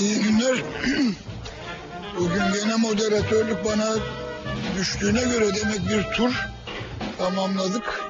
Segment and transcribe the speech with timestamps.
[0.00, 0.56] İyi günler.
[2.18, 3.94] Bugün gene moderatörlük bana
[4.78, 6.46] düştüğüne göre demek bir tur
[7.18, 8.00] tamamladık.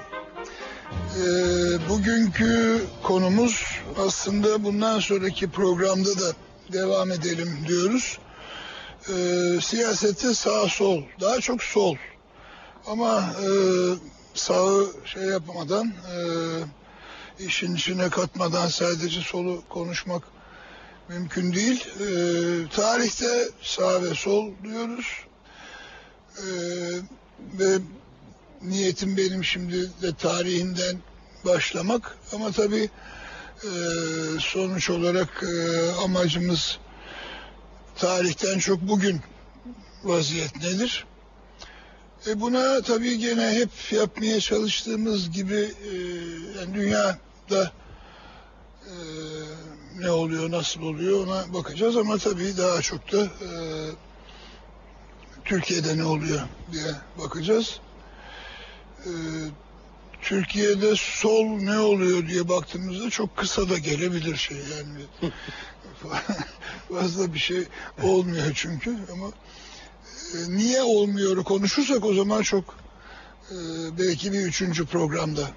[1.16, 3.64] Ee, bugünkü konumuz
[4.06, 6.32] aslında bundan sonraki programda da
[6.72, 8.18] devam edelim diyoruz.
[9.08, 11.96] Ee, siyasette sağ sol, daha çok sol.
[12.86, 13.48] Ama e,
[14.34, 16.18] sağı şey yapmadan, e,
[17.44, 20.22] işin içine katmadan sadece solu konuşmak
[21.08, 21.86] mümkün değil.
[22.00, 25.06] Ee, tarihte sağ ve sol diyoruz.
[26.38, 26.44] Ee,
[27.58, 27.78] ve
[28.62, 30.96] niyetim benim şimdi de tarihinden
[31.44, 32.16] başlamak.
[32.32, 32.90] Ama tabii
[33.64, 33.70] e,
[34.40, 36.78] sonuç olarak e, amacımız
[37.96, 39.20] tarihten çok bugün
[40.04, 41.06] vaziyet nedir?
[42.26, 45.94] E buna tabii gene hep yapmaya çalıştığımız gibi e,
[46.58, 47.72] yani dünyada
[48.86, 48.94] e,
[49.98, 53.50] ne oluyor, nasıl oluyor ona bakacağız ama tabii daha çok da e,
[55.44, 56.40] Türkiye'de ne oluyor
[56.72, 57.80] diye bakacağız.
[59.06, 59.10] E,
[60.26, 65.32] Türkiye'de sol ne oluyor diye baktığımızda çok kısa da gelebilir şey yani.
[66.88, 67.64] Fazla bir şey
[68.02, 69.28] olmuyor çünkü ama
[70.34, 72.64] e, niye olmuyor konuşursak o zaman çok
[73.50, 73.56] e,
[73.98, 75.50] belki bir üçüncü programda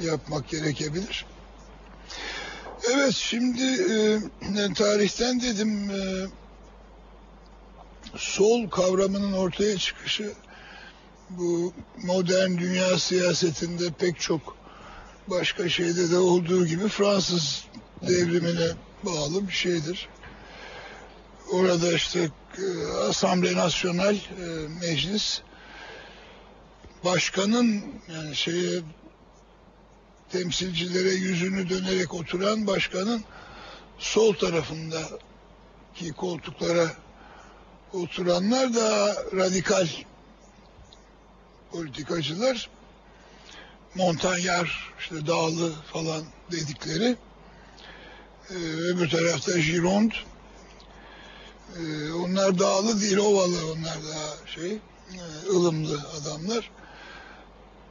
[0.00, 1.26] yapmak gerekebilir.
[2.92, 6.26] Evet şimdi e, tarihten dedim e,
[8.16, 10.32] sol kavramının ortaya çıkışı
[11.30, 14.56] bu modern dünya siyasetinde pek çok
[15.26, 17.64] başka şeyde de olduğu gibi Fransız
[18.02, 18.68] devrimine
[19.02, 20.08] bağlı bir şeydir.
[21.52, 24.18] Orada işte e, Assemble National e,
[24.80, 25.40] Meclis
[27.04, 28.80] başkanın yani şeye
[30.30, 33.24] temsilcilere yüzünü dönerek oturan başkanın
[33.98, 36.92] sol tarafındaki koltuklara
[37.92, 39.88] oturanlar da radikal
[41.72, 42.70] politikacılar.
[43.94, 44.68] Montagnard,
[44.98, 47.16] işte dağlı falan dedikleri.
[48.50, 50.14] Ee, öbür tarafta Gironde.
[51.76, 54.78] Ee, onlar dağlı değil, ovalı onlar daha şey, e,
[55.50, 56.70] ılımlı adamlar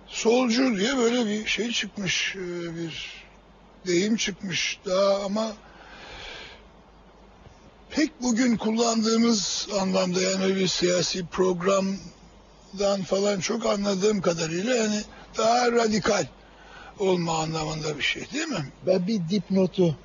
[0.07, 3.25] solcu diye böyle bir şey çıkmış, e, bir
[3.87, 5.53] deyim çıkmış daha ama
[7.89, 11.25] pek bugün kullandığımız anlamda yani bir siyasi
[12.71, 15.01] programdan falan çok anladığım kadarıyla yani
[15.37, 16.25] daha radikal
[16.99, 18.65] olma anlamında bir şey değil mi?
[18.87, 19.95] Ben bir dipnotu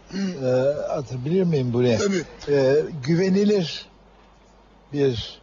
[0.43, 0.47] e,
[0.89, 1.99] atabilir miyim buraya?
[1.99, 2.25] Tabii.
[2.49, 3.87] E, güvenilir
[4.93, 5.41] bir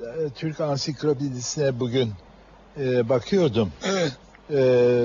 [0.00, 2.12] e, Türk ansiklopedisine bugün
[2.80, 3.72] e, bakıyordum.
[3.84, 4.12] Evet.
[4.50, 5.04] E,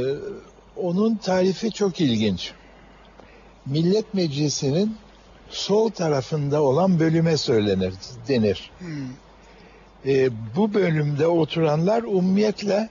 [0.75, 2.52] onun tarifi çok ilginç.
[3.66, 4.98] Millet Meclisi'nin
[5.50, 7.94] sol tarafında olan bölüme söylenir,
[8.28, 8.72] denir.
[8.80, 9.08] Hmm.
[10.06, 12.89] E, bu bölümde oturanlar umumiyetle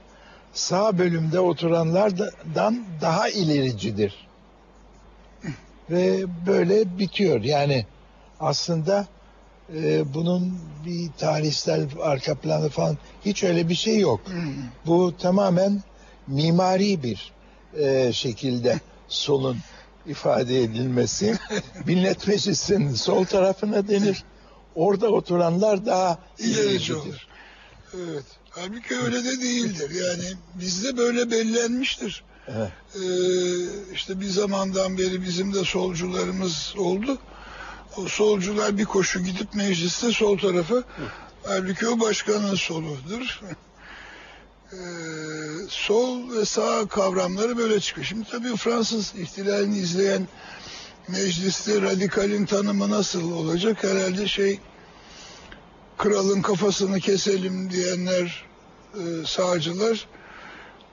[0.52, 4.28] sağ bölümde oturanlardan daha ilericidir.
[5.90, 7.40] Ve böyle bitiyor.
[7.42, 7.86] Yani
[8.40, 9.06] aslında
[9.74, 14.20] e, bunun bir tarihsel arka planı falan hiç öyle bir şey yok.
[14.86, 15.82] Bu tamamen
[16.26, 17.32] mimari bir
[17.78, 19.56] e, şekilde solun
[20.06, 21.38] ifade edilmesi.
[21.86, 24.24] Millet Meclisi'nin sol tarafına denir.
[24.74, 27.26] Orada oturanlar daha İlerici olur.
[27.94, 28.24] Evet.
[28.50, 29.90] Halbuki öyle de değildir.
[29.90, 32.24] Yani bizde böyle bellenmiştir.
[32.48, 32.70] Evet.
[32.94, 33.00] Ee,
[33.94, 37.18] işte bir zamandan beri bizim de solcularımız oldu.
[37.96, 40.84] O solcular bir koşu gidip mecliste sol tarafı.
[41.44, 43.40] Halbuki o başkanın soludur.
[44.72, 44.76] Ee,
[45.68, 48.06] sol ve sağ kavramları böyle çıkıyor.
[48.06, 50.28] Şimdi tabii Fransız ihtilalini izleyen
[51.08, 53.84] mecliste radikalin tanımı nasıl olacak?
[53.84, 54.58] Herhalde şey
[55.98, 58.44] kralın kafasını keselim diyenler
[58.94, 60.06] e, sağcılar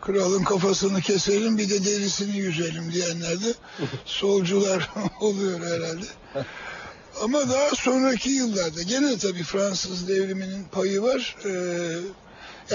[0.02, 3.54] kralın kafasını keselim bir de derisini yüzelim diyenler de
[4.06, 4.90] solcular
[5.20, 6.06] oluyor herhalde.
[7.24, 11.36] Ama daha sonraki yıllarda gene tabii Fransız devriminin payı var.
[11.46, 11.50] Ee,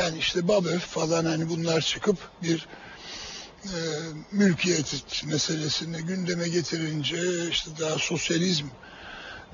[0.00, 2.66] yani işte Babeuf falan hani bunlar çıkıp bir
[3.64, 3.78] e,
[4.32, 8.66] mülkiyet meselesini gündeme getirince işte daha sosyalizm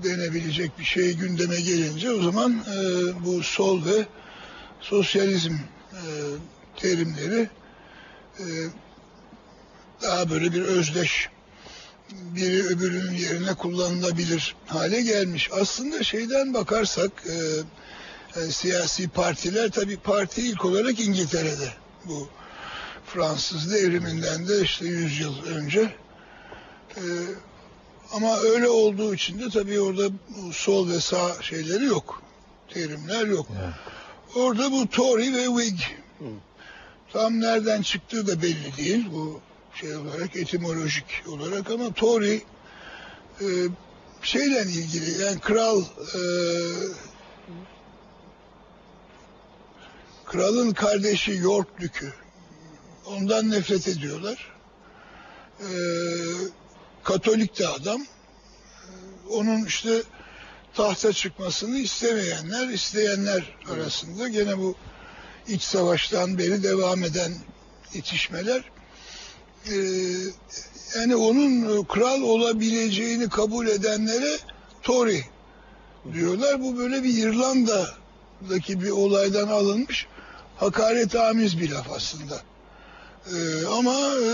[0.03, 2.81] denebilecek bir şey gündeme gelince o zaman e,
[3.25, 4.07] bu sol ve
[4.81, 5.55] sosyalizm
[5.93, 6.01] e,
[6.77, 7.49] terimleri
[8.39, 8.45] e,
[10.03, 11.29] daha böyle bir özdeş
[12.11, 15.51] biri öbürünün yerine kullanılabilir hale gelmiş.
[15.53, 17.35] Aslında şeyden bakarsak e,
[18.37, 21.73] Yani siyasi partiler tabii parti ilk olarak İngiltere'de.
[22.05, 22.29] Bu
[23.15, 25.95] Fransız devriminden de işte 100 yıl önce.
[26.97, 27.01] Ee,
[28.13, 30.11] ama öyle olduğu için de tabii orada
[30.53, 32.23] sol ve sağ şeyleri yok.
[32.69, 33.47] Terimler yok.
[33.63, 33.75] Evet.
[34.37, 35.81] Orada bu Tory ve Whig.
[36.19, 36.25] Hı.
[37.13, 39.41] Tam nereden çıktığı da belli değil bu
[39.75, 42.35] şey olarak etimolojik olarak ama Tory
[43.41, 43.47] e,
[44.23, 46.23] şeyle ilgili yani kral e,
[50.25, 52.13] kralın kardeşi York Dükü
[53.09, 54.53] ondan nefret ediyorlar.
[55.61, 55.69] E,
[57.05, 58.01] Katolik de adam.
[58.03, 58.07] E,
[59.31, 60.03] Onun işte
[60.75, 64.75] tahta çıkmasını istemeyenler, isteyenler arasında gene bu
[65.49, 67.33] iç savaştan beri devam eden
[67.95, 68.65] itişmeler
[69.67, 69.75] e,
[70.99, 74.39] yani onun kral olabileceğini kabul edenlere
[74.83, 75.21] Tory
[76.13, 76.63] diyorlar.
[76.63, 80.07] Bu böyle bir İrlanda'daki bir olaydan alınmış
[80.57, 82.43] hakaret amiz bir laf aslında.
[83.37, 83.95] E, ama
[84.25, 84.29] e,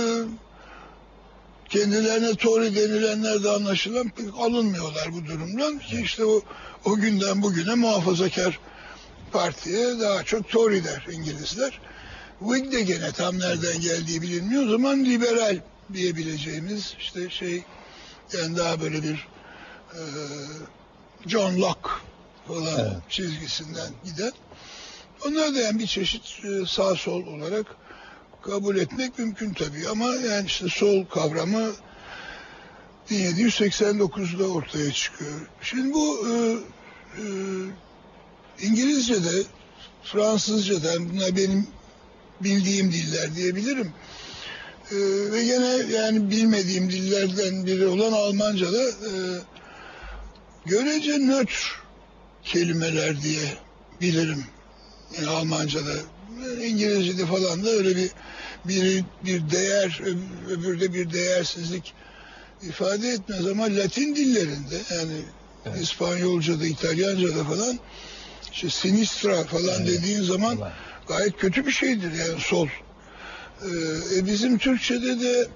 [1.69, 5.79] kendilerine Tory denilenler de anlaşılan pek alınmıyorlar bu durumdan.
[5.79, 6.43] Ki işte o,
[6.85, 8.61] o günden bugüne muhafazakar
[9.32, 11.81] partiye daha çok Tory der İngilizler.
[12.38, 14.67] Whig de gene tam nereden geldiği bilinmiyor.
[14.67, 15.58] O zaman liberal
[15.93, 17.64] diyebileceğimiz işte şey
[18.32, 19.29] yani daha böyle bir
[19.93, 20.00] e,
[21.26, 21.91] John Locke
[22.49, 22.93] falan Evet.
[23.08, 24.32] çizgisinden giden.
[25.26, 27.67] Onlar da yani bir çeşit e, sağ sol olarak
[28.44, 31.73] kabul etmek mümkün tabii ama yani işte sol kavramı
[33.11, 35.41] 1789'da ortaya çıkıyor.
[35.62, 37.25] Şimdi bu e, e,
[38.62, 39.43] İngilizce'de,
[40.02, 41.67] Fransızca'da bunlar benim
[42.41, 43.93] bildiğim diller diyebilirim.
[44.91, 44.96] E,
[45.32, 49.11] ve gene yani bilmediğim dillerden biri olan Almanca'da e,
[50.67, 51.82] görece nötr
[52.44, 53.44] kelimeler diye
[54.00, 54.44] bilirim.
[55.17, 55.93] Yani Almanca'da.
[56.62, 58.11] İngilizce'de falan da öyle bir
[58.65, 61.95] biri bir değer öb- öbürü de bir değersizlik
[62.63, 65.23] ifade etmez ama Latin dillerinde yani
[65.67, 65.81] Evet.
[65.83, 67.79] İspanyolca'da, İtalyanca'da falan
[68.53, 69.89] işte sinistra falan Evet.
[69.89, 70.73] dediğin zaman Ulan.
[71.09, 72.69] gayet kötü bir şeydir yani sol.
[73.63, 73.69] Ee,
[74.19, 75.49] e, bizim Türkçe'de de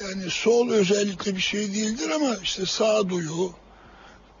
[0.00, 3.52] yani sol özellikle bir şey değildir ama işte sağduyu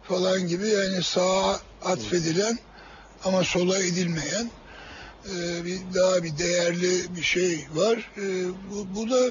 [0.02, 2.58] falan gibi yani sağa atfedilen
[3.24, 4.50] ama sola edilmeyen
[5.30, 8.10] e, bir daha bir değerli bir şey var.
[8.16, 9.30] E, bu, bu da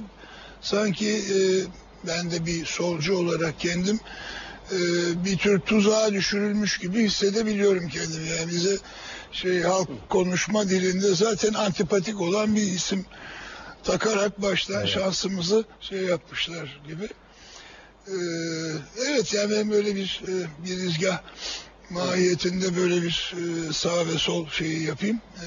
[0.62, 1.38] sanki e,
[2.08, 4.00] ben de bir solcu olarak kendim
[4.72, 4.78] e,
[5.26, 8.30] bir tür tuzağa düşürülmüş gibi hissedebiliyorum kendimi.
[8.30, 8.78] Yani bize
[9.32, 13.06] şey halk konuşma dilinde zaten antipatik olan bir isim
[13.84, 14.90] takarak baştan Evet.
[14.90, 17.10] şansımızı şey yapmışlar gibi.
[18.08, 18.14] Ee,
[19.08, 20.34] evet yani ben böyle bir e,
[20.66, 21.22] bir izgah
[21.94, 23.34] mahiyetinde böyle bir
[23.70, 25.22] e, sağ ve sol şeyi yapayım.
[25.38, 25.46] Ee,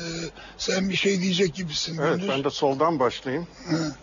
[0.58, 1.98] sen bir şey diyecek gibisin.
[1.98, 2.28] Evet Gündüz.
[2.28, 3.46] ben de soldan başlayayım.
[3.69, 3.94] Hı.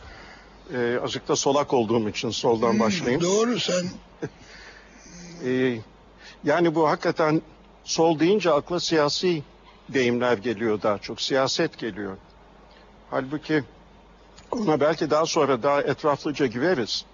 [0.77, 3.21] Ee, azıcık da solak olduğum için soldan Hmm, başlayayım.
[3.21, 3.85] Doğru sen
[5.45, 5.77] Ee,
[6.43, 7.41] yani bu hakikaten
[7.83, 9.43] sol deyince akla siyasi
[9.89, 11.21] deyimler geliyor daha çok.
[11.21, 12.17] Siyaset geliyor.
[13.11, 13.63] Halbuki
[14.51, 17.05] ona belki daha sonra daha etraflıca gireriz.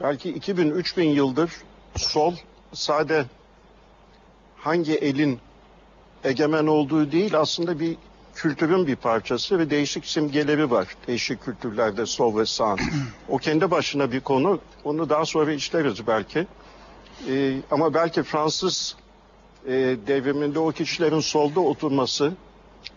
[0.00, 1.50] Belki 2000-3000 yıldır
[1.96, 2.34] sol
[2.72, 3.24] sade
[4.64, 5.38] hangi elin
[6.24, 7.96] egemen olduğu değil aslında bir
[8.34, 10.88] kültürün bir parçası ve değişik simgeleri var.
[11.06, 12.76] Değişik kültürlerde sol ve sağ.
[13.28, 14.60] o kendi başına bir konu.
[14.84, 16.46] Onu daha sonra işleriz belki.
[17.28, 18.96] Ee, ama belki Fransız
[19.66, 19.72] e,
[20.06, 22.32] devriminde o kişilerin solda oturması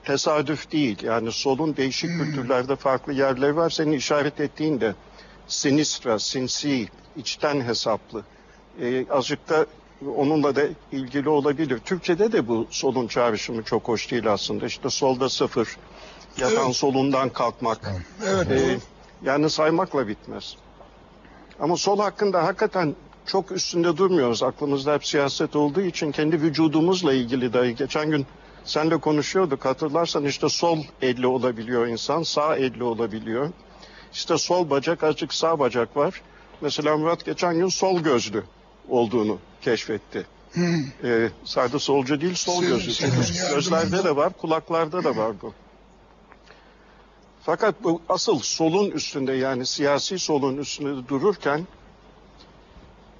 [0.03, 1.03] tesadüf değil.
[1.03, 3.69] Yani solun değişik kültürlerde farklı yerleri var.
[3.69, 4.95] Senin işaret ettiğin de
[5.47, 8.23] sinistra, sinsi, içten hesaplı.
[8.81, 9.65] Ee, azıcık da
[10.05, 11.79] onunla da ilgili olabilir.
[11.79, 14.65] Türkçe'de de bu solun çağrışımı çok hoş değil aslında.
[14.65, 15.77] İşte solda sıfır,
[16.37, 16.75] yatan Evet.
[16.75, 17.91] solundan kalkmak.
[18.27, 18.77] evet Ee,
[19.25, 20.55] yani saymakla bitmez.
[21.59, 24.43] Ama sol hakkında hakikaten çok üstünde durmuyoruz.
[24.43, 27.75] Aklımızda hep siyaset olduğu için kendi vücudumuzla ilgili dahi.
[27.75, 28.25] Geçen gün
[28.65, 29.65] senle konuşuyorduk.
[29.65, 33.49] Hatırlarsan işte sol elli olabiliyor insan, sağ elli olabiliyor.
[34.13, 36.21] İşte sol bacak, azıcık sağ bacak var.
[36.61, 38.43] Mesela Murat geçen gün sol gözlü
[38.89, 40.25] olduğunu keşfetti.
[40.53, 40.61] Hı.
[41.03, 45.53] Ee, sadece solcu değil, sol Senin- senin Çünkü Gözlerde de var, kulaklarda da var bu.
[47.43, 51.67] Fakat bu asıl solun üstünde yani siyasi solun üstünde dururken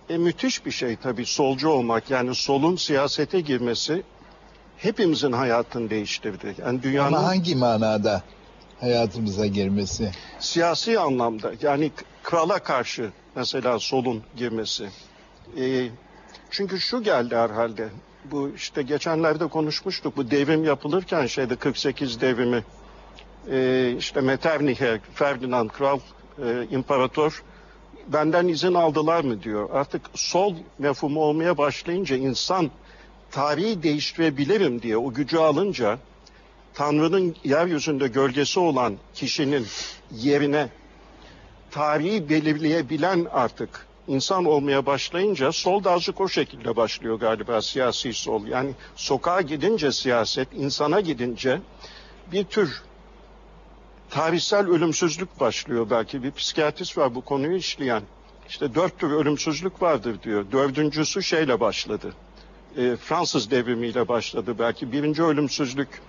[0.09, 2.09] e, müthiş bir şey tabii solcu olmak.
[2.11, 4.03] Yani solun siyasete girmesi
[4.77, 6.55] hepimizin hayatını değiştirdi.
[6.57, 8.23] Yani dünyanın Ama hangi manada
[8.79, 10.11] hayatımıza girmesi?
[10.39, 11.91] siyasi anlamda yani
[12.23, 14.89] krala karşı mesela solun girmesi.
[15.59, 15.89] E,
[16.51, 17.89] çünkü şu geldi herhalde.
[18.31, 20.17] Bu işte geçenlerde konuşmuştuk.
[20.17, 22.63] Bu devrim yapılırken şeyde 48 devrimi
[23.51, 25.99] e, işte Metternich'e Ferdinand Kral
[26.45, 27.43] e, imparator
[28.07, 29.43] benden izin aldılar mı?
[29.43, 29.69] diyor.
[29.73, 32.71] Artık sol mefhumu olmaya başlayınca insan
[33.31, 35.99] tarihi değiştirebilirim diye o gücü alınca
[36.73, 39.67] Tanrı'nın yeryüzünde gölgesi olan kişinin
[40.11, 40.69] yerine
[41.71, 48.47] tarihi belirleyebilen artık insan olmaya başlayınca sol da azıcık o şekilde başlıyor galiba siyasi sol.
[48.47, 51.61] Yani sokağa gidince siyaset, insana gidince
[52.31, 52.83] bir tür
[54.09, 56.23] tarihsel ölümsüzlük başlıyor belki.
[56.23, 58.03] Bir psikiyatrist var bu konuyu işleyen.
[58.49, 60.45] İşte dört tür ölümsüzlük vardır diyor.
[60.51, 62.13] Dördüncüsü şeyle başladı.
[62.77, 64.91] E, Fransız devrimiyle başladı belki.
[64.91, 66.01] Birinci ölümsüzlük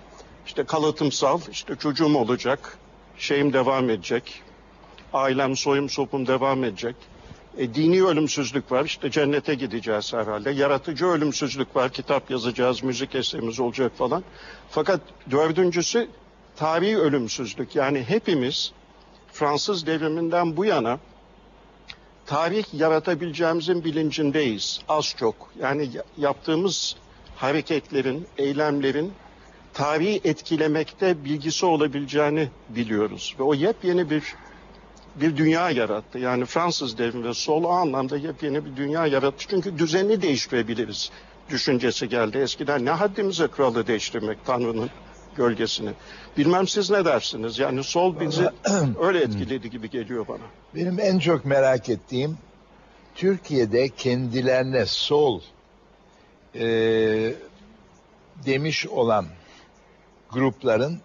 [0.47, 2.77] işte kalıtımsal, işte çocuğum olacak,
[3.17, 4.41] şeyim devam edecek,
[5.13, 6.95] ailem, soyum, sopum devam edecek.
[7.59, 10.51] E, dini ölümsüzlük var, işte cennete gideceğiz herhalde.
[10.51, 14.23] Yaratıcı ölümsüzlük var, kitap yazacağız, müzik eserimiz olacak falan.
[14.69, 15.01] Fakat
[15.31, 16.07] dördüncüsü
[16.55, 17.75] tarihi ölümsüzlük.
[17.75, 18.71] Yani hepimiz
[19.33, 20.99] Fransız devriminden bu yana
[22.25, 25.35] tarih yaratabileceğimizin bilincindeyiz az çok.
[25.61, 26.95] Yani ya- yaptığımız
[27.35, 29.13] hareketlerin, eylemlerin
[29.73, 33.35] tarihi etkilemekte bilgisi olabileceğini biliyoruz.
[33.39, 34.23] Ve o yepyeni bir
[35.15, 36.19] bir dünya yarattı.
[36.19, 39.45] Yani Fransız devrimi ve sol o anlamda yepyeni bir dünya yarattı.
[39.49, 41.11] Çünkü düzeni değiştirebiliriz
[41.49, 42.37] düşüncesi geldi.
[42.37, 44.89] Eskiden ne haddimize kralı değiştirmek Tanrı'nın
[45.35, 45.89] gölgesini.
[46.37, 47.59] Bilmem siz ne dersiniz?
[47.59, 48.49] Yani sol bizi
[49.01, 50.43] öyle etkiledi gibi geliyor bana.
[50.75, 52.37] Benim en çok merak ettiğim
[53.15, 55.41] Türkiye'de kendilerine sol
[56.55, 56.65] e,
[58.45, 59.25] demiş olan
[60.31, 60.99] grupların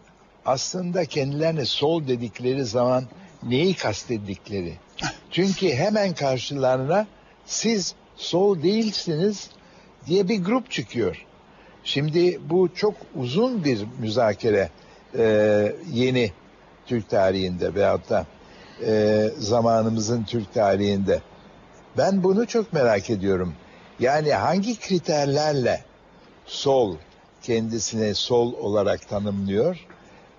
[0.47, 3.05] aslında kendilerine sol dedikleri zaman
[3.49, 4.75] neyi kastettikleri.
[5.31, 7.07] Çünkü hemen karşılarına
[7.47, 9.51] siz sol değilsiniz
[10.07, 11.25] diye bir grup çıkıyor.
[11.85, 14.71] Şimdi bu çok uzun bir müzakere
[15.19, 16.33] e, yeni
[16.87, 18.27] Türk tarihinde veyahut da
[18.87, 21.21] e, zamanımızın Türk tarihinde.
[21.97, 23.55] Ben bunu çok merak ediyorum.
[24.01, 25.85] Yani hangi kriterlerle
[26.47, 26.97] sol
[27.43, 29.87] kendisine sol olarak tanımlıyor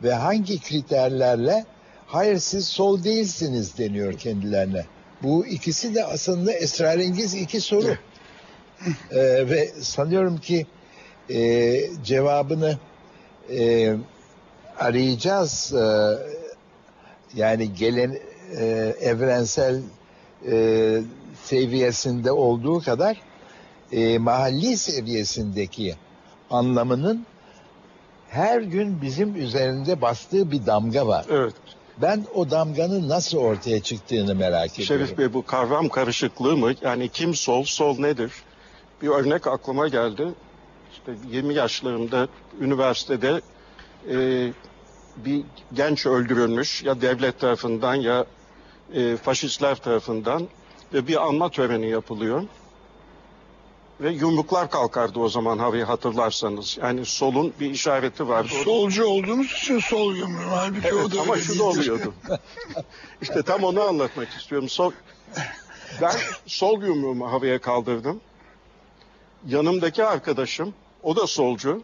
[0.04, 1.66] ve hangi kriterlerle
[2.08, 4.86] hayır siz sol değilsiniz deniyor kendilerine.
[5.24, 7.96] Bu ikisi de aslında esrarengiz iki soru.
[9.12, 10.66] Ee, ve sanıyorum ki
[11.30, 12.78] e, cevabını
[13.50, 13.96] e,
[14.80, 15.74] arayacağız.
[15.74, 15.86] E,
[17.36, 18.18] yani gelen
[18.58, 18.66] e,
[19.02, 19.82] evrensel
[20.52, 21.02] e,
[21.44, 23.22] seviyesinde olduğu kadar
[23.92, 25.96] e, mahalli seviyesindeki
[26.50, 27.26] anlamının
[28.30, 31.26] her gün bizim üzerinde bastığı bir damga var.
[31.30, 31.54] Evet.
[32.02, 35.06] Ben o damganın nasıl ortaya çıktığını merak ediyorum.
[35.06, 36.74] Şerif Bey bu kavram karışıklığı mı?
[36.82, 38.32] Yani kim sol, sol nedir?
[39.02, 40.28] Bir örnek aklıma geldi.
[40.92, 42.28] İşte 20 yaşlarımda
[42.60, 43.42] üniversitede
[44.10, 44.18] e,
[45.18, 48.26] bir genç öldürülmüş ya devlet tarafından ya
[48.94, 50.48] e, faşistler tarafından
[50.94, 52.44] ve bir anma töreni yapılıyor.
[54.02, 56.78] Ve yumruklar kalkardı o zaman havaya hatırlarsanız.
[56.82, 58.50] Yani solun bir işareti vardı.
[58.62, 60.50] O- Solcu olduğumuz için sol yumruğum.
[60.50, 62.14] Halbuki o Evet, da ama şu da oluyordu.
[63.22, 64.70] işte tam onu anlatmak istiyorum.
[64.70, 64.92] Sol,
[66.02, 66.12] ben
[66.46, 68.22] sol yumruğumu havaya kaldırdım.
[69.48, 70.74] Yanımdaki arkadaşım,
[71.04, 71.84] o da solcu,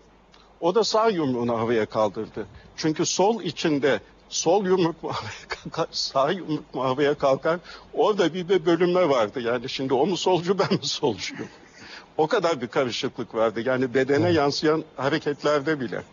[0.61, 2.47] o da sağ yumruğunu havaya kaldırdı.
[2.77, 3.99] Çünkü sol içinde
[4.29, 7.59] sol yumruk mu havaya kalkar, sağ yumruk mu havaya kalkar,
[7.93, 9.41] orada bir bölünme vardı.
[9.41, 11.47] Yani şimdi o mu solcu, ben mi solcuyum?
[12.17, 13.61] O kadar bir karışıklık vardı.
[13.65, 16.03] Yani bedene yansıyan hareketlerde bile.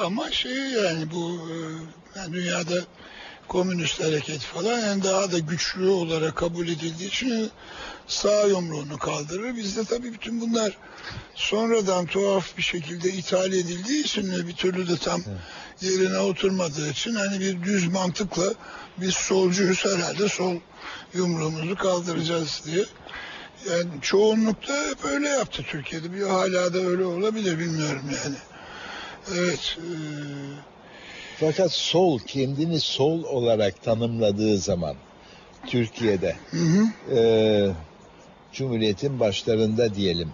[0.00, 1.54] Ama şey yani bu e,
[2.18, 2.74] yani dünyada
[3.48, 7.50] komünist hareket falan yani daha da güçlü olarak kabul edildiği için
[8.06, 9.56] sağ yumruğunu kaldırır.
[9.56, 10.78] Bizde tabii bütün bunlar
[11.34, 15.22] sonradan tuhaf bir şekilde ithal edildiği için ve bir türlü de tam
[15.80, 18.54] yerine oturmadığı için hani bir düz mantıkla
[18.98, 20.56] biz solcuyuz herhalde sol
[21.14, 22.84] yumruğumuzu kaldıracağız diye.
[23.70, 26.12] Yani çoğunlukta hep öyle yaptı Türkiye'de.
[26.12, 28.36] Bir hala da öyle olabilir bilmiyorum yani.
[29.38, 29.78] Evet.
[29.78, 29.88] e,
[31.40, 34.96] Fakat sol kendini sol olarak tanımladığı zaman
[35.66, 37.16] Türkiye'de Hı hı.
[37.16, 37.20] e,
[38.52, 40.30] Cumhuriyet'in başlarında diyelim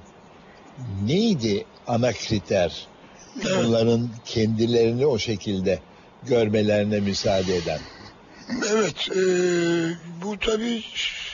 [1.04, 2.86] neydi ana kriter
[3.46, 3.56] Evet.
[3.66, 5.78] onların kendilerini o şekilde
[6.26, 7.80] görmelerine müsaade eden?
[8.72, 9.20] Evet, e,
[10.24, 10.82] bu tabii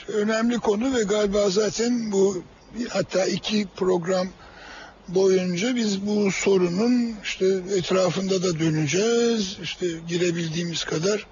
[0.09, 2.43] önemli konu ve galiba zaten bu
[2.89, 4.29] hatta iki program
[5.09, 7.47] boyunca biz bu sorunun işte
[7.77, 9.57] etrafında da döneceğiz.
[9.63, 11.27] İşte girebildiğimiz kadar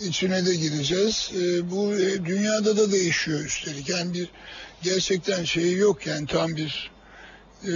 [0.00, 1.30] içine de gireceğiz.
[1.34, 3.88] E, bu e, dünyada da değişiyor üstelik.
[3.88, 4.28] Yani bir
[4.82, 6.90] gerçekten şeyi yok yani tam bir
[7.64, 7.72] e,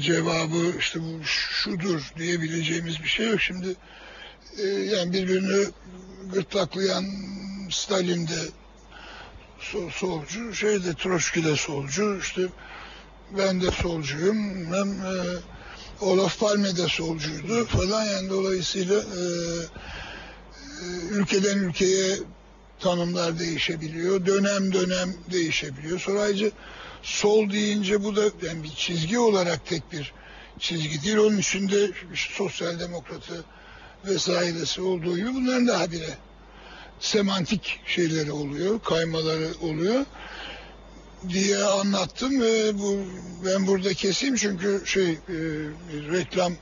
[0.00, 3.40] cevabı işte bu şudur diyebileceğimiz bir şey yok.
[3.40, 3.76] Şimdi
[4.58, 5.66] e, yani birbirini
[6.32, 7.04] gırtlaklayan
[7.70, 8.28] Stalin
[9.72, 12.42] sol, solcu, şey de Troçki de solcu, işte
[13.38, 15.14] ben de solcuyum, hem e,
[16.00, 22.16] Olaf Palme de solcuydu falan yani dolayısıyla e, e, ülkeden ülkeye
[22.80, 26.00] tanımlar değişebiliyor, dönem dönem değişebiliyor.
[26.00, 26.50] Sonra ayrıca
[27.02, 30.12] sol deyince bu da yani bir çizgi olarak tek bir
[30.58, 31.16] çizgi değil.
[31.16, 33.44] Onun içinde işte sosyal demokratı
[34.06, 36.18] vesairesi olduğu gibi bunların da habire
[37.00, 40.04] semantik şeyleri oluyor, kaymaları oluyor
[41.28, 42.96] diye anlattım ve bu
[43.46, 45.18] ben burada keseyim çünkü şey e,
[46.12, 46.52] reklam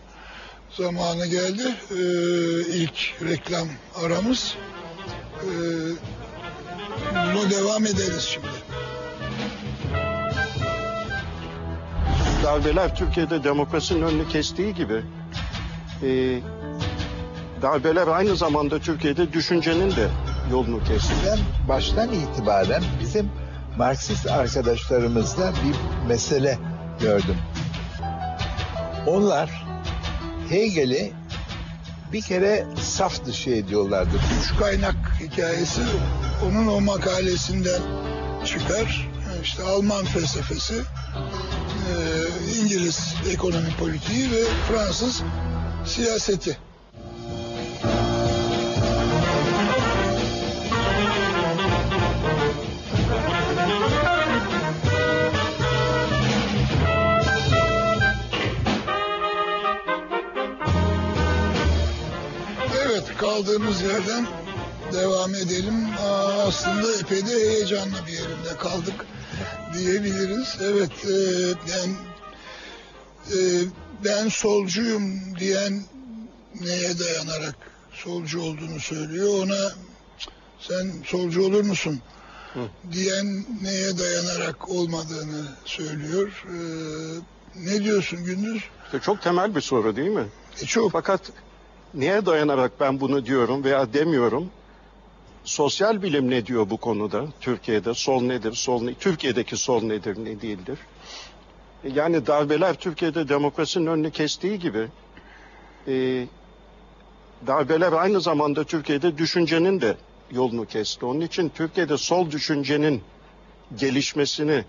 [0.71, 1.63] zamanı geldi.
[1.91, 1.97] E,
[2.77, 3.69] ilk reklam
[4.05, 4.57] aramız.
[5.43, 5.51] E,
[7.13, 8.47] buna devam ederiz şimdi.
[12.43, 15.03] Darbeler Türkiye'de demokrasinin önünü kestiği gibi
[16.03, 16.41] e,
[17.63, 20.09] darbeler aynı zamanda Türkiye'de düşüncenin de
[20.51, 21.15] yolunu kesti.
[21.27, 23.31] Ben baştan itibaren bizim
[23.79, 26.59] Marksist arkadaşlarımızda bir mesele
[27.01, 27.37] gördüm.
[29.07, 29.65] Onlar
[30.51, 31.13] Hegel'i
[32.13, 34.17] bir kere saf dışı ediyorlardı.
[34.41, 35.81] Üç kaynak hikayesi
[36.47, 37.83] onun o makalesinden
[38.45, 39.09] çıkar.
[39.43, 41.95] İşte Alman felsefesi, e,
[42.61, 45.23] İngiliz ekonomi politiği ve Fransız
[45.87, 46.59] siyaseti.
[63.33, 64.27] Kaldığımız yerden
[64.93, 65.87] devam edelim.
[66.01, 69.07] Aa, aslında epey de heyecanlı bir yerinde kaldık
[69.75, 70.57] diyebiliriz.
[70.63, 71.15] Evet e,
[71.69, 71.91] ben
[73.37, 73.39] e,
[74.05, 75.83] ben solcuyum diyen
[76.61, 77.55] neye dayanarak
[77.93, 79.45] solcu olduğunu söylüyor.
[79.45, 79.73] Ona
[80.61, 82.01] sen solcu olur musun
[82.93, 86.45] diyen neye dayanarak olmadığını söylüyor.
[86.47, 86.57] E,
[87.57, 88.63] ne diyorsun Gündüz?
[88.85, 90.27] İşte çok temel bir soru değil mi?
[90.63, 91.21] E, çok Fakat
[91.95, 94.51] neye dayanarak ben bunu diyorum veya demiyorum?
[95.45, 97.25] Sosyal bilim ne diyor bu konuda?
[97.41, 100.79] Türkiye'de sol nedir, sol ne, Türkiye'deki sol nedir, ne değildir?
[101.85, 104.89] E, Yani darbeler Türkiye'de demokrasinin önünü kestiği gibi
[105.89, 106.27] e,
[107.47, 109.97] darbeler aynı zamanda Türkiye'de düşüncenin de
[110.31, 111.07] yolunu kesti.
[111.07, 113.03] Onun için Türkiye'de sol düşüncenin
[113.77, 114.65] gelişmesini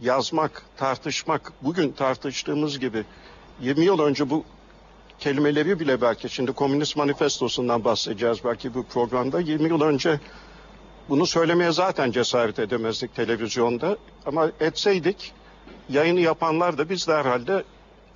[0.00, 3.04] yazmak, tartışmak, bugün tartıştığımız gibi
[3.60, 4.44] 20 yıl önce bu
[5.20, 9.40] kelimeleri bile belki şimdi Komünist Manifestosu'ndan bahsedeceğiz belki bu programda.
[9.40, 10.20] 20 yıl önce
[11.08, 13.96] bunu söylemeye zaten cesaret edemezdik televizyonda.
[14.26, 15.32] Ama etseydik
[15.88, 17.64] yayını yapanlar da biz de herhalde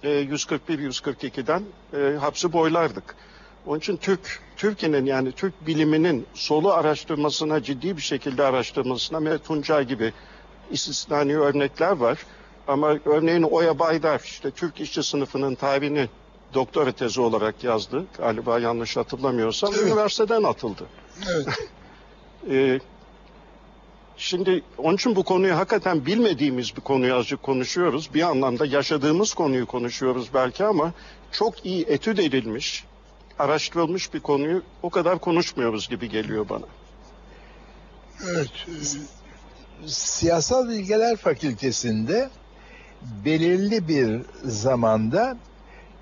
[0.02, 1.62] e, 141-142'den
[1.94, 3.16] e, hapsi boylardık.
[3.66, 9.86] Onun için Türk, Türkiye'nin yani Türk biliminin solu araştırmasına ciddi bir şekilde araştırmasına Mehmet Tuncay
[9.86, 10.12] gibi
[10.70, 12.18] istisnai örnekler var.
[12.68, 16.08] Ama örneğin Oya Baydar işte Türk işçi sınıfının tarihini
[16.54, 18.04] doktora tezi olarak yazdı.
[18.18, 19.86] Galiba yanlış hatırlamıyorsam Evet.
[19.86, 20.86] üniversiteden atıldı.
[21.30, 21.46] evet.
[22.50, 22.80] Ee,
[24.16, 28.14] şimdi onun için bu konuyu hakikaten bilmediğimiz bir konuyu azıcık konuşuyoruz.
[28.14, 30.92] Bir anlamda yaşadığımız konuyu konuşuyoruz belki ama
[31.32, 32.84] çok iyi etüt edilmiş,
[33.38, 36.66] araştırılmış bir konuyu o kadar konuşmuyoruz gibi geliyor bana.
[38.30, 38.50] Evet.
[38.68, 42.30] e, Siyasal Bilgeler Fakültesinde
[43.24, 45.36] belirli bir zamanda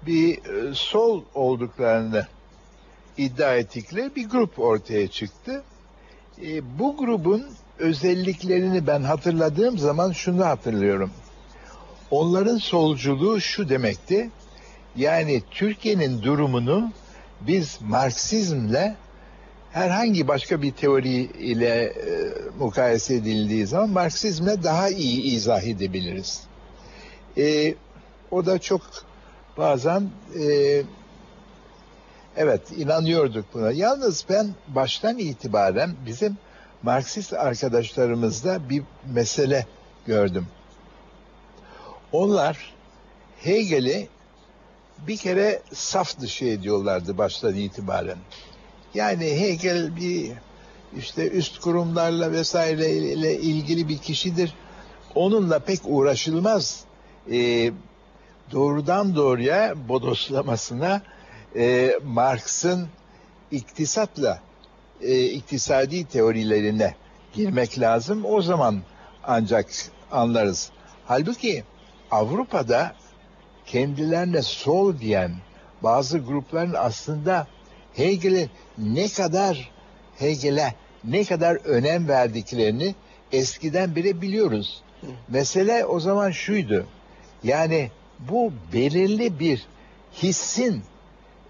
[0.06, 2.26] bir e, sol olduklarını
[3.16, 5.62] iddia ettikleri bir grup ortaya çıktı.
[6.42, 7.46] E, bu grubun
[7.78, 11.10] özelliklerini ben hatırladığım zaman şunu hatırlıyorum.
[12.10, 14.30] Onların solculuğu şu demekti.
[14.96, 16.92] Yani Türkiye'nin durumunu
[17.40, 18.96] biz Marksizmle
[19.72, 21.92] herhangi başka bir teori ile e,
[22.58, 26.42] mukayese edildiği zaman Marksizmle daha iyi izah edebiliriz.
[27.38, 27.74] E,
[28.30, 28.82] o da çok
[29.61, 30.83] bazen e,
[32.37, 33.73] evet inanıyorduk buna.
[33.73, 36.38] Yalnız ben baştan itibaren bizim
[36.83, 38.83] Marksist arkadaşlarımızda bir
[39.14, 39.66] mesele
[40.07, 40.46] gördüm.
[42.12, 42.75] Onlar
[43.42, 44.09] Hegel'i
[45.07, 48.18] bir kere saf dışı ediyorlardı baştan itibaren.
[48.94, 50.33] Yani Hegel bir
[50.96, 54.55] işte üst kurumlarla vesaire ile ilgili bir kişidir.
[55.14, 56.85] Onunla pek uğraşılmaz.
[57.33, 57.73] Ee,
[58.52, 61.02] doğrudan doğruya bodoslamasına
[61.56, 62.88] e, Marx'ın
[63.50, 64.40] iktisatla
[65.00, 66.94] e, iktisadi teorilerine
[67.32, 68.24] girmek lazım.
[68.24, 68.80] O zaman
[69.24, 69.66] ancak
[70.12, 70.70] anlarız.
[71.06, 71.64] Halbuki
[72.10, 72.94] Avrupa'da
[73.66, 75.32] kendilerine sol diyen
[75.82, 77.46] bazı grupların aslında
[77.94, 79.70] Hegel'e ne kadar
[80.18, 82.94] Hegel'e ne kadar önem verdiklerini
[83.32, 84.82] eskiden bile biliyoruz.
[85.28, 86.86] Mesele o zaman şuydu.
[87.44, 87.90] Yani
[88.28, 89.66] bu belirli bir
[90.22, 90.83] hissin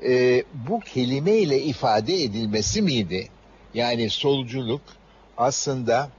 [0.06, 3.28] e, bu kelime ile ifade edilmesi miydi?
[3.74, 4.82] Yani solculuk
[5.36, 6.10] aslında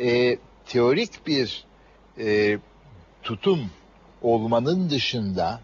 [0.00, 1.64] e, teorik bir
[2.18, 2.58] e,
[3.22, 3.70] tutum
[4.22, 5.60] olmanın dışında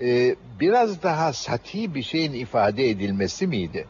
[0.00, 3.86] e, biraz daha sati bir şeyin ifade edilmesi miydi?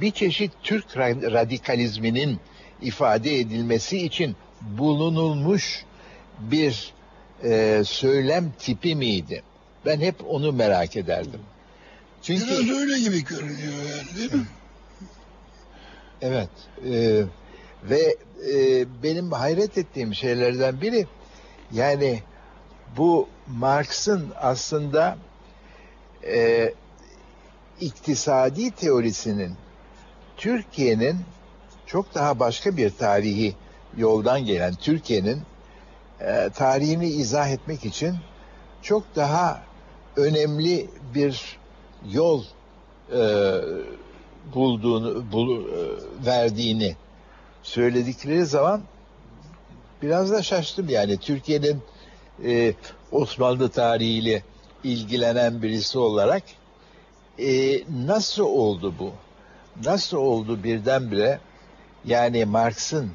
[0.00, 2.40] Bir çeşit Türk ra- radikalizminin
[2.82, 5.84] ifade edilmesi için bulunulmuş
[6.38, 6.92] bir
[7.44, 9.42] e, söylem tipi miydi?
[9.86, 11.40] Ben hep onu merak ederdim.
[12.22, 14.46] Çünkü Biraz öyle gibi görünüyor yani değil mi?
[16.22, 16.48] Evet.
[16.90, 17.22] e,
[17.90, 18.16] ve
[18.52, 21.06] e, benim hayret ettiğim şeylerden biri
[21.72, 22.22] yani
[22.96, 25.18] bu Marx'ın aslında
[26.26, 26.72] e,
[27.80, 29.52] iktisadi teorisinin
[30.36, 31.16] Türkiye'nin
[31.86, 33.54] çok daha başka bir tarihi
[33.96, 35.42] yoldan gelen Türkiye'nin
[36.20, 38.16] e, tarihini izah etmek için
[38.82, 39.62] çok daha
[40.16, 41.58] önemli bir
[42.10, 42.44] yol
[43.12, 43.20] e,
[44.54, 45.70] bulduğunu bul, e,
[46.26, 46.96] verdiğini
[47.62, 48.82] söyledikleri zaman
[50.02, 51.82] biraz da şaştım yani Türkiye'nin
[52.44, 52.74] e,
[53.12, 54.42] Osmanlı tarihiyle
[54.84, 56.42] ilgilenen birisi olarak
[57.38, 59.12] e, nasıl oldu bu?
[59.84, 61.40] Nasıl oldu birdenbire
[62.04, 63.10] yani Marx'ın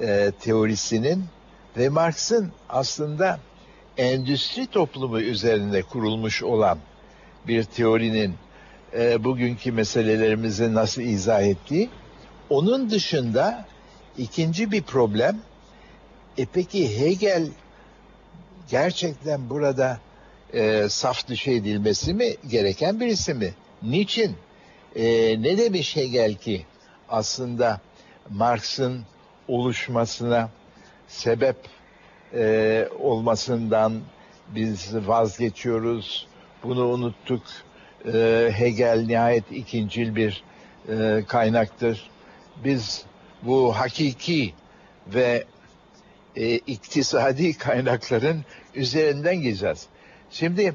[0.00, 1.24] e, teorisinin
[1.76, 3.40] ve Marx'ın aslında
[3.96, 6.78] endüstri toplumu üzerinde kurulmuş olan
[7.46, 8.34] bir teorinin
[8.98, 11.90] e, bugünkü meselelerimizi nasıl izah ettiği.
[12.50, 13.64] Onun dışında
[14.18, 15.38] ikinci bir problem,
[16.38, 17.48] e peki Hegel
[18.70, 20.00] gerçekten burada
[20.52, 23.54] e, saf dışı edilmesi mi gereken birisi mi?
[23.82, 24.36] Niçin?
[24.96, 25.04] E,
[25.42, 26.66] ne demiş Hegel ki
[27.08, 27.80] aslında
[28.30, 29.04] Marx'ın
[29.48, 30.50] oluşmasına
[31.08, 31.56] sebep
[32.34, 34.00] e, olmasından
[34.48, 36.26] biz vazgeçiyoruz,
[36.62, 37.42] bunu unuttuk.
[38.14, 40.44] E, Hegel nihayet ikincil bir
[40.88, 42.10] e, kaynaktır.
[42.64, 43.04] Biz
[43.42, 44.54] bu hakiki
[45.14, 45.44] ve
[46.36, 49.86] e, iktisadi kaynakların üzerinden gideceğiz.
[50.30, 50.74] Şimdi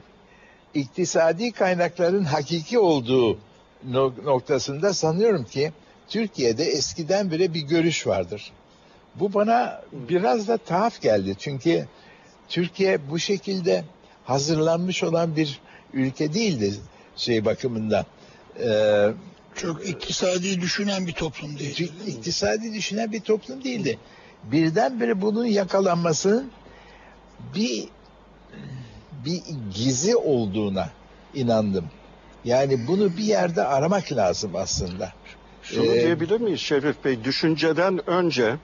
[0.74, 3.40] iktisadi kaynakların hakiki olduğu
[3.88, 5.72] no- noktasında sanıyorum ki
[6.10, 8.52] Türkiye'de eskiden beri bir görüş vardır.
[9.16, 11.36] Bu bana biraz da tuhaf geldi.
[11.40, 11.86] Çünkü
[12.50, 13.84] Türkiye bu şekilde
[14.26, 15.60] hazırlanmış olan bir
[15.94, 16.74] ülke değildi
[17.16, 18.06] şey bakımından.
[18.64, 19.08] Ee,
[19.56, 21.74] Çok iktisadi düşünen bir toplum değil.
[21.76, 23.98] çünkü iktisadi düşünen bir toplum değildi.
[24.44, 26.52] Birdenbire bunun yakalanmasının
[27.56, 27.88] bir
[29.26, 29.42] bir
[29.76, 30.90] gizi olduğuna
[31.34, 31.86] inandım.
[32.46, 35.14] Yani bunu bir yerde aramak lazım aslında.
[35.64, 37.24] Şunu Ee, diyebilir miyiz Şerif Bey?
[37.24, 38.56] Düşünceden önce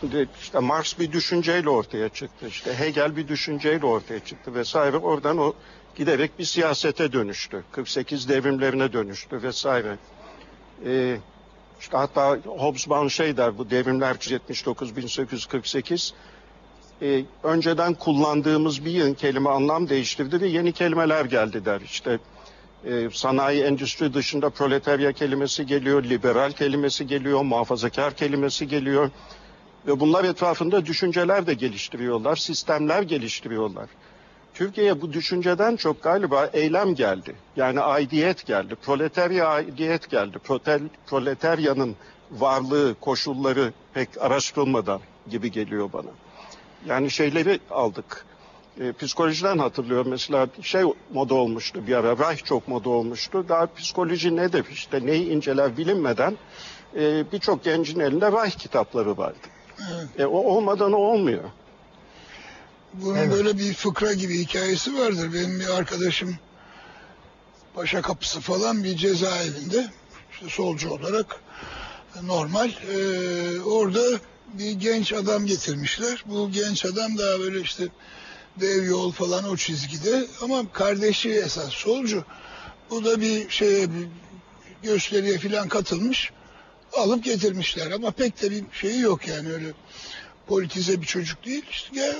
[0.00, 2.46] şimdi işte Marx bir düşünceyle ortaya çıktı.
[2.48, 4.96] İşte Hegel bir düşünceyle ortaya çıktı vesaire.
[4.96, 5.52] Oradan o
[5.94, 7.64] giderek bir siyasete dönüştü.
[7.72, 9.96] 48 devrimlerine dönüştü vesaire.
[10.86, 11.16] Ee,
[11.80, 16.12] işte hatta Hobsbawm şey der bu devrimler 79-1848
[17.02, 21.80] e, önceden kullandığımız bir yığın kelime anlam değiştirdi ve yeni kelimeler geldi der.
[21.80, 22.18] İşte
[22.84, 29.10] e, sanayi endüstri dışında proletarya kelimesi geliyor, liberal kelimesi geliyor, muhafazakar kelimesi geliyor.
[29.86, 33.88] Ve bunlar etrafında düşünceler de geliştiriyorlar, sistemler geliştiriyorlar.
[34.54, 37.36] Türkiye'ye bu düşünceden çok galiba eylem geldi.
[37.56, 40.38] Yani aidiyet geldi, proletarya aidiyet geldi.
[40.38, 41.96] Protel, proletaryanın
[42.30, 46.10] varlığı, koşulları pek araştırılmadan gibi geliyor bana.
[46.86, 48.24] Yani şeyleri aldık.
[48.80, 52.18] E, psikolojiden hatırlıyorum mesela şey moda olmuştu bir ara.
[52.18, 53.44] Reich çok moda olmuştu.
[53.48, 56.36] Daha psikoloji nedir işte neyi inceler bilinmeden
[56.96, 59.38] e, birçok gencin elinde Reich kitapları vardı.
[60.18, 61.44] E, o olmadan o olmuyor.
[62.92, 63.32] Bunun Evet.
[63.32, 65.30] böyle bir fıkra gibi hikayesi vardır.
[65.34, 66.36] Benim bir arkadaşım
[67.74, 69.86] Paşa Kapısı falan bir cezaevinde
[70.32, 71.40] işte solcu olarak
[72.22, 74.00] normal Ee, orada
[74.52, 76.24] bir genç adam getirmişler.
[76.26, 77.88] Bu genç adam daha böyle işte
[78.60, 82.24] dev yol falan o çizgide ama kardeşi esas solcu.
[82.90, 84.08] Bu da bir şeye bir
[84.82, 86.32] gösteriye falan katılmış.
[86.96, 89.72] Alıp getirmişler ama pek de bir şeyi yok yani öyle
[90.46, 91.64] politize bir çocuk değil.
[91.70, 92.16] İşte gel,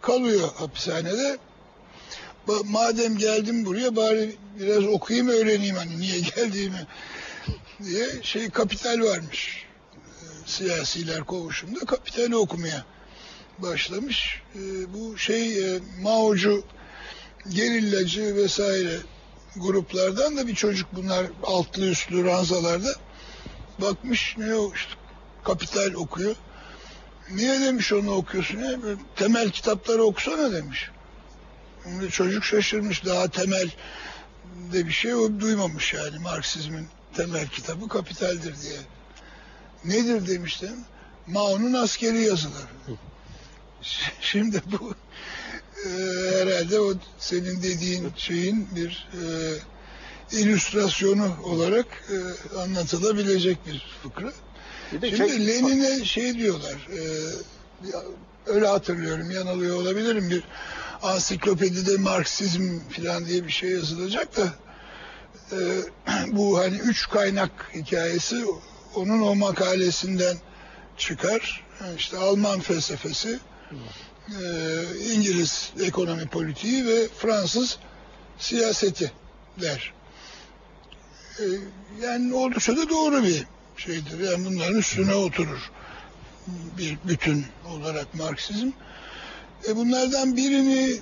[0.00, 1.38] kalıyor hapishanede.
[2.64, 6.86] Madem geldim buraya bari biraz okuyayım öğreneyim hani niye geldiğimi
[7.84, 9.64] diye şey kapital varmış.
[9.94, 12.84] Ee, Siyasiler kovuşunda kapitali okumaya
[13.58, 14.42] başlamış.
[14.54, 14.58] Ee,
[14.94, 16.64] Bu şey e, Mao'cu
[17.48, 18.96] gerillacı vesaire
[19.56, 22.94] gruplardan da bir çocuk bunlar altlı üstlü ranzalarda
[23.80, 24.92] bakmış ne o işte
[25.44, 26.36] kapital okuyor.
[27.30, 28.78] Niye demiş onu okuyorsun ya?
[29.16, 30.90] Temel kitapları okusana demiş.
[31.84, 33.70] Şimdi çocuk şaşırmış daha temel
[34.72, 38.78] de bir şey duymamış yani Marksizmin temel kitabı Kapitaldir diye.
[39.84, 40.70] Nedir demişler.
[41.26, 42.66] Mao'nun askeri yazıları.
[44.20, 44.94] Şimdi bu
[45.86, 45.90] e,
[46.40, 49.22] herhalde o senin dediğin şeyin bir e,
[50.32, 52.16] illüstrasyonu olarak e,
[52.58, 54.32] anlatılabilecek bir fıkra.
[54.92, 57.00] Bir Şimdi şey- Lenin'e şey diyorlar, e,
[58.46, 60.30] öyle hatırlıyorum, yanılıyor olabilirim.
[60.30, 60.42] Bir
[61.02, 64.52] ansiklopedide Marksizm falan diye bir şey yazılacak da
[65.52, 65.58] e,
[66.36, 68.44] bu hani üç kaynak hikayesi
[68.94, 70.36] onun o makalesinden
[70.96, 71.64] çıkar.
[71.96, 73.38] İşte Alman felsefesi,
[74.28, 74.44] e,
[75.12, 77.78] İngiliz ekonomi politiği ve Fransız
[78.38, 79.12] siyaseti
[79.60, 79.92] der.
[81.40, 81.44] E,
[82.02, 83.46] yani oldukça da doğru bir
[83.76, 84.30] şeydir.
[84.30, 85.70] Yani bunların üstüne oturur
[86.78, 88.70] bir bütün olarak Marksizm.
[89.68, 91.00] E bunlardan birini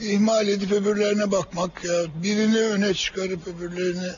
[0.00, 4.10] ihmal edip öbürlerine bakmak ya birini öne çıkarıp öbürlerini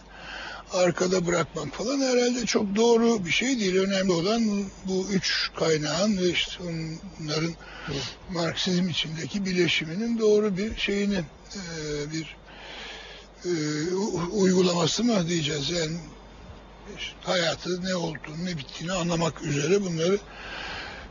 [0.72, 3.76] arkada bırakmak falan herhalde çok doğru bir şey değil.
[3.76, 7.52] Önemli olan bu, üç kaynağın ve işte onların
[8.32, 11.18] Marksizm içindeki bileşiminin doğru bir şeyini
[11.54, 11.60] e,
[12.12, 12.36] bir
[13.44, 13.50] e,
[14.32, 15.70] uygulaması mı diyeceğiz?
[15.70, 15.96] Yani
[17.22, 20.18] hayatı ne olduğunu ne bittiğini anlamak üzere bunları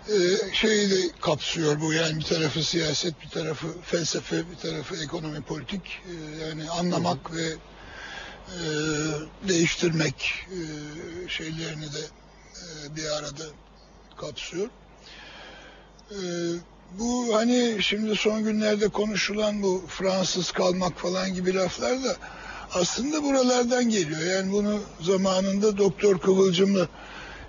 [0.07, 0.17] e,
[0.53, 1.93] şeyi de kapsıyor bu.
[1.93, 6.01] Yani bir tarafı siyaset bir tarafı felsefe bir tarafı ekonomi politik.
[6.09, 7.45] E, yani anlamak ve
[8.47, 8.59] e,
[9.47, 10.59] değiştirmek e,
[11.29, 11.99] şeylerini de
[12.55, 13.43] e, bir arada
[14.17, 14.69] kapsıyor.
[16.11, 16.17] E,
[16.99, 22.15] bu hani şimdi son günlerde konuşulan bu Fransız kalmak falan gibi laflar da
[22.73, 24.21] aslında buralardan geliyor.
[24.21, 26.87] Yani bunu zamanında Doktor Kıvılcımlı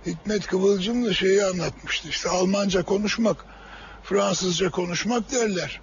[0.07, 2.09] Hikmet Kıvılcımlı şeyi anlatmıştı.
[2.09, 3.45] İşte Almanca konuşmak,
[4.05, 5.81] Fransızca konuşmak derler.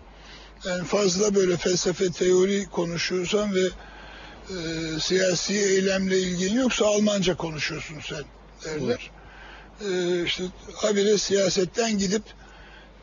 [0.66, 4.56] Yani fazla böyle felsefe teori konuşuyorsan ve e,
[5.00, 8.24] siyasi eylemle ilgin yoksa Almanca konuşuyorsun sen
[8.66, 9.12] derler.
[9.90, 10.44] E, işte
[10.76, 12.24] habire siyasetten gidip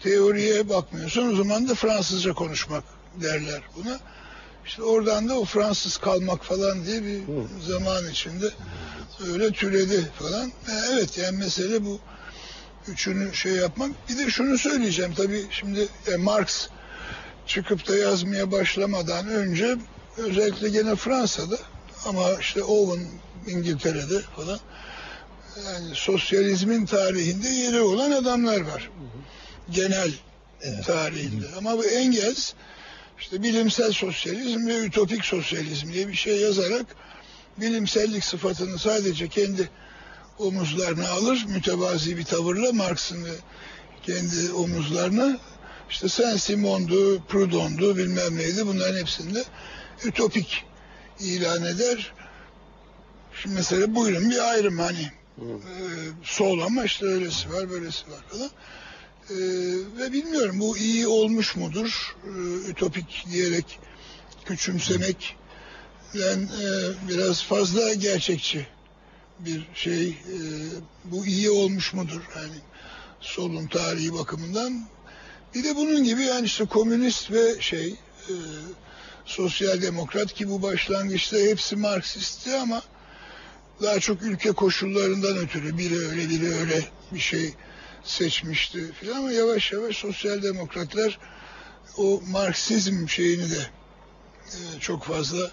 [0.03, 2.85] teoriye bakmıyorsun o zaman da Fransızca konuşmak
[3.23, 4.01] derler buna.
[4.67, 7.23] İşte oradan da o Fransız kalmak falan diye bir
[7.67, 8.51] zaman içinde
[9.33, 10.49] öyle türedi falan.
[10.49, 11.99] E, evet yani mesele bu
[12.89, 13.91] üçünü şey yapmak.
[14.09, 16.69] Bir de şunu söyleyeceğim tabii şimdi e, Marx
[17.47, 19.77] çıkıp da yazmaya başlamadan önce
[20.17, 21.57] özellikle gene Fransa'da
[22.07, 23.07] ama işte Owen
[23.47, 24.59] İngiltere'de falan
[25.67, 28.91] yani sosyalizmin tarihinde yeri olan adamlar var.
[29.71, 30.13] Genel
[30.87, 31.47] tarihinde.
[31.59, 32.53] Ama bu Engels
[33.21, 36.87] işte bilimsel sosyalizm ve ütopik sosyalizm diye bir şey yazarak
[37.59, 39.71] bilimsellik sıfatını sadece kendi
[40.39, 41.45] omuzlarına alır.
[41.49, 43.33] Mütevazi bir tavırla Marx'ın ve
[44.03, 45.39] kendi omuzlarına
[45.91, 49.45] işte Saint-Simon'du, Proudhon'du bilmem neydi bunların hepsinde
[50.05, 50.65] ütopik
[51.21, 52.13] ilan eder.
[53.43, 55.47] Şimdi mesela buyurun bir ayrım hani e,
[56.23, 58.51] sol ama işte öylesi var böylesi var falan.
[59.31, 59.35] E,
[59.99, 62.17] ve bilmiyorum bu iyi olmuş mudur?
[62.25, 62.31] E,
[62.71, 63.79] ütopik diyerek
[64.45, 65.37] küçümsemek
[66.15, 66.69] yani e,
[67.09, 68.67] biraz fazla gerçekçi
[69.39, 70.37] bir şey e,
[71.05, 72.21] bu iyi olmuş mudur?
[72.37, 72.57] Yani
[73.21, 74.87] solun tarihi bakımından.
[75.55, 77.89] Bir de bunun gibi yani işte komünist ve şey
[78.29, 78.35] e,
[79.25, 82.83] sosyal demokrat ki bu başlangıçta hepsi Marksistti ama
[83.83, 87.55] daha çok ülke koşullarından ötürü biri öyle biri öyle bir şey
[88.05, 91.19] seçmişti filan ama yavaş yavaş sosyal demokratlar
[91.97, 93.67] o Marksizm şeyini de
[94.47, 95.51] e, çok fazla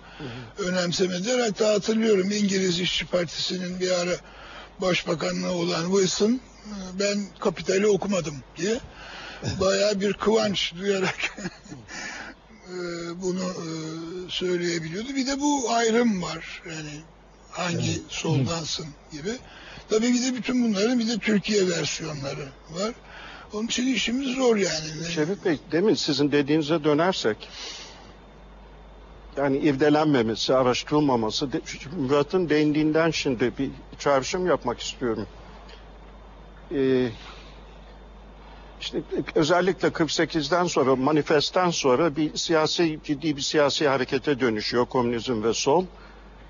[0.58, 1.40] önemsemediler.
[1.40, 4.16] Hatta hatırlıyorum İngiliz İşçi Partisi'nin bir ara
[4.82, 6.40] başbakanlığı olan Wilson e,
[7.00, 8.80] ben Kapital'i okumadım diye
[9.60, 11.38] bayağı bir kıvanç duyarak
[12.68, 12.78] e,
[13.22, 13.68] bunu e,
[14.30, 15.16] söyleyebiliyordu.
[15.16, 16.64] Bir de bu ayrım var.
[16.70, 17.02] Yani
[17.52, 19.32] hangi soldansın gibi.
[19.90, 22.94] Tabii bir de bütün bunların bir de Türkiye versiyonları var.
[23.54, 25.12] Onun için işimiz zor yani.
[25.16, 27.50] Şerif Bey, demin sizin dediğinize dönersek,
[29.38, 31.50] yani irdelenmemesi, araştırılmaması,
[31.98, 35.28] Murat'ın değindiğinden şimdi bir çağrışım yapmak istiyorum.
[36.76, 37.10] Ee,
[38.82, 39.02] işte
[39.36, 45.86] özellikle 48'den sonra, manifestten sonra bir siyasi, ciddi bir siyasi harekete dönüşüyor komünizm ve sol.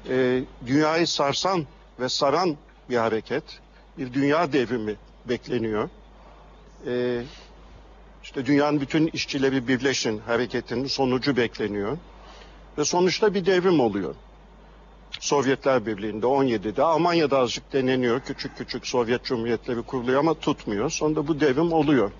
[0.09, 1.65] Ee, dünyayı sarsan
[1.99, 2.57] ve saran
[2.89, 3.43] bir hareket,
[3.97, 5.89] bir dünya devrimi bekleniyor.
[6.87, 7.21] Ee,
[8.23, 11.97] İşte dünyanın bütün işçileri birleşin hareketinin sonucu bekleniyor.
[12.77, 14.15] Ve sonuçta bir devrim oluyor.
[15.19, 18.19] Sovyetler Birliği'nde 17'de Almanya'da azıcık deneniyor.
[18.19, 20.89] Küçük küçük Sovyet Cumhuriyetleri kuruluyor ama tutmuyor.
[20.89, 22.11] Sonunda bu devrim oluyor.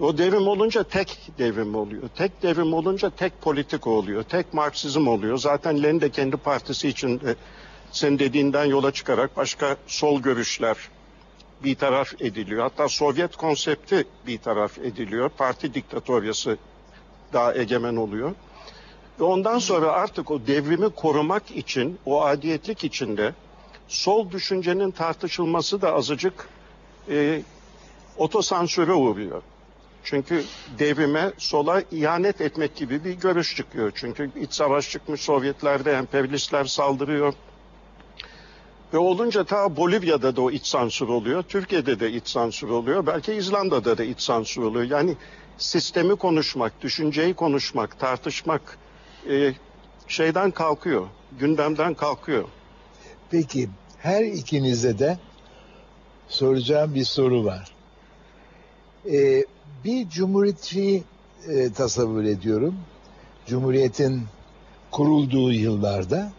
[0.00, 2.02] O devrim olunca tek devrim oluyor.
[2.16, 4.22] Tek devrim olunca tek politika oluyor.
[4.22, 5.38] Tek Marksizm oluyor.
[5.38, 7.34] Zaten Lenin de kendi partisi için de
[7.90, 10.76] senin dediğinden yola çıkarak başka sol görüşler
[11.64, 12.62] bir taraf ediliyor.
[12.62, 15.28] Hatta Sovyet konsepti bir taraf ediliyor.
[15.28, 16.58] Parti diktatoryası
[17.32, 18.32] daha egemen oluyor.
[19.20, 23.34] Ve ondan sonra artık o devrimi korumak için, o adiyetlik içinde
[23.88, 26.48] sol düşüncenin tartışılması da azıcık
[27.10, 27.42] e,
[28.16, 29.42] otosansüre uğruyor.
[30.04, 30.44] Çünkü
[30.78, 33.92] devrime sola ihanet etmek gibi bir görüş çıkıyor.
[33.94, 37.34] Çünkü iç savaş çıkmış Sovyetlerde emperyalistler saldırıyor.
[38.92, 41.42] Ve olunca ta Bolivya'da da o iç sansür oluyor.
[41.42, 43.06] Türkiye'de de iç sansür oluyor.
[43.06, 44.90] Belki İzlanda'da da iç sansür oluyor.
[44.90, 45.16] Yani
[45.58, 48.78] sistemi konuşmak, düşünceyi konuşmak, tartışmak
[49.30, 49.54] e,
[50.08, 51.06] şeyden kalkıyor.
[51.38, 52.44] Gündemden kalkıyor.
[53.30, 55.18] Peki her ikinize de
[56.28, 57.74] soracağım bir soru var.
[59.12, 59.44] Ee,
[59.84, 61.02] bir cumhuriyetçi
[61.48, 62.76] e, tasavvur ediyorum.
[63.46, 64.22] Cumhuriyetin
[64.90, 66.32] kurulduğu yıllarda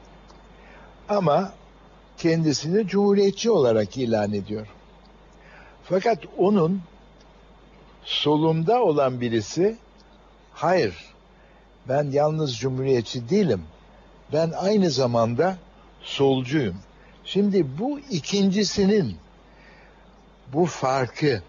[1.09, 1.53] ama
[2.17, 4.67] kendisini cumhuriyetçi olarak ilan ediyor.
[5.83, 6.81] Fakat onun
[8.03, 9.77] solumda olan birisi
[10.53, 10.95] hayır
[11.89, 13.63] ben yalnız cumhuriyetçi değilim.
[14.33, 15.57] Ben aynı zamanda
[16.01, 16.75] solcuyum.
[17.25, 19.17] Şimdi bu ikincisinin
[20.53, 21.43] bu farkı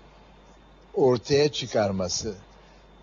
[0.96, 2.34] ortaya çıkarması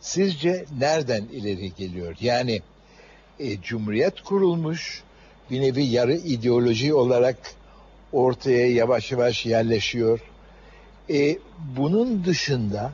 [0.02, 2.16] sizce nereden ileri geliyor?
[2.22, 2.62] Yani
[3.40, 5.04] e, cumhuriyet kurulmuş
[5.52, 7.38] bir nevi yarı ideoloji olarak
[8.12, 10.20] ortaya yavaş yavaş yerleşiyor.
[11.10, 11.38] E,
[11.78, 12.92] bunun dışında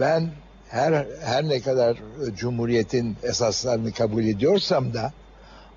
[0.00, 0.30] ben
[0.68, 1.96] her her ne kadar
[2.36, 5.12] cumhuriyetin esaslarını kabul ediyorsam da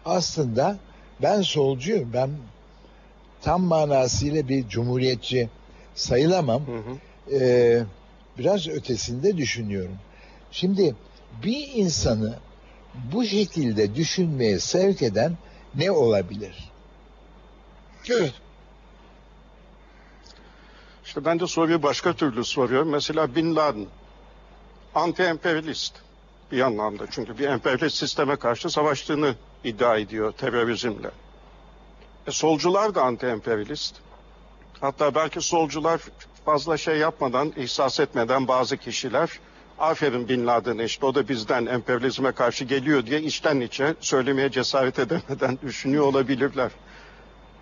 [0.06, 0.78] aslında
[1.22, 2.10] ben solcuyum.
[2.14, 2.30] Ben
[3.42, 5.50] tam manasıyla bir cumhuriyetçi
[5.96, 6.62] sayılamam.
[6.68, 6.98] Hı hı.
[7.36, 7.84] Ee,
[8.40, 9.98] biraz ötesinde düşünüyorum.
[10.52, 10.96] Şimdi
[11.44, 12.40] bir insanı
[13.14, 15.38] bu şekilde düşünmeye sevk eden
[15.76, 16.72] ne olabilir?
[18.10, 18.34] Evet.
[21.06, 22.90] İşte ben de soruyu başka türlü soruyorum.
[22.90, 23.88] Mesela Bin Laden
[24.96, 25.92] anti-emperyalist
[26.52, 27.06] bir anlamda.
[27.12, 31.12] Çünkü bir emperyalist sisteme karşı savaştığını iddia ediyor terörizmle.
[32.28, 33.94] E, solcular da anti-emperyalist.
[34.82, 36.02] Hatta belki solcular
[36.52, 39.30] fazla şey yapmadan, ihsas etmeden bazı kişiler
[39.80, 45.00] aferin Bin Laden'e işte o da bizden emperyalizme karşı geliyor diye içten içe söylemeye cesaret
[45.00, 46.72] edemeden düşünüyor olabilirler.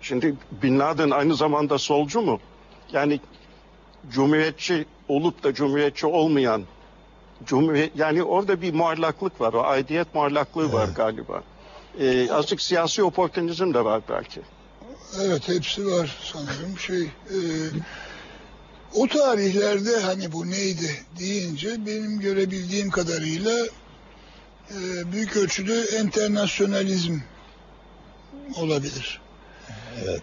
[0.00, 2.40] Şimdi Bin Laden aynı zamanda solcu mu?
[2.92, 3.20] Yani
[4.10, 6.62] cumhuriyetçi olup da cumhuriyetçi olmayan
[7.44, 9.52] Cumhuriyet, yani orada bir muallaklık var.
[9.52, 11.42] O aidiyet muallaklığı var galiba.
[12.00, 14.40] Ee, azıcık siyasi oportunizm de var belki.
[15.22, 17.02] Evet hepsi var sanırım şey.
[17.02, 17.38] e,
[18.94, 23.66] o tarihlerde hani bu neydi deyince benim görebildiğim kadarıyla
[24.70, 27.18] e, büyük ölçüde internasyonalizm
[28.56, 29.20] olabilir.
[30.04, 30.22] Evet.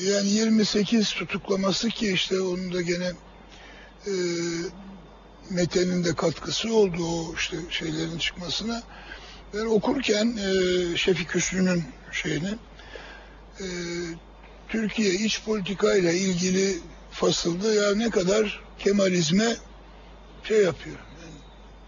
[0.00, 3.12] E, yani 28 tutuklaması ki işte onun da gene
[4.06, 4.12] e,
[5.50, 8.82] Mete'nin de katkısı oldu o işte şeylerin çıkmasına.
[9.54, 12.54] Ben okurken e, Şefik Hüsnü'nün şeyini
[13.60, 13.66] e,
[14.68, 16.78] Türkiye iç politikayla ilgili
[17.10, 19.56] fasılda ya ne kadar Kemalizme
[20.44, 20.96] şey yapıyor.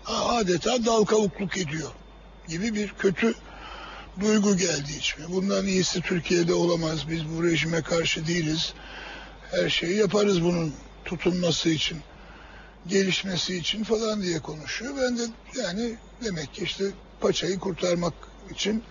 [0.08, 1.90] Yani adeta dal kavukluk ediyor
[2.48, 3.34] gibi bir kötü
[4.20, 5.28] duygu geldi içime.
[5.28, 7.08] Bundan iyisi Türkiye'de olamaz.
[7.10, 8.74] Biz bu rejime karşı değiliz.
[9.50, 11.98] Her şeyi yaparız bunun tutunması için,
[12.86, 14.94] gelişmesi için falan diye konuşuyor.
[15.02, 15.22] Ben de
[15.62, 16.84] yani demek ki işte
[17.20, 18.14] paçayı kurtarmak
[18.50, 18.82] için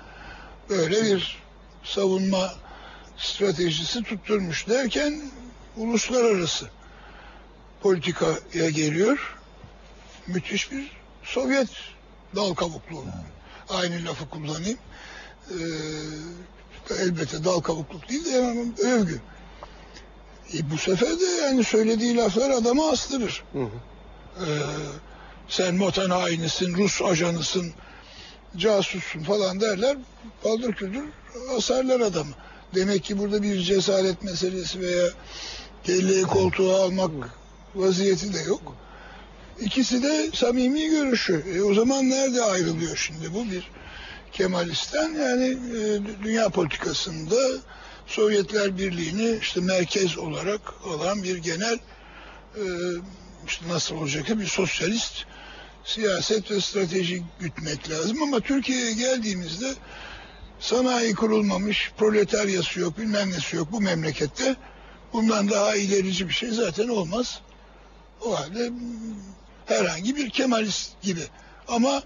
[0.70, 1.38] böyle bir
[1.84, 2.54] savunma
[3.18, 5.22] stratejisi tutturmuş derken
[5.78, 6.70] uluslararası
[7.82, 9.38] politikaya geliyor.
[10.28, 10.92] Müthiş bir
[11.24, 11.70] Sovyet
[12.36, 13.04] dal kabukluğu.
[13.70, 14.78] Aynı lafı kullanayım.
[15.50, 15.56] Ee,
[17.00, 19.22] elbette dal kavukluk değil de hemen övgü.
[20.54, 23.44] E, bu sefer de yani söylediği laflar adamı astırır.
[23.54, 23.70] Hı hı.
[24.40, 24.50] Ee,
[25.48, 27.74] sen motan hainisin, Rus ajanısın,
[28.58, 29.98] casussun falan derler.
[30.46, 31.06] Baldır küldür
[31.58, 32.32] asarlar adamı.
[32.76, 35.08] Demek ki burada bir cesaret meselesi veya
[35.84, 37.12] kelleyi koltuğa almak
[37.76, 38.76] vaziyeti de yok.
[39.60, 41.44] İkisi de samimi görüşü.
[41.56, 43.72] E, o zaman nerede ayrılıyor şimdi bu bir
[44.32, 45.14] Kemalist'ten?
[45.14, 47.36] Yani e, dünya politikasında
[48.08, 51.80] Sovyetler Birliği'ni işte merkez olarak alan bir genel
[52.56, 52.64] e,
[53.48, 55.26] işte nasıl olacak bir sosyalist
[55.84, 59.74] siyaset ve strateji gütmek lazım ama Türkiye'ye geldiğimizde
[60.62, 64.56] sanayi kurulmamış, proletaryası yok, bilmem nesi yok bu memlekette.
[65.14, 67.42] Bundan daha ilerici bir şey zaten olmaz.
[68.22, 68.72] O halde
[69.66, 71.24] herhangi bir Kemalist gibi.
[71.68, 72.04] Ama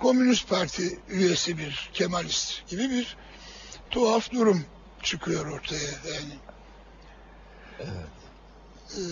[0.00, 3.16] Komünist Parti üyesi bir Kemalist gibi bir
[3.90, 4.64] tuhaf durum
[5.02, 6.34] çıkıyor ortaya yani.
[7.80, 9.02] Ee,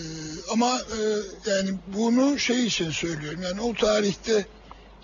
[0.51, 0.99] ama e,
[1.49, 4.45] yani bunu şey için söylüyorum yani o tarihte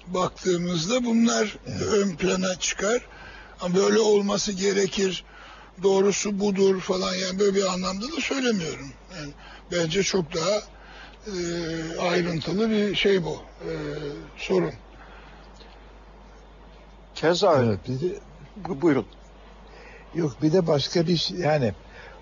[0.08, 3.02] baktığımızda bunlar ön plana çıkar.
[3.62, 5.24] Ama böyle olması gerekir.
[5.84, 8.92] Doğrusu budur falan yani böyle bir anlamda da söylemiyorum.
[9.20, 9.32] Yani
[9.72, 10.56] bence çok daha
[11.28, 11.38] e,
[12.00, 13.42] ayrıntılı bir şey bu.
[13.62, 13.72] e,
[14.38, 14.72] sorun.
[17.16, 18.16] Keza Evet, bir de,
[18.56, 19.06] bu- buyurun.
[20.16, 21.74] yok bir de başka bir şey yani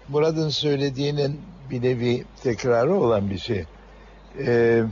[0.07, 3.65] Murat'ın söylediğinin bir nevi tekrarı olan bir şey.
[4.39, 4.83] Ee,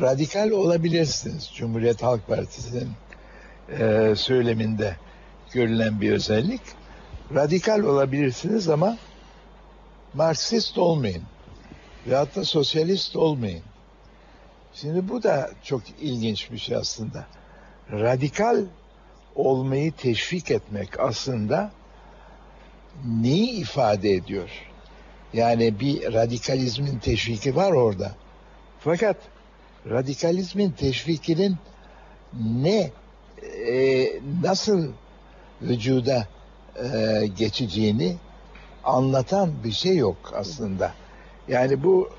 [0.00, 1.50] radikal olabilirsiniz.
[1.54, 2.90] Cumhuriyet Halk Partisi'nin
[3.78, 4.96] e, söyleminde
[5.52, 6.60] görülen bir özellik.
[7.34, 8.96] Radikal olabilirsiniz ama
[10.14, 11.22] Marksist olmayın.
[12.06, 13.62] Veyahut da sosyalist olmayın.
[14.74, 17.26] Şimdi bu da çok ilginç bir şey aslında.
[17.92, 18.64] Radikal
[19.34, 21.70] olmayı teşvik etmek aslında
[23.04, 24.50] neyi ifade ediyor?
[25.32, 28.12] Yani bir radikalizmin teşviki var orada.
[28.80, 29.16] Fakat
[29.90, 31.56] radikalizmin teşvikinin
[32.40, 32.90] ne
[33.68, 34.06] e,
[34.42, 34.92] nasıl
[35.62, 36.26] vücuda
[36.76, 38.16] e, geçeceğini
[38.84, 40.92] anlatan bir şey yok aslında.
[41.48, 42.10] Yani bu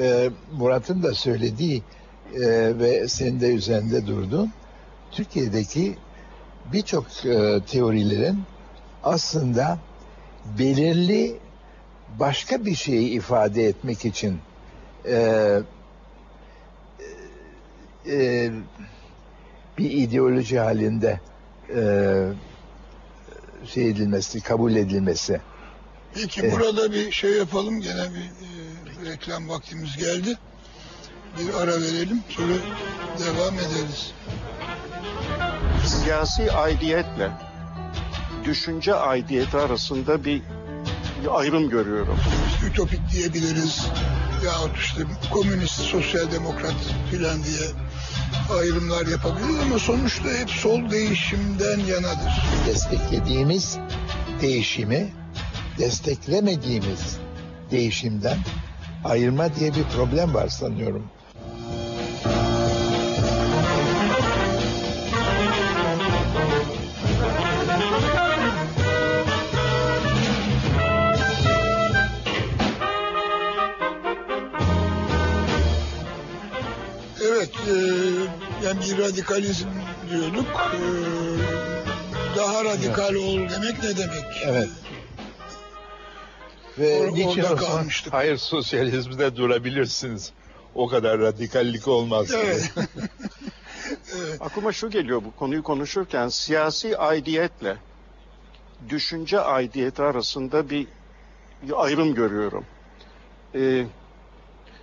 [0.00, 1.82] e, Murat'ın da söylediği
[2.34, 2.40] e,
[2.78, 4.52] ve senin de üzerinde durduğun
[5.10, 5.96] Türkiye'deki
[6.72, 8.42] birçok e, teorilerin
[9.04, 9.78] aslında
[10.58, 11.36] belirli
[12.18, 14.38] başka bir şeyi ifade etmek için
[15.08, 15.60] e,
[18.10, 18.50] e,
[19.78, 21.20] bir ideoloji halinde
[21.74, 21.82] e,
[23.66, 25.40] şey edilmesi, kabul edilmesi.
[26.14, 26.52] Peki Evet.
[26.52, 27.80] burada bir şey yapalım.
[27.80, 30.38] Gene bir e, reklam vaktimiz geldi.
[31.38, 32.22] Bir ara verelim.
[32.28, 32.52] Sonra
[33.18, 34.12] devam ederiz.
[35.86, 37.30] Siyasi aidiyetle
[38.44, 40.42] düşünce aidiyeti arasında bir,
[41.22, 42.18] bir ayrım görüyorum.
[42.66, 43.86] Ütopik diyebiliriz.
[44.44, 45.02] Yahut işte
[45.32, 46.74] komünist, sosyal demokrat
[47.10, 47.68] filan diye
[48.58, 52.42] ayrımlar yapabiliriz ama sonuçta hep sol değişimden yanadır.
[52.66, 53.78] Desteklediğimiz
[54.40, 55.12] değişimi
[55.78, 57.18] desteklemediğimiz
[57.70, 58.38] değişimden
[59.04, 61.10] ayırma diye bir problem var sanıyorum.
[78.76, 79.68] Bir radikalizm
[80.10, 80.46] diyorduk.
[80.74, 80.80] E,
[82.36, 84.42] daha radikal ol demek ne demek?
[84.44, 84.68] Evet.
[86.78, 88.12] Ve Or- niçin orada kalmıştık.
[88.12, 90.32] hayır sosyalizmde durabilirsiniz.
[90.74, 92.26] O kadar radikallik olmaz.
[92.36, 92.72] Evet.
[94.40, 97.76] Aklıma şu geliyor bu konuyu konuşurken siyasi aidiyetle
[98.88, 100.86] düşünce aidiyeti arasında bir,
[101.62, 102.64] bir ayrım görüyorum.
[103.54, 103.84] Ee,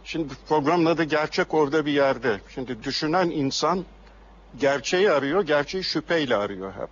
[0.06, 2.40] şimdi programın adı gerçek orada bir yerde.
[2.56, 3.86] Şimdi düşünen insan
[4.60, 6.90] gerçeği arıyor, gerçeği şüpheyle arıyor hep.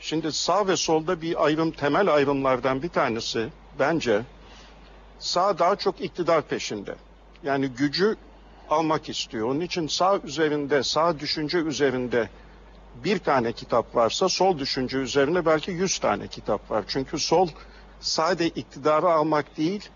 [0.00, 4.22] Şimdi sağ ve solda bir ayrım, temel ayrımlardan bir tanesi bence
[5.18, 6.94] sağ daha çok iktidar peşinde.
[7.42, 8.16] Yani gücü
[8.70, 9.48] almak istiyor.
[9.48, 12.28] Onun için sağ üzerinde, sağ düşünce üzerinde
[13.04, 16.84] bir tane kitap varsa sol düşünce üzerine belki yüz tane kitap var.
[16.88, 17.48] Çünkü sol
[18.00, 19.90] sade iktidarı almak değil,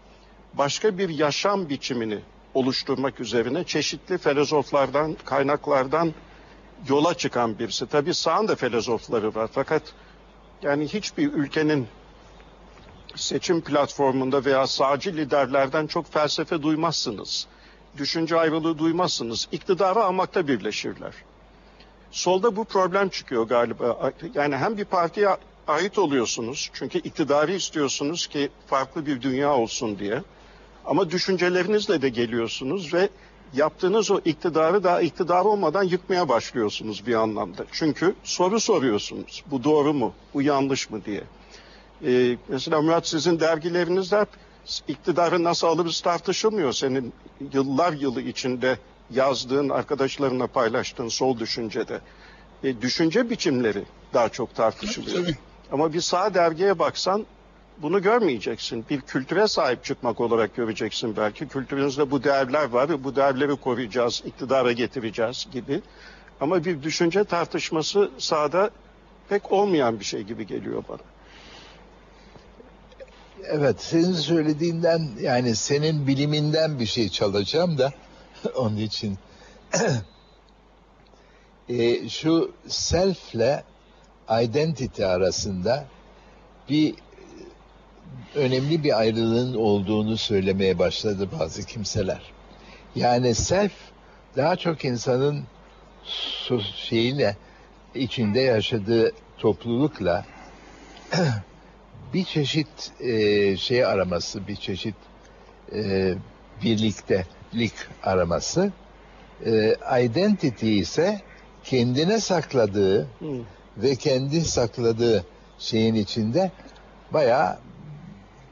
[0.59, 2.19] başka bir yaşam biçimini
[2.55, 6.15] oluşturmak üzerine çeşitli filozoflardan, kaynaklardan
[6.89, 7.87] yola çıkan birisi.
[7.87, 9.83] Tabii sağın da filozofları var fakat
[10.63, 11.87] yani hiçbir ülkenin
[13.15, 17.47] seçim platformunda veya sağcı liderlerden çok felsefe duymazsınız.
[17.99, 19.49] Düşünce ayrılığı duymazsınız.
[19.53, 21.15] İktidarı almakta birleşirler.
[22.11, 24.13] Solda bu problem çıkıyor galiba.
[24.35, 25.29] Yani hem bir partiye
[25.67, 26.71] ait oluyorsunuz.
[26.73, 30.23] Çünkü iktidarı istiyorsunuz ki farklı bir dünya olsun diye.
[30.87, 33.09] Ama düşüncelerinizle de geliyorsunuz ve
[33.55, 37.65] yaptığınız o iktidarı daha iktidar olmadan yıkmaya başlıyorsunuz bir anlamda.
[37.73, 39.45] Çünkü soru soruyorsunuz.
[39.51, 40.15] Bu doğru mu?
[40.35, 41.23] Bu yanlış mı diye.
[42.07, 44.29] Ee, mesela Murat sizin dergilerinizde hep
[44.89, 46.73] iktidarı nasıl alırız tartışılmıyor.
[46.73, 47.13] Senin
[47.53, 48.79] yıllar yılı içinde
[49.11, 52.01] yazdığın, arkadaşlarına paylaştığın sol düşüncede.
[52.65, 53.83] E, düşünce biçimleri
[54.15, 55.25] daha çok tartışılıyor.
[55.25, 55.37] Tabii.
[55.73, 57.27] Ama bir sağ dergiye baksan
[57.83, 58.85] bunu görmeyeceksin.
[58.91, 61.49] Bir kültüre sahip çıkmak olarak göreceksin belki.
[61.49, 65.83] Kültürünüzde bu değerler var ve bu değerleri koruyacağız, iktidara getireceğiz gibi.
[66.41, 68.71] Ama bir düşünce tartışması sahada
[69.29, 70.99] pek olmayan bir şey gibi geliyor bana.
[73.43, 77.93] Evet, senin söylediğinden yani senin biliminden bir şey çalacağım da
[78.57, 79.19] onun için
[81.69, 83.65] e, şu selfle
[84.43, 85.85] identity arasında
[86.69, 86.95] bir
[88.35, 92.33] önemli bir ayrılığın olduğunu söylemeye başladı bazı kimseler.
[92.97, 93.73] Yani self
[94.37, 95.45] daha çok insanın
[96.77, 97.37] şeyiyle
[97.95, 100.25] içinde yaşadığı toplulukla
[102.15, 104.95] bir çeşit e, şey araması, bir çeşit
[105.75, 106.15] e,
[106.63, 108.73] birliktelik araması.
[109.47, 111.21] E, identity ise
[111.65, 113.07] kendine sakladığı Hı.
[113.77, 115.25] ve kendi sakladığı
[115.59, 116.51] şeyin içinde
[117.13, 117.59] bayağı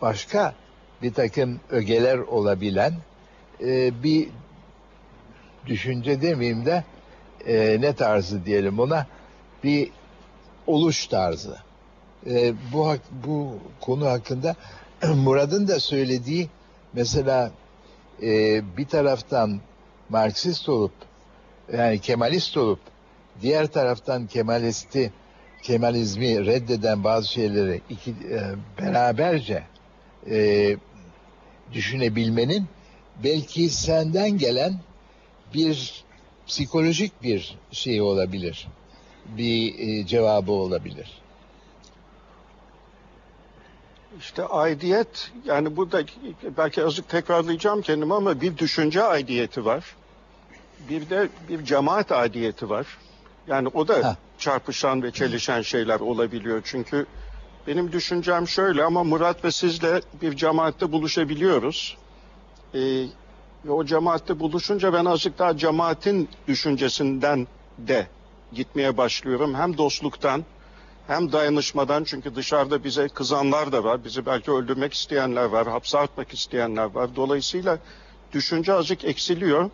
[0.03, 0.55] başka
[1.03, 2.95] bir takım ögeler olabilen
[3.61, 4.29] e, bir
[5.67, 6.85] düşünce demeyeyim de
[7.47, 9.07] e, ne tarzı diyelim ona
[9.65, 9.91] bir
[10.67, 11.59] oluş tarzı.
[12.27, 12.95] E, bu
[13.27, 14.57] bu konu hakkında
[15.15, 16.49] Murad'ın da söylediği
[16.93, 17.51] mesela
[18.23, 19.61] e, bir taraftan
[20.09, 20.93] Marksist olup
[21.73, 22.81] yani Kemalist olup
[23.43, 25.13] diğer taraftan Kemalisti
[25.63, 28.41] Kemalizmi reddeden bazı şeyleri iki e,
[28.81, 29.63] beraberce
[30.31, 30.77] e,
[31.73, 32.67] düşünebilmenin
[33.25, 34.79] belki senden gelen
[35.55, 36.05] bir
[36.47, 38.69] psikolojik bir şey olabilir.
[39.27, 41.23] Bir e, cevabı olabilir.
[44.19, 46.03] İşte aidiyet yani burada
[46.57, 49.97] belki azıcık tekrarlayacağım kendimi ama bir düşünce aidiyeti var.
[50.89, 52.87] Bir de bir cemaat aidiyeti var.
[53.47, 54.17] Yani o da Ha.
[54.39, 56.61] çarpışan ve çelişen şeyler olabiliyor.
[56.65, 57.07] Çünkü
[57.67, 61.97] benim düşüncem şöyle ama Murat ve sizle bir cemaatte buluşabiliyoruz.
[62.75, 62.79] Ee,
[63.65, 67.47] ve o cemaatte buluşunca ben azıcık daha cemaatin düşüncesinden
[67.79, 68.07] de
[68.53, 69.55] gitmeye başlıyorum.
[69.55, 70.45] Hem dostluktan
[71.07, 74.05] hem dayanışmadan çünkü dışarıda bize kızanlar da var.
[74.05, 77.17] Bizi belki öldürmek isteyenler var, hapse atmak isteyenler var.
[77.17, 77.79] Dolayısıyla
[78.33, 79.71] düşünce azıcık eksiliyor.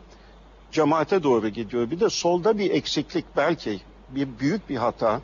[0.72, 1.91] Cemaate doğru gidiyor.
[1.91, 5.20] Bir de solda bir eksiklik belki bir büyük bir hata.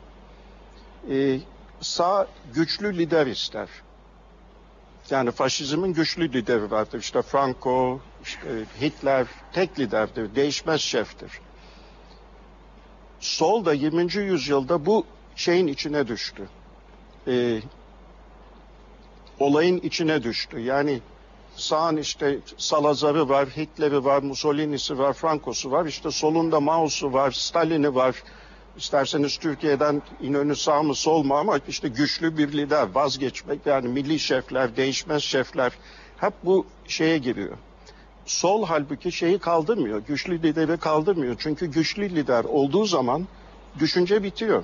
[1.09, 1.39] Ee,
[1.81, 3.69] sağ güçlü lider ister.
[5.09, 6.99] Yani faşizmin güçlü lideri vardır.
[6.99, 11.31] İşte Franco, işte Hitler tek liderdir, değişmez şeftir.
[13.19, 14.13] Sol da 20.
[14.15, 15.05] yüzyılda bu
[15.35, 16.49] şeyin içine düştü.
[17.27, 17.59] Ee,
[19.39, 20.59] olayın içine düştü.
[20.59, 21.01] Yani
[21.55, 25.85] sağın işte Salazar'ı var, Hitler'i var, Mussolini'si var, Franco'su var.
[25.85, 28.23] İşte solunda Mao'su var, Stalin'i var.
[28.77, 34.19] İsterseniz Türkiye'den İnönü sağ mı sol mu ama işte güçlü bir lider vazgeçmek yani milli
[34.19, 35.73] şefler, değişmez şefler
[36.17, 37.57] hep bu şeye giriyor.
[38.25, 41.35] Sol halbuki şeyi kaldırmıyor, güçlü lideri kaldırmıyor.
[41.39, 43.27] Çünkü güçlü lider olduğu zaman
[43.79, 44.63] düşünce bitiyor.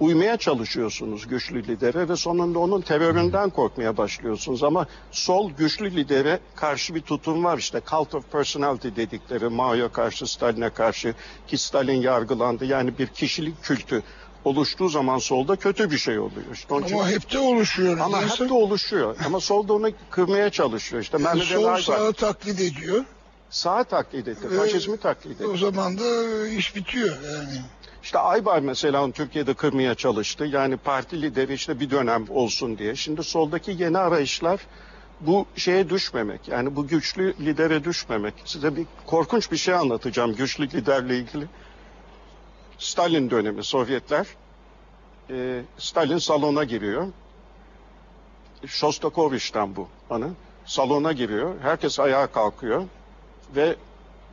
[0.00, 4.64] Uymaya çalışıyorsunuz güçlü lidere ve sonunda onun teröründen korkmaya başlıyorsunuz.
[4.64, 7.58] Ama sol güçlü lidere karşı bir tutum var.
[7.58, 11.14] İşte cult of personality dedikleri Mao'ya karşı, Stalin'e karşı
[11.46, 12.64] ki Stalin yargılandı.
[12.64, 14.02] Yani bir kişilik kültü
[14.44, 16.46] oluştuğu zaman solda kötü bir şey oluyor.
[16.52, 17.98] İşte onun Ama hep de oluşuyor.
[17.98, 18.44] ama nedense.
[18.44, 19.16] hep de oluşuyor.
[19.26, 21.02] Ama solda onu kırmaya çalışıyor.
[21.02, 23.04] İşte Mehmet Ali Sol sağı taklit ediyor.
[23.50, 25.46] Sağa taklit etti, Ve- faşizmi taklit etti.
[25.46, 27.60] O zaman da iş bitiyor yani.
[28.02, 30.44] İşte Aybay mesela onu Türkiye'de kırmaya çalıştı.
[30.44, 32.94] Yani parti lideri işte bir dönem olsun diye.
[32.94, 34.60] Şimdi soldaki yeni arayışlar
[35.20, 36.48] bu şeye düşmemek.
[36.48, 38.34] Yani bu güçlü lidere düşmemek.
[38.44, 41.46] Size bir korkunç bir şey anlatacağım güçlü liderle ilgili.
[42.78, 44.26] Stalin dönemi Sovyetler.
[45.30, 47.06] Ee, Stalin salona giriyor.
[48.66, 50.30] Shostakovich'ten bu anı.
[50.64, 51.54] Salona giriyor.
[51.62, 52.82] Herkes ayağa kalkıyor.
[53.56, 53.76] Ve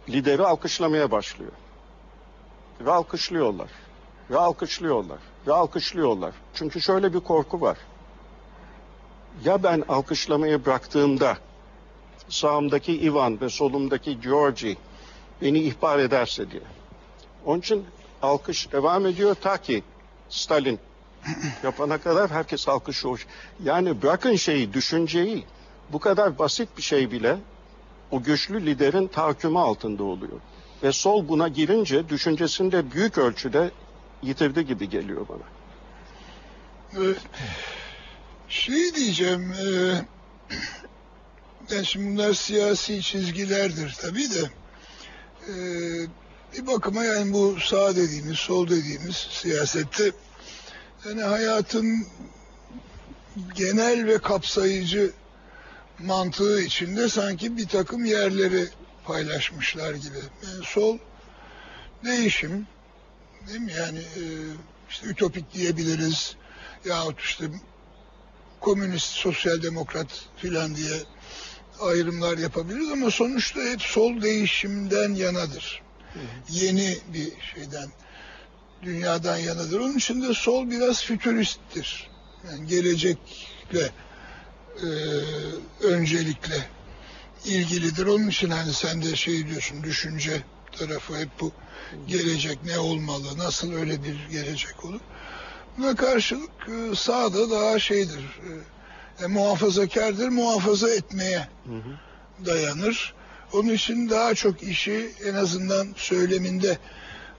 [0.09, 1.51] lideri alkışlamaya başlıyor.
[2.81, 3.69] Ve alkışlıyorlar.
[4.29, 5.19] Ve alkışlıyorlar.
[5.47, 6.33] Ve alkışlıyorlar.
[6.53, 7.77] Çünkü şöyle bir korku var.
[9.45, 11.37] Ya ben alkışlamayı bıraktığımda
[12.29, 14.77] sağımdaki Ivan ve solumdaki Georgi
[15.41, 16.61] beni ihbar ederse diye.
[17.45, 17.85] Onun için
[18.21, 19.83] alkış devam ediyor ta ki
[20.29, 20.79] Stalin
[21.63, 23.27] yapana kadar herkes alkışlıyor.
[23.63, 25.45] Yani bırakın şeyi, düşünceyi
[25.89, 27.37] bu kadar basit bir şey bile
[28.13, 30.39] o güçlü liderin tahakkümü altında oluyor.
[30.83, 33.71] Ve sol buna girince düşüncesini de büyük ölçüde
[34.21, 35.43] yitirdi gibi geliyor bana.
[37.03, 37.15] Ee,
[38.49, 39.65] Şey diyeceğim, e,
[41.73, 44.49] yani şimdi bunlar siyasi çizgilerdir tabii de.
[45.47, 45.53] E,
[46.53, 50.11] bir bakıma yani bu sağ dediğimiz, sol dediğimiz siyasette
[51.07, 52.07] yani hayatın
[53.55, 55.11] genel ve kapsayıcı
[55.99, 58.67] mantığı içinde sanki bir takım yerleri
[59.05, 60.17] paylaşmışlar gibi.
[60.43, 60.97] Yani sol
[62.05, 62.67] değişim
[63.47, 63.73] değil mi?
[63.73, 64.23] Yani e,
[64.89, 66.35] işte ütopik diyebiliriz
[66.85, 67.45] yahut işte
[68.59, 70.97] komünist, sosyal demokrat filan diye
[71.81, 75.81] ayrımlar yapabiliriz ama sonuçta hep sol değişimden yanadır.
[76.49, 77.89] Yeni bir şeyden,
[78.81, 79.79] dünyadan yanadır.
[79.79, 82.09] Onun için de sol biraz fütüristtir.
[82.47, 83.91] Yani gelecekle
[84.81, 84.87] e,
[85.85, 86.55] öncelikle
[87.45, 88.05] ilgilidir.
[88.05, 91.51] Onun için hani sen de şey diyorsun, düşünce tarafı hep bu
[92.07, 94.99] gelecek ne olmalı, nasıl öyle bir gelecek olur.
[95.77, 98.39] Buna karşılık e, sağda daha şeydir,
[99.19, 101.47] e, e, muhafazakardır, muhafaza etmeye
[102.45, 103.13] dayanır.
[103.53, 106.77] Onun için daha çok işi en azından söyleminde,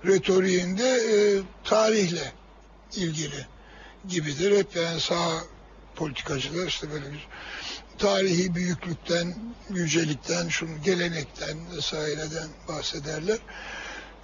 [0.07, 1.17] retoriğinde e,
[1.65, 2.33] tarihle
[2.97, 3.47] ilgili
[4.09, 4.59] gibidir.
[4.59, 5.31] Hep yani sağ
[5.97, 7.29] politikacılar işte böyle bir
[7.99, 9.35] tarihi büyüklükten,
[9.71, 13.39] yücelikten, şunu gelenekten vesaireden bahsederler.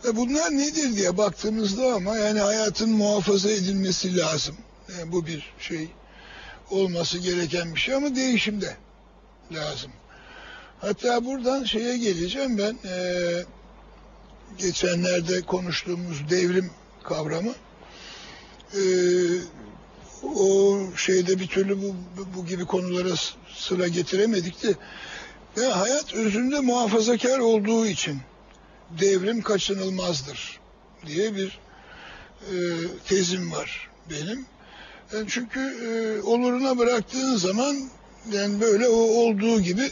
[0.05, 4.57] Ve bunlar nedir diye baktığımızda ama yani hayatın muhafaza edilmesi lazım.
[4.99, 5.89] Yani bu bir şey
[6.71, 8.77] olması gereken bir şey ama değişimde
[9.53, 9.91] lazım.
[10.81, 13.45] Hatta buradan şeye geleceğim ben eee,
[14.59, 16.71] geçenlerde konuştuğumuz devrim
[17.05, 17.55] kavramı
[18.75, 18.81] eee,
[20.23, 21.95] o şeyde bir türlü bu,
[22.37, 23.15] bu gibi konulara
[23.55, 24.75] sıra getiremedik de
[25.57, 28.21] ve hayat özünde muhafazakar olduğu için
[29.01, 30.61] devrim kaçınılmazdır
[31.07, 31.59] diye bir
[32.41, 32.55] e,
[33.09, 34.47] tezim var benim.
[35.13, 37.77] Yani çünkü e, oluruna bıraktığın zaman
[38.33, 39.91] yani böyle o olduğu gibi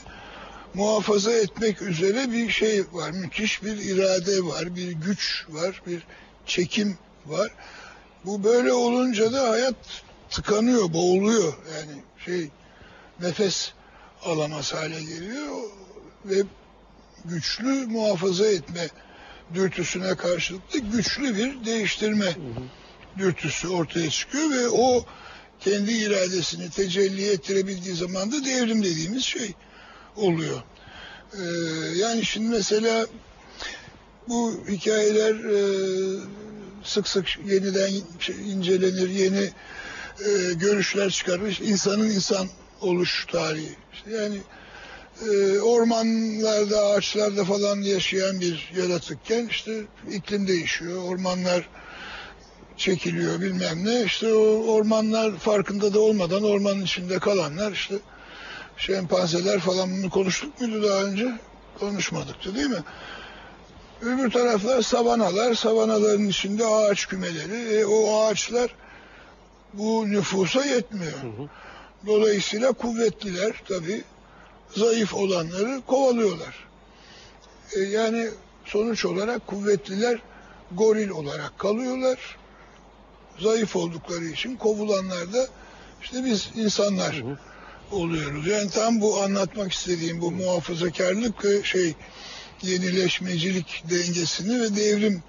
[0.74, 3.10] muhafaza etmek üzere bir şey var.
[3.10, 6.02] Müthiş bir irade var, bir güç var, bir
[6.46, 7.50] çekim var.
[8.24, 9.76] Bu böyle olunca da hayat
[10.30, 11.52] tıkanıyor, boğuluyor.
[11.74, 12.50] Yani şey
[13.20, 13.72] nefes
[14.24, 15.54] alamaz hale geliyor
[16.24, 16.42] ve
[17.24, 18.88] güçlü muhafaza etme
[19.54, 22.36] dürtüsüne karşılık da güçlü bir değiştirme
[23.18, 25.04] dürtüsü ortaya çıkıyor ve o
[25.60, 29.54] kendi iradesini tecelli ettirebildiği zaman da devrim dediğimiz şey
[30.16, 30.62] oluyor.
[31.34, 31.38] Ee,
[31.96, 33.06] yani şimdi mesela
[34.28, 35.60] bu hikayeler e,
[36.84, 39.50] sık sık yeniden şey, incelenir, yeni
[40.26, 41.58] e, görüşler çıkarır.
[41.62, 42.48] İnsanın insan
[42.80, 43.76] oluş tarihi.
[43.92, 44.38] İşte yani
[45.26, 51.68] e, ormanlarda, ağaçlarda falan yaşayan bir yaratıkken işte iklim değişiyor, ormanlar
[52.76, 54.02] çekiliyor bilmem ne.
[54.04, 57.94] İşte o ormanlar farkında da olmadan ormanın içinde kalanlar işte
[58.76, 61.32] şempanzeler falan bunu konuştuk muydu daha önce?
[61.80, 62.82] Konuşmadıktı değil mi?
[64.02, 67.78] Öbür taraflar savanalar, savanaların içinde ağaç kümeleri.
[67.78, 68.74] E, o ağaçlar
[69.72, 71.18] bu nüfusa yetmiyor.
[72.06, 74.04] Dolayısıyla kuvvetliler tabii
[74.76, 76.68] zayıf olanları kovalıyorlar.
[77.76, 78.28] E, yani
[78.64, 80.18] sonuç olarak kuvvetliler
[80.72, 82.36] goril olarak kalıyorlar.
[83.38, 85.46] Zayıf oldukları için kovulanlar da
[86.02, 87.22] işte biz insanlar
[87.90, 88.46] oluyoruz.
[88.46, 91.94] Yani tam bu anlatmak istediğim bu muhafazakarlık ve şey
[92.62, 95.22] yenileşmecilik dengesini ve devrim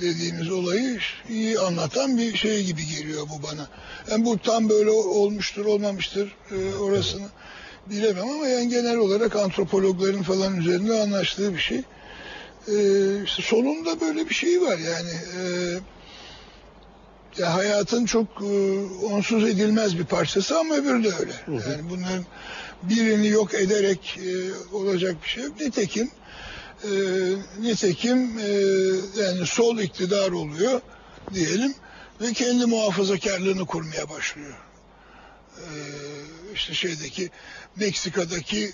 [0.00, 3.68] dediğimiz olayı iyi anlatan bir şey gibi geliyor bu bana.
[4.10, 7.26] Yani bu tam böyle olmuştur olmamıştır e, orasını
[7.86, 11.82] bilemem ama yani genel olarak antropologların falan üzerinde anlaştığı bir şey.
[12.68, 12.74] E,
[13.24, 15.10] işte solunda böyle bir şey var yani.
[15.38, 15.42] E,
[17.38, 21.32] ya hayatın çok e, onsuz edilmez bir parçası ama öbürü de öyle.
[21.48, 22.24] Yani bunların
[22.82, 24.30] birini yok ederek e,
[24.76, 25.60] olacak bir şey yok.
[25.60, 26.10] Nitekim
[26.84, 26.90] e,
[27.60, 28.48] nitekim e,
[29.22, 30.80] yani sol iktidar oluyor
[31.34, 31.74] diyelim
[32.20, 34.54] ve kendi muhafazakarlığını kurmaya başlıyor.
[35.58, 35.66] E,
[36.54, 37.30] işte şeydeki
[37.76, 38.72] Meksika'daki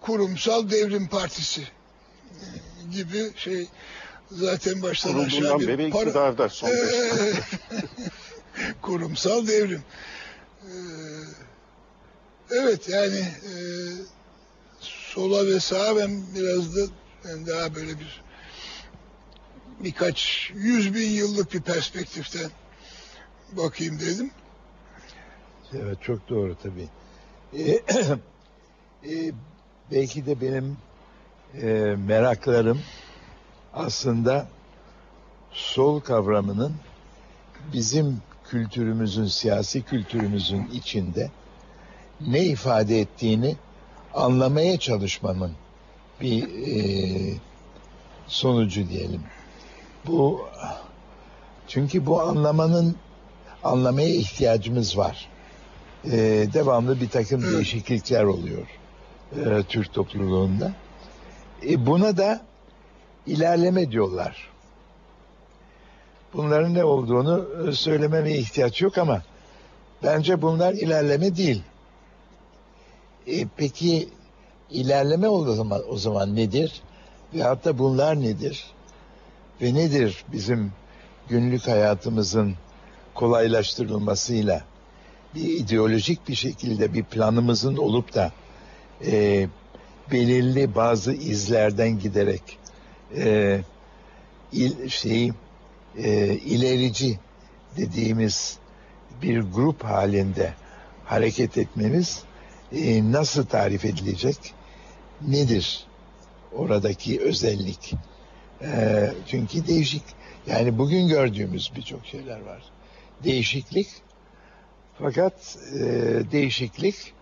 [0.00, 2.44] kurumsal devrim partisi e,
[2.92, 3.68] gibi şey
[4.30, 7.32] zaten baştan aşağı bir beri para- iktidarda son Ee,
[8.82, 9.82] kurumsal devrim.
[10.64, 10.70] Ee,
[12.50, 13.54] evet yani e,
[14.80, 16.80] sola ve sağa ben biraz da
[17.24, 18.22] ben daha böyle bir
[19.80, 22.50] birkaç yüz bin yıllık bir perspektiften
[23.52, 24.30] bakayım dedim.
[25.74, 26.88] Evet çok doğru tabii.
[27.58, 27.70] Ee,
[29.10, 29.32] e,
[29.90, 30.76] belki de benim
[31.62, 31.66] e,
[32.06, 32.80] meraklarım
[33.74, 34.48] aslında
[35.52, 36.74] sol kavramının
[37.72, 41.30] bizim kültürümüzün, siyasi kültürümüzün içinde
[42.20, 43.56] ne ifade ettiğini
[44.14, 45.52] anlamaya çalışmamın
[46.20, 47.34] bir e,
[48.26, 49.22] sonucu diyelim.
[50.06, 50.40] Bu
[51.68, 52.96] çünkü bu anlamanın
[53.64, 55.28] anlamaya ihtiyacımız var.
[56.04, 56.10] e,
[56.54, 58.66] devamlı bir takım değişiklikler oluyor
[59.36, 60.72] e, Türk topluluğunda.
[61.68, 62.40] E, buna da
[63.26, 64.50] ilerleme diyorlar.
[66.34, 69.22] Bunların ne olduğunu e, söylememe ihtiyaç yok ama
[70.02, 71.62] bence bunlar ilerleme değil.
[73.26, 74.08] E, peki
[74.70, 76.82] ilerleme o zaman, o zaman nedir?
[77.34, 78.64] Veyahut da bunlar nedir?
[79.62, 80.72] Ve nedir bizim
[81.28, 82.54] günlük hayatımızın
[83.14, 84.64] kolaylaştırılmasıyla
[85.34, 88.32] bir ideolojik bir şekilde bir planımızın olup da
[89.06, 89.46] e,
[90.12, 92.58] belirli bazı izlerden giderek
[93.16, 93.60] e,
[94.52, 95.32] il, şeyi
[95.98, 97.18] e, ilerici
[97.76, 98.58] dediğimiz
[99.22, 100.54] bir grup halinde
[101.04, 102.22] hareket etmemiz
[102.72, 104.54] e, nasıl tarif edilecek?
[105.28, 105.84] Nedir
[106.52, 107.94] oradaki özellik?
[108.62, 110.02] E, çünkü değişik
[110.46, 112.62] yani bugün gördüğümüz birçok şeyler var.
[113.24, 113.88] Değişiklik
[114.98, 115.80] fakat e,
[116.32, 117.12] değişiklik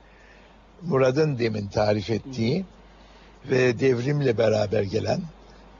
[0.82, 2.64] Murad'ın demin tarif ettiği
[3.50, 5.20] ve devrimle beraber gelen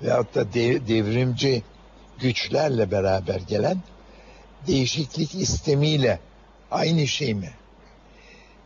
[0.02, 1.62] veyahut da de- devrimci
[2.20, 3.82] güçlerle beraber gelen
[4.66, 6.18] değişiklik istemiyle
[6.70, 7.50] aynı şey mi?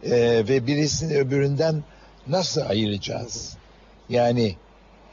[0.04, 0.10] Ee,
[0.48, 1.84] ve birisini öbüründen
[2.26, 3.56] nasıl ayıracağız?
[4.08, 4.56] Yani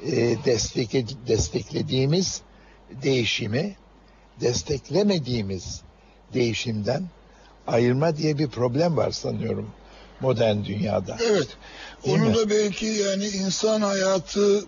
[0.06, 0.92] e, destek,
[1.28, 2.42] desteklediğimiz
[3.04, 3.76] değişimi
[4.42, 5.82] desteklemediğimiz
[6.34, 7.04] değişimden
[7.68, 9.70] ayırma diye bir problem var sanıyorum
[10.22, 11.18] modern dünyada.
[11.30, 11.48] Evet.
[12.06, 12.36] Değil Onu mi?
[12.36, 14.66] da belki yani insan hayatı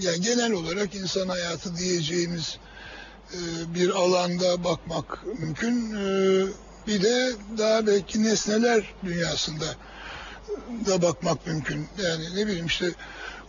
[0.00, 2.58] yani genel olarak insan hayatı diyeceğimiz
[3.32, 3.38] e,
[3.74, 5.94] bir alanda bakmak mümkün.
[5.94, 6.46] E,
[6.86, 9.64] bir de daha belki nesneler dünyasında
[10.86, 11.88] da bakmak mümkün.
[12.02, 12.86] Yani ne bileyim işte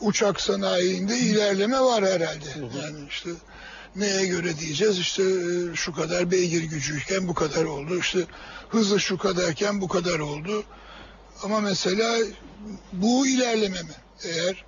[0.01, 2.45] uçak sanayinde ilerleme var herhalde.
[2.81, 3.29] Yani işte
[3.95, 7.99] neye göre diyeceğiz işte e, şu kadar beygir gücüyken bu kadar oldu.
[7.99, 8.19] İşte
[8.69, 10.63] hızı şu kadarken bu kadar oldu.
[11.43, 12.17] Ama mesela
[12.93, 13.95] bu ilerleme mi?
[14.23, 14.65] Eğer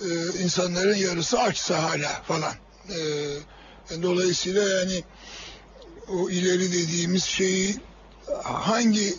[0.00, 0.08] e,
[0.42, 2.54] insanların yarısı açsa hala falan.
[2.88, 2.98] E,
[3.90, 5.04] yani dolayısıyla yani
[6.08, 7.76] o ileri dediğimiz şeyi
[8.44, 9.14] hangi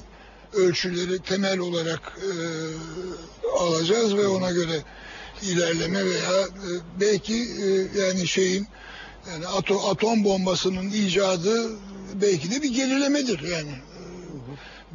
[0.53, 2.31] ölçüleri temel olarak e,
[3.59, 4.83] alacağız ve ona göre
[5.41, 8.67] ilerleme veya e, belki e, yani şeyin
[9.31, 11.69] yani ato, atom bombasının icadı
[12.21, 13.71] belki de bir gerilemedir yani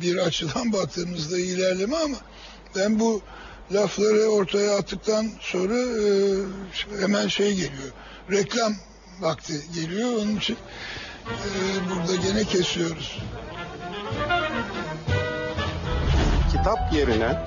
[0.00, 2.16] bir açıdan baktığımızda ilerleme ama
[2.76, 3.22] ben bu
[3.72, 7.92] lafları ortaya attıktan sonra e, hemen şey geliyor.
[8.30, 8.74] Reklam
[9.20, 10.12] vakti geliyor.
[10.12, 10.56] Onun için
[11.26, 11.34] e,
[11.90, 13.18] burada gene kesiyoruz.
[16.66, 17.38] Kitap yerine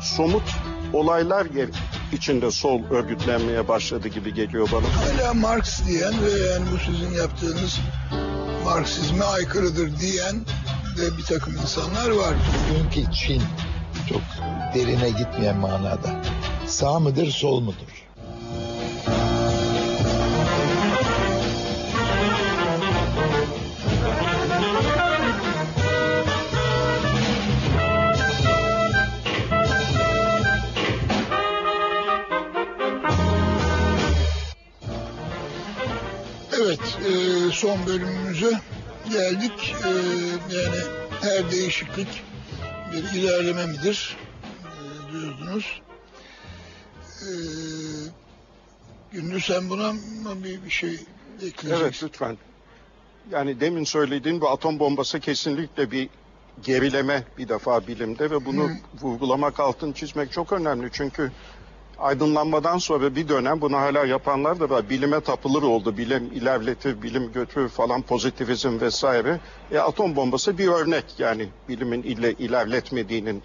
[0.00, 0.42] somut
[0.92, 1.68] olaylar yer
[2.12, 4.86] içinde sol örgütlenmeye başladı gibi geliyor bana.
[4.86, 7.80] Hala Marx diyen ve yani bu sizin yaptığınız
[8.64, 10.36] Marksizme aykırıdır diyen
[10.96, 12.34] de bir takım insanlar var.
[12.70, 13.42] Bugünkü Çin
[14.08, 14.22] çok
[14.74, 16.22] derine gitmeyen manada.
[16.66, 18.05] Sağ mıdır, sol mudur?
[36.66, 38.60] Evet, e, son bölümümüze
[39.12, 39.74] geldik.
[39.84, 39.88] E,
[40.56, 40.76] yani
[41.22, 42.22] her değişiklik
[42.92, 44.16] bir ilerleme midir
[44.64, 45.82] e, diyordunuz.
[47.22, 47.30] E,
[49.12, 49.92] Gündüz sen buna
[50.44, 50.94] bir, bir şey
[51.34, 51.70] ekleyeceksin?
[51.70, 52.38] Evet lütfen.
[53.30, 56.08] Yani demin söylediğin bu atom bombası kesinlikle bir
[56.62, 58.72] gerileme bir defa bilimde ve bunu Hı.
[59.02, 60.88] vurgulamak, altın çizmek çok önemli.
[60.92, 61.32] Çünkü
[61.98, 64.90] aydınlanmadan sonra bir dönem bunu hala yapanlar da var.
[64.90, 65.96] Bilime tapılır oldu.
[65.96, 69.40] Bilim ilerletir, bilim götürür falan pozitivizm vesaire.
[69.72, 73.42] E, atom bombası bir örnek yani bilimin ile ilerletmediğinin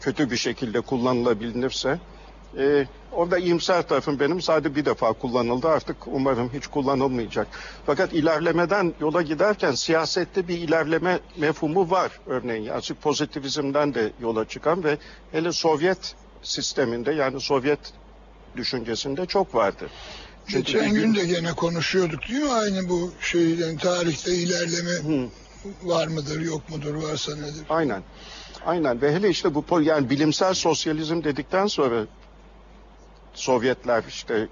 [0.00, 1.98] kötü bir şekilde kullanılabilirse.
[2.58, 7.46] E, orada iyimser tarafım benim sadece bir defa kullanıldı artık umarım hiç kullanılmayacak.
[7.86, 12.68] Fakat ilerlemeden yola giderken siyasette bir ilerleme mefhumu var örneğin.
[12.68, 14.98] Açık pozitivizmden de yola çıkan ve
[15.32, 17.78] hele Sovyet sisteminde yani Sovyet
[18.56, 19.90] düşüncesinde çok vardı.
[20.46, 22.52] Çünkü Geçen gün de gene konuşuyorduk değil mi?
[22.52, 25.28] Aynı bu şeyden tarihte ilerleme Hı.
[25.82, 27.66] var mıdır yok mudur varsa nedir?
[27.68, 28.02] Aynen.
[28.66, 32.06] Aynen ve hele işte bu yani bilimsel sosyalizm dedikten sonra
[33.34, 34.48] Sovyetler işte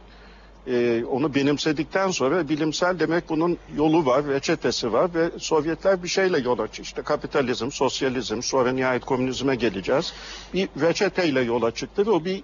[0.67, 6.39] e, onu benimsedikten sonra bilimsel demek bunun yolu var, reçetesi var ve Sovyetler bir şeyle
[6.39, 6.83] yola çıktı.
[6.83, 10.13] İşte kapitalizm, sosyalizm, sonra nihayet komünizme geleceğiz.
[10.55, 12.43] Bir reçeteyle yola çıktı ve o bir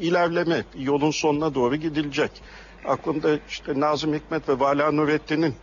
[0.00, 2.30] ilerleme, bir yolun sonuna doğru gidilecek.
[2.84, 5.54] Aklımda işte Nazım Hikmet ve Vala Nurettin'in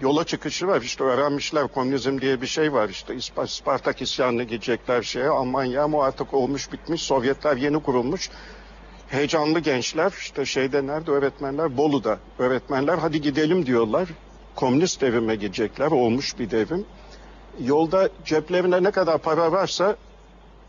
[0.00, 0.82] yola çıkışı var.
[0.82, 2.88] İşte öğrenmişler komünizm diye bir şey var.
[2.88, 3.14] İşte
[3.46, 5.28] Spartak isyanına gidecekler şeye.
[5.28, 7.02] Almanya ama artık olmuş bitmiş.
[7.02, 8.30] Sovyetler yeni kurulmuş.
[9.10, 11.76] Heyecanlı gençler işte şeyde nerede öğretmenler?
[11.76, 12.18] Bolu'da.
[12.38, 14.08] Öğretmenler hadi gidelim diyorlar.
[14.54, 15.90] Komünist devrime gidecekler.
[15.90, 16.84] Olmuş bir devrim.
[17.60, 19.96] Yolda ceplerine ne kadar para varsa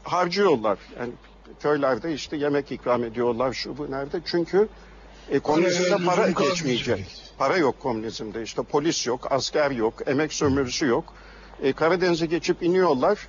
[0.03, 0.77] harcıyorlar.
[0.99, 1.11] Yani
[1.59, 4.21] köylerde işte yemek ikram ediyorlar şu bu nerede?
[4.25, 4.67] Çünkü
[5.29, 6.37] e, komünizmde para kalmayacak.
[6.37, 7.05] geçmeyecek.
[7.37, 8.43] Para yok komünizmde.
[8.43, 11.13] İşte polis yok, asker yok, emek sömürüsü yok.
[11.63, 13.27] E, Karadeniz'e geçip iniyorlar.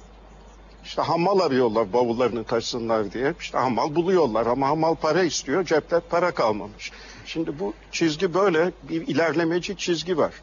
[0.84, 3.34] İşte hamal arıyorlar bavullarını taşısınlar diye.
[3.40, 5.64] İşte hamal buluyorlar ama hamal para istiyor.
[5.64, 6.92] Cepte para kalmamış.
[7.26, 10.34] Şimdi bu çizgi böyle bir ilerlemeci çizgi var.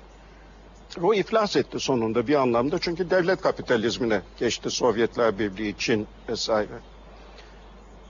[1.02, 6.80] O iflas etti sonunda bir anlamda çünkü devlet kapitalizmine geçti Sovyetler Birliği, Çin vesaire.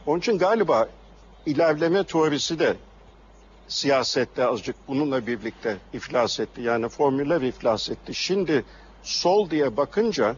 [0.05, 0.89] Onun için galiba
[1.45, 2.75] ilerleme teorisi de
[3.67, 6.61] siyasette azıcık bununla birlikte iflas etti.
[6.61, 8.13] Yani formüller iflas etti.
[8.15, 8.65] Şimdi
[9.03, 10.35] sol diye bakınca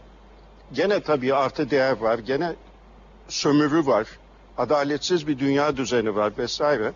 [0.73, 2.55] gene tabii artı değer var, gene
[3.27, 4.07] sömürü var,
[4.57, 6.93] adaletsiz bir dünya düzeni var vesaire.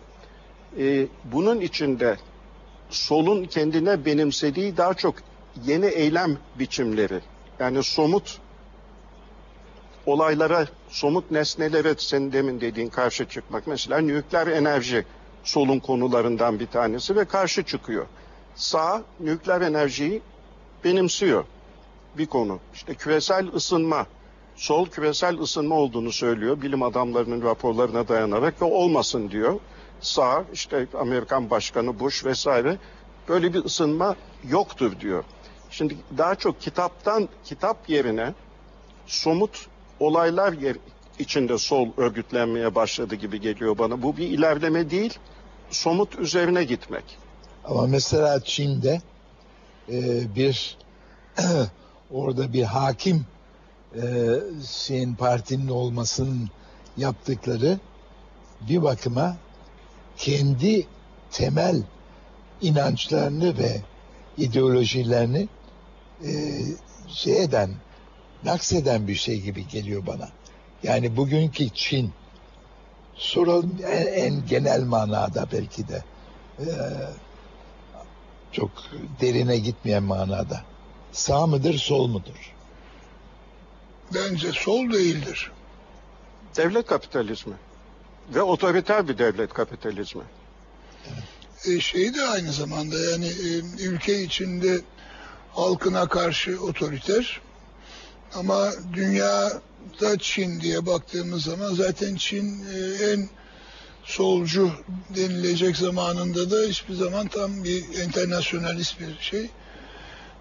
[0.78, 2.16] Ee, bunun içinde
[2.90, 5.14] solun kendine benimsediği daha çok
[5.64, 7.20] yeni eylem biçimleri.
[7.58, 8.38] Yani somut
[10.06, 13.66] olaylara, somut nesnelere senin demin dediğin karşı çıkmak.
[13.66, 15.04] Mesela nükleer enerji
[15.44, 18.06] solun konularından bir tanesi ve karşı çıkıyor.
[18.54, 20.22] Sağ nükleer enerjiyi
[20.84, 21.44] benimsiyor
[22.18, 22.58] bir konu.
[22.74, 24.06] İşte küresel ısınma,
[24.56, 29.60] sol küresel ısınma olduğunu söylüyor bilim adamlarının raporlarına dayanarak ve olmasın diyor.
[30.00, 32.78] Sağ işte Amerikan Başkanı Bush vesaire
[33.28, 34.16] böyle bir ısınma
[34.48, 35.24] yoktur diyor.
[35.70, 38.34] Şimdi daha çok kitaptan kitap yerine
[39.06, 39.66] somut
[40.00, 40.76] olaylar yer,
[41.18, 44.02] içinde sol örgütlenmeye başladı gibi geliyor bana.
[44.02, 45.18] Bu bir ilerleme değil,
[45.70, 47.18] somut üzerine gitmek.
[47.64, 49.00] Ama mesela Çin'de
[49.88, 50.78] e, bir
[52.10, 53.26] orada bir hakim
[53.94, 54.02] e,
[54.66, 56.50] şeyin partinin olmasının
[56.96, 57.78] yaptıkları
[58.60, 59.36] bir bakıma
[60.16, 60.86] kendi
[61.30, 61.82] temel
[62.60, 63.80] inançlarını ve
[64.38, 65.48] ideolojilerini
[66.24, 66.30] e,
[67.08, 67.70] şey eden,
[68.44, 70.28] nakseden bir şey gibi geliyor bana.
[70.82, 72.12] Yani bugünkü Çin
[73.14, 76.02] soralım en, en genel manada belki de
[76.58, 76.66] e,
[78.52, 78.70] çok
[79.20, 80.62] derine gitmeyen manada.
[81.12, 82.54] Sağ mıdır, sol mudur?
[84.14, 85.50] Bence sol değildir.
[86.56, 87.54] Devlet kapitalizmi
[88.34, 90.22] ve otoriter bir devlet kapitalizmi.
[91.66, 94.80] E, şey de aynı zamanda yani e, ülke içinde
[95.52, 97.40] halkına karşı otoriter
[98.34, 103.28] ama dünyada Çin diye baktığımız zaman zaten Çin e, en
[104.04, 104.72] solcu
[105.16, 109.50] denilecek zamanında da hiçbir zaman tam bir internasyonalist bir şey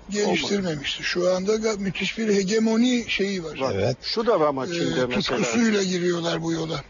[0.10, 1.04] geliştirmemişti.
[1.04, 3.60] Şu anda müthiş bir hegemoni şeyi var.
[3.60, 3.72] Var.
[3.76, 3.98] Evet.
[4.02, 5.22] Şu da var ama E, Çin'de mesela.
[5.38, 6.82] tutkusuyla giriyorlar bu yola.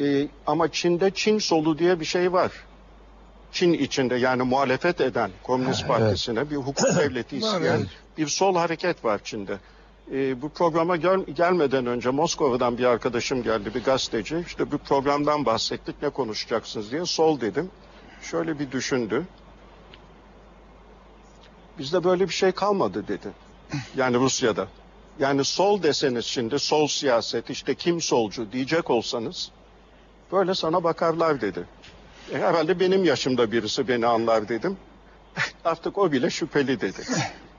[0.00, 2.52] Ee, ama Çin'de Çin solu diye bir şey var.
[3.52, 7.86] Çin içinde yani muhalefet eden Komünist Ha, Partisi'ne bir hukuk devleti Var, isteyen evet.
[8.18, 9.58] bir sol hareket var Çin'de.
[10.14, 14.44] Ee, bu programa gel- gelmeden önce Moskova'dan bir arkadaşım geldi, bir gazeteci.
[14.46, 17.04] İşte bu programdan bahsettik, ne konuşacaksınız diye.
[17.06, 17.70] Sol dedim.
[18.22, 19.26] Şöyle bir düşündü.
[21.80, 23.28] Bizde böyle bir şey kalmadı dedi.
[23.96, 24.68] Yani Rusya'da.
[25.18, 29.50] Yani sol deseniz şimdi sol siyaset işte kim solcu diyecek olsanız
[30.32, 31.64] böyle sana bakarlar dedi.
[32.32, 34.76] E, herhalde benim yaşımda birisi beni anlar dedim.
[35.64, 37.02] Artık o bile şüpheli dedi.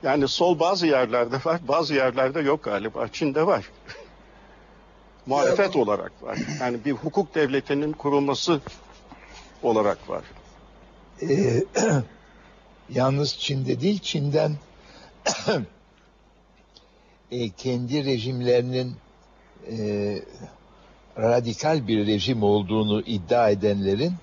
[0.03, 3.07] Yani sol bazı yerlerde var, bazı yerlerde yok galiba.
[3.07, 3.71] Çin'de var.
[5.25, 6.37] Muhalefet olarak var.
[6.59, 8.61] Yani bir hukuk devletinin kurulması
[9.63, 10.23] olarak var.
[12.95, 14.55] Yalnız Çin'de değil, Çin'den
[17.31, 18.95] e, kendi rejimlerinin
[19.71, 19.77] e,
[21.17, 24.13] radikal bir rejim olduğunu iddia edenlerin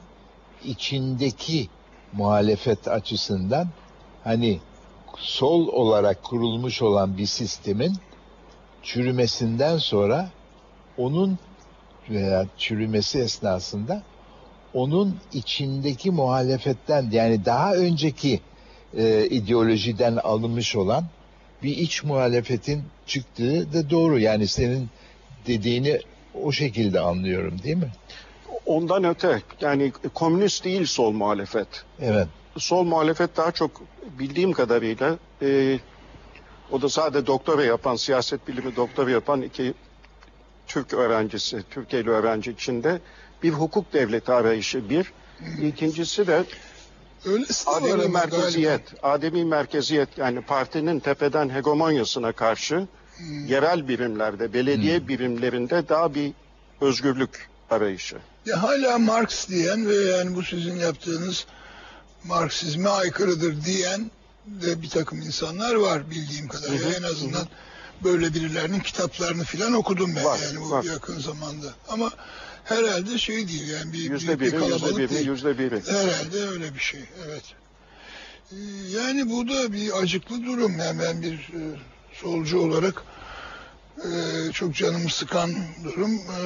[0.65, 1.69] içindeki
[2.13, 3.69] muhalefet açısından
[4.25, 4.61] hani
[5.17, 7.93] sol olarak kurulmuş olan bir sistemin
[8.83, 10.31] çürümesinden sonra
[10.99, 11.39] onun
[12.11, 14.03] veya çürümesi esnasında
[14.75, 18.41] onun içindeki muhalefetten yani daha önceki
[18.97, 21.05] e, ideolojiden alınmış olan
[21.63, 24.19] bir iç muhalefetin çıktığı da doğru.
[24.19, 24.89] Yani senin
[25.47, 26.01] dediğini
[26.43, 27.93] o şekilde anlıyorum değil mi?
[28.67, 31.69] Ondan öte yani komünist değil sol muhalefet.
[32.01, 32.29] Evet.
[32.59, 33.83] Sol muhalefet daha çok
[34.19, 35.79] bildiğim kadarıyla e,
[36.71, 39.75] o da sadece doktora yapan, siyaset bilimi doktora yapan iki
[40.67, 43.01] Türk öğrencisi, Türkiye'li öğrenci içinde
[43.43, 45.13] bir hukuk devleti arayışı bir.
[45.63, 46.45] İkincisi de
[47.25, 52.87] Öylesi de var Ademi merkeziyet, ademi merkeziyet yani partinin tepeden hegemonyasına karşı
[53.47, 56.33] yerel birimlerde, belediye birimlerinde daha bir
[56.81, 58.17] özgürlük arayışı.
[58.47, 61.47] Ya hala Marx diyen ve yani bu sizin yaptığınız
[62.25, 64.11] Marksizme aykırıdır diyen
[64.47, 66.87] de bir takım insanlar var bildiğim kadarıyla.
[66.87, 67.47] Hı hı, En azından
[68.05, 70.85] böyle birilerinin kitaplarını filan okudum ben Var, yani bu var.
[70.85, 71.67] yakın zamanda.
[71.89, 72.11] Ama
[72.71, 75.83] herhalde şey değil yani bir, Yüzde büyük bir biri, yüzde kalabalık biri, yüzde biri.
[75.87, 77.43] Herhalde öyle bir şey, evet.
[78.53, 78.57] Ee,
[78.99, 80.79] Yani bu da bir acıklı durum.
[80.79, 81.61] Yani ben bir e,
[82.13, 83.03] solcu olarak
[83.99, 84.11] e,
[84.53, 85.51] çok canımı sıkan
[85.85, 86.15] durum.
[86.15, 86.41] E,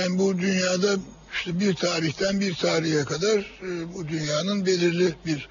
[0.00, 0.96] yani bu dünyada
[1.32, 5.48] işte bir tarihten bir tarihe kadar e, bu dünyanın belirli bir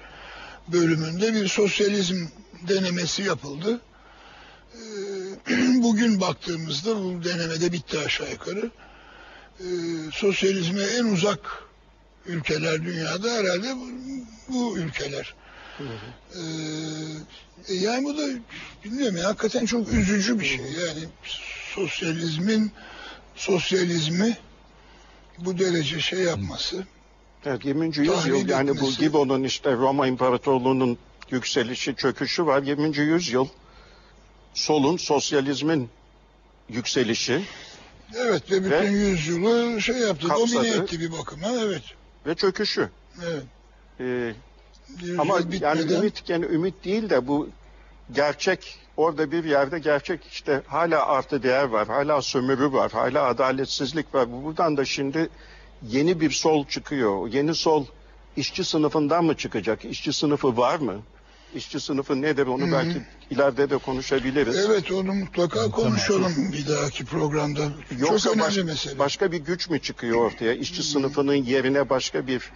[0.72, 2.26] bölümünde bir sosyalizm
[2.68, 3.80] denemesi yapıldı.
[4.74, 4.82] E,
[5.82, 8.70] Bugün baktığımızda bu denemede bitti aşağı yukarı.
[9.60, 9.66] E,
[10.12, 11.68] Sosyalizme en uzak
[12.26, 13.88] ülkeler dünyada herhalde bu,
[14.48, 15.34] bu ülkeler.
[15.80, 18.22] Ee, yani bu da
[18.84, 20.60] bilmiyorum ya hakikaten çok üzücü bir şey.
[20.60, 21.08] Yani
[21.74, 22.72] sosyalizmin
[23.36, 24.36] sosyalizmi
[25.38, 26.86] bu derece şey yapması.
[27.46, 27.92] Evet, 20.
[27.92, 28.98] Tahmin yüzyıl yani bu etmesi.
[28.98, 30.98] Gibbon'un işte Roma İmparatorluğu'nun
[31.30, 32.62] yükselişi, çöküşü var.
[32.62, 32.96] 20.
[32.98, 33.48] yüzyıl
[34.54, 35.88] solun, sosyalizmin
[36.68, 37.42] yükselişi
[38.16, 40.54] Evet ve bütün Ve yüzyılı şey yaptı, kapsadı.
[40.54, 41.48] domine etti bir bakıma.
[41.64, 41.82] Evet.
[42.26, 42.88] ve çöküşü.
[43.26, 43.42] Evet.
[44.00, 44.32] Ee,
[45.00, 47.48] Yüzyıl ama yani bitmeden- ümit yani ümit değil de bu
[48.12, 54.14] gerçek orada bir yerde gerçek işte hala artı değer var, hala sömürü var, hala adaletsizlik
[54.14, 54.28] var.
[54.44, 55.28] Buradan da şimdi
[55.88, 57.28] yeni bir sol çıkıyor.
[57.28, 57.84] Yeni sol
[58.36, 59.84] işçi sınıfından mı çıkacak?
[59.84, 60.94] İşçi sınıfı var mı?
[61.54, 62.72] İşçi sınıfı nedir onu Hı hı.
[62.72, 64.56] belki ileride de konuşabiliriz.
[64.56, 67.68] Evet onu mutlaka konuşalım bir dahaki programda.
[67.98, 68.98] Yoksa çok önemli baş- mesele.
[68.98, 70.52] başka bir güç mü çıkıyor ortaya?
[70.54, 72.50] İşçi sınıfının yerine başka bir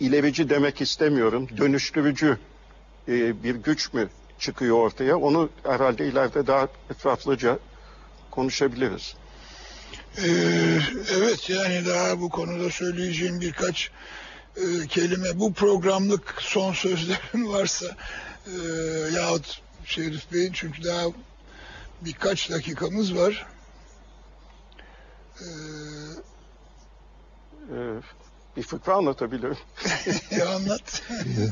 [0.00, 1.48] ilerici demek istemiyorum.
[1.56, 2.38] Dönüştürücü
[3.08, 4.08] e, bir güç mü
[4.38, 5.16] çıkıyor ortaya?
[5.16, 7.58] Onu herhalde ileride daha etraflıca
[8.30, 9.14] konuşabiliriz.
[10.18, 10.30] Ee,
[11.18, 13.90] evet yani daha bu konuda söyleyeceğim birkaç
[14.56, 15.38] e, kelime.
[15.38, 17.86] Bu programlık son sözlerin varsa
[18.46, 18.52] e,
[19.16, 21.04] yahut Şerif Bey'in çünkü daha
[22.00, 23.46] birkaç dakikamız var.
[27.70, 28.00] Ee,
[28.56, 29.56] bir fıkra anlatabilirim.
[30.30, 31.02] ya anlat.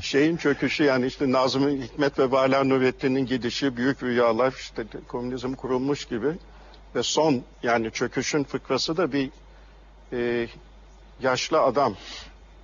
[0.02, 6.04] Şeyin çöküşü yani işte Nazım Hikmet ve Vala Nurettin'in gidişi, büyük rüyalar, işte komünizm kurulmuş
[6.04, 6.32] gibi.
[6.94, 9.30] Ve son yani çöküşün fıkrası da bir
[10.12, 10.48] e,
[11.20, 11.96] yaşlı adam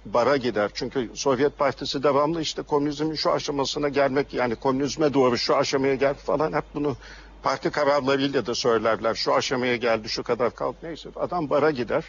[0.05, 0.70] bara gider.
[0.74, 6.14] Çünkü Sovyet Partisi devamlı işte komünizmin şu aşamasına gelmek yani komünizme doğru şu aşamaya gel
[6.14, 6.96] falan hep bunu
[7.42, 9.14] parti kararlarıyla da söylerler.
[9.14, 12.05] Şu aşamaya geldi şu kadar kaldı neyse adam bara gider.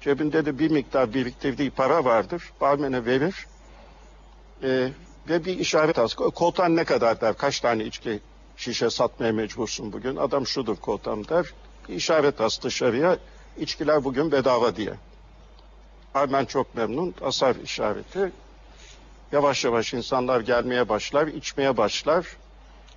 [0.00, 2.42] Cebinde de bir miktar biriktirdiği para vardır.
[2.60, 3.46] Barmene verir.
[4.62, 4.88] Ee,
[5.28, 6.14] ve bir işaret az.
[6.14, 7.36] Kotan ne kadar der.
[7.36, 8.20] Kaç tane içki
[8.56, 10.16] şişe satmaya mecbursun bugün.
[10.16, 11.46] Adam şudur kotam der.
[11.88, 13.18] Bir işaret az dışarıya.
[13.58, 14.94] İçkiler bugün bedava diye.
[16.14, 17.14] Barmen çok memnun.
[17.22, 18.32] Asar işareti.
[19.32, 21.26] Yavaş yavaş insanlar gelmeye başlar.
[21.26, 22.36] içmeye başlar.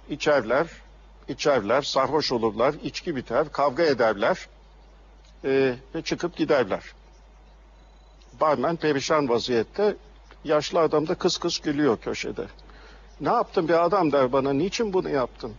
[0.09, 0.67] içerler.
[1.27, 1.81] içerler.
[1.81, 2.75] Sarhoş olurlar.
[2.83, 3.51] içki biter.
[3.51, 4.47] Kavga ederler.
[5.45, 6.83] Ee, ve çıkıp giderler.
[8.41, 9.95] Barmen perişan vaziyette.
[10.43, 12.45] Yaşlı adam da kıs kıs gülüyor köşede.
[13.21, 14.53] Ne yaptın bir adam der bana.
[14.53, 15.53] Niçin bunu yaptın?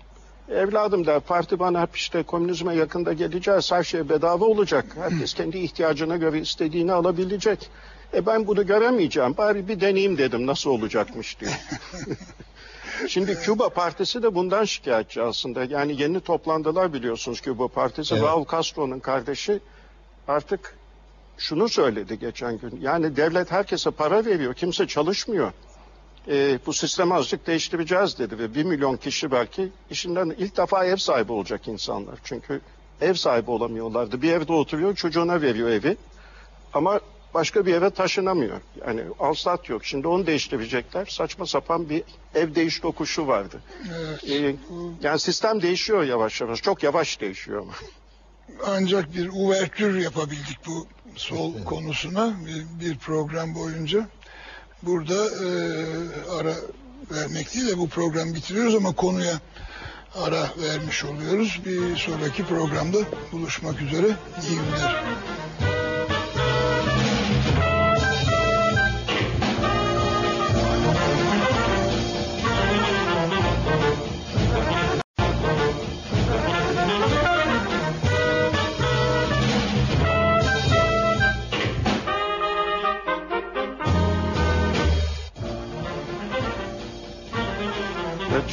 [0.50, 3.72] Evladım der parti bana hep işte komünizme yakında geleceğiz.
[3.72, 4.86] Her şey bedava olacak.
[4.94, 7.70] Herkes kendi ihtiyacına göre istediğini alabilecek.
[8.14, 9.36] E ben bunu göremeyeceğim.
[9.36, 11.52] Bari bir deneyeyim dedim nasıl olacakmış diyor.
[13.08, 15.64] Şimdi Küba Partisi de bundan şikayetçi aslında.
[15.64, 18.14] Yani yeni toplandılar biliyorsunuz Küba Partisi.
[18.14, 18.24] Evet.
[18.24, 19.60] Raul Castro'nun kardeşi
[20.28, 20.76] artık
[21.38, 22.78] şunu söyledi geçen gün.
[22.80, 24.54] Yani devlet herkese para veriyor.
[24.54, 25.52] Kimse çalışmıyor.
[26.30, 30.96] Ee, bu sistemi azıcık değiştireceğiz dedi ve bir milyon kişi belki işinden ilk defa ev
[30.96, 32.18] sahibi olacak insanlar.
[32.24, 32.60] Çünkü
[33.00, 34.22] ev sahibi olamıyorlardı.
[34.22, 35.96] Bir evde oturuyor çocuğuna veriyor evi
[36.72, 37.00] ama
[37.34, 38.60] başka bir eve taşınamıyor.
[38.86, 39.84] Yani alsat yok.
[39.84, 41.06] Şimdi onu değiştirecekler.
[41.06, 42.02] Saçma sapan bir
[42.34, 43.60] ev değiş tokuşu vardı.
[43.98, 44.30] Evet.
[44.30, 44.56] Ee,
[45.02, 46.62] yani sistem değişiyor yavaş yavaş.
[46.62, 47.72] Çok yavaş değişiyor ama.
[48.66, 54.08] Ancak bir uvertür yapabildik bu sol konusuna bir, bir program boyunca.
[54.82, 55.48] Burada e,
[56.38, 56.54] ara
[57.10, 59.40] vermek değil de bu programı bitiriyoruz ama konuya
[60.14, 61.60] ara vermiş oluyoruz.
[61.64, 62.98] Bir sonraki programda
[63.32, 64.06] buluşmak üzere.
[64.48, 65.04] İyi günler.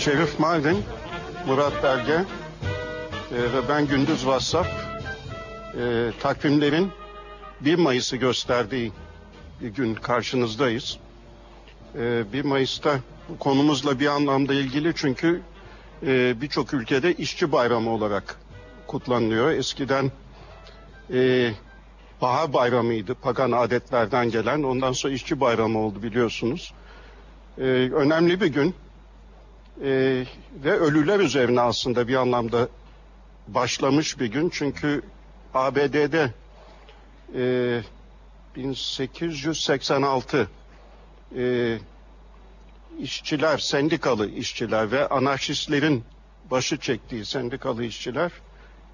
[0.05, 0.83] Şerif Mardin,
[1.47, 2.23] Murat Belge e,
[3.31, 6.91] ve ben Gündüz Vassaf e, takvimlerin
[7.61, 8.91] 1 Mayıs'ı gösterdiği
[9.61, 10.97] bir gün karşınızdayız.
[11.95, 12.99] E, 1 Mayıs'ta
[13.39, 15.41] konumuzla bir anlamda ilgili çünkü
[16.07, 18.39] e, birçok ülkede işçi bayramı olarak
[18.87, 19.51] kutlanılıyor.
[19.51, 20.11] Eskiden
[21.13, 21.51] e,
[22.21, 26.73] bahar bayramıydı pagan adetlerden gelen ondan sonra işçi bayramı oldu biliyorsunuz.
[27.57, 27.61] E,
[27.93, 28.75] önemli bir gün
[29.81, 30.23] e,
[30.63, 32.69] ve ölüler üzerine aslında bir anlamda
[33.47, 35.01] başlamış bir gün çünkü
[35.53, 36.33] ABD'de
[37.35, 37.81] e,
[38.55, 40.49] 1886
[41.37, 41.77] e,
[42.99, 46.03] işçiler, sendikalı işçiler ve anarşistlerin
[46.51, 48.31] başı çektiği sendikalı işçiler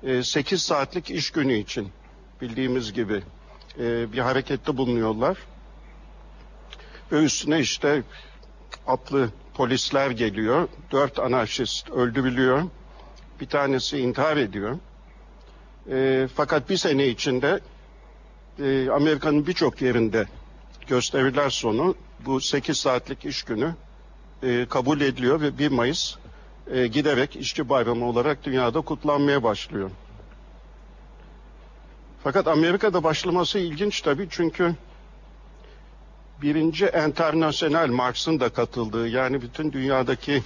[0.03, 1.89] e, 8 saatlik iş günü için
[2.41, 3.23] bildiğimiz gibi
[3.79, 5.37] e, bir harekette bulunuyorlar.
[7.11, 8.03] Ve üstüne işte
[8.87, 10.67] atlı polisler geliyor.
[10.91, 12.63] Dört anarşist öldürülüyor.
[13.41, 14.77] Bir tanesi intihar ediyor.
[15.91, 17.59] E, fakat bir sene içinde
[18.59, 20.25] e, Amerika'nın birçok yerinde
[20.87, 21.95] gösteriler sonu
[22.25, 23.75] bu 8 saatlik iş günü
[24.43, 26.15] e, kabul ediliyor ve 1 Mayıs
[26.71, 29.89] e, giderek işçi bayramı olarak dünyada kutlanmaya başlıyor.
[32.23, 34.75] Fakat Amerika'da başlaması ilginç tabii çünkü
[36.41, 40.43] birinci enternasyonel Marx'ın da katıldığı yani bütün dünyadaki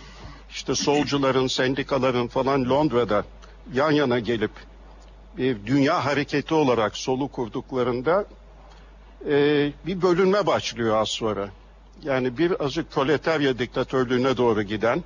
[0.50, 3.24] işte solcuların, sendikaların falan Londra'da
[3.74, 4.52] yan yana gelip
[5.38, 8.26] bir dünya hareketi olarak solu kurduklarında
[9.30, 9.34] e,
[9.86, 11.50] bir bölünme başlıyor az sonra.
[12.04, 15.04] Yani birazcık proletarya diktatörlüğüne doğru giden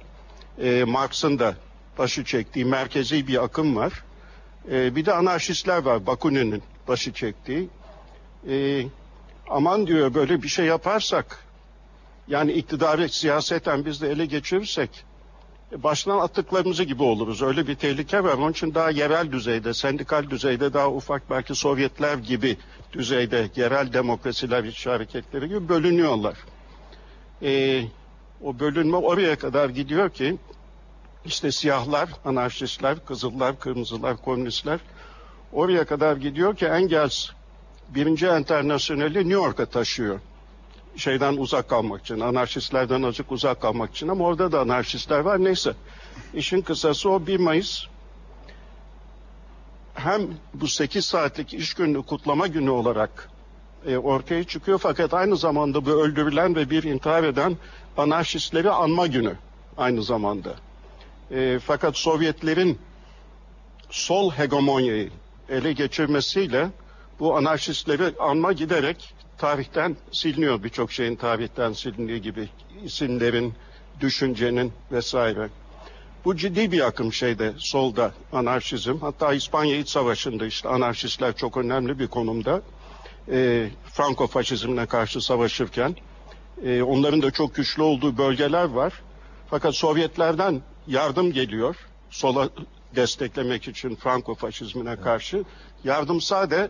[0.62, 1.56] e, Marx'ın da
[1.98, 4.04] başı çektiği merkezi bir akım var.
[4.72, 7.70] E, bir de anarşistler var Bakunin'in başı çektiği.
[8.50, 8.84] E,
[9.50, 11.45] aman diyor böyle bir şey yaparsak
[12.28, 15.06] yani iktidarı siyaseten biz de ele geçirirsek
[15.72, 17.41] e, baştan attıklarımızı gibi oluruz.
[17.41, 18.34] Öyle bir tehlike var.
[18.34, 22.58] Onun için daha yerel düzeyde, sendikal düzeyde, daha ufak belki Sovyetler gibi
[22.93, 26.38] düzeyde, yerel demokrasiler, işçi hareketleri gibi bölünüyorlar.
[27.41, 27.84] Ee,
[28.43, 30.38] o bölünme oraya kadar gidiyor ki
[31.26, 34.80] işte siyahlar, anarşistler, kızıllar, kırmızılar, komünistler
[35.54, 37.30] oraya kadar gidiyor ki Engels
[37.96, 40.20] birinci enternasyoneli New York'a taşıyor.
[40.96, 45.44] Şeyden uzak kalmak için, anarşistlerden azıcık uzak kalmak için ama orada da anarşistler var.
[45.44, 45.74] Neyse,
[46.34, 47.86] işin kısası o 1 Mayıs
[49.94, 50.22] hem
[50.54, 53.30] bu 8 saatlik iş günü kutlama günü olarak
[53.86, 57.58] e, ortaya çıkıyor fakat aynı zamanda bu öldürülen ve bir intihar eden
[57.98, 59.36] anarşistleri anma günü
[59.78, 60.56] aynı zamanda.
[61.32, 62.80] E, fakat Sovyetlerin
[63.90, 65.10] sol hegemonyayı
[65.50, 66.70] ele geçirmesiyle
[67.20, 72.50] bu anarşistleri anma giderek tarihten siliniyor birçok şeyin tarihten silindiği gibi
[72.84, 73.54] isimlerin,
[74.00, 75.50] düşüncenin vesaire.
[76.26, 78.98] Bu ciddi bir akım şeyde solda anarşizm.
[79.00, 82.62] Hatta İspanya İç Savaşı'nda işte anarşistler çok önemli bir konumda.
[83.32, 85.96] E, Franco faşizmine karşı savaşırken
[86.66, 88.94] e, onların da çok güçlü olduğu bölgeler var.
[89.50, 91.76] Fakat Sovyetlerden yardım geliyor.
[92.10, 92.50] Sola
[92.96, 95.44] desteklemek için Franco faşizmine karşı.
[95.84, 96.70] Yardım sade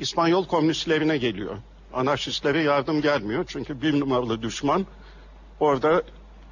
[0.00, 1.56] İspanyol komünistlerine geliyor.
[1.92, 3.44] Anarşistlere yardım gelmiyor.
[3.48, 4.86] Çünkü bir numaralı düşman
[5.60, 6.02] orada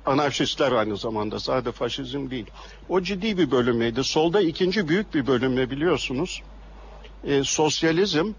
[0.07, 1.41] anarşistler aynı zamanda.
[1.41, 2.47] Sadece faşizm değil.
[2.89, 4.05] O ciddi bir bölünmeydi.
[4.05, 6.43] Solda ikinci büyük bir bölünme biliyorsunuz.
[7.25, 8.33] E, sosyalizm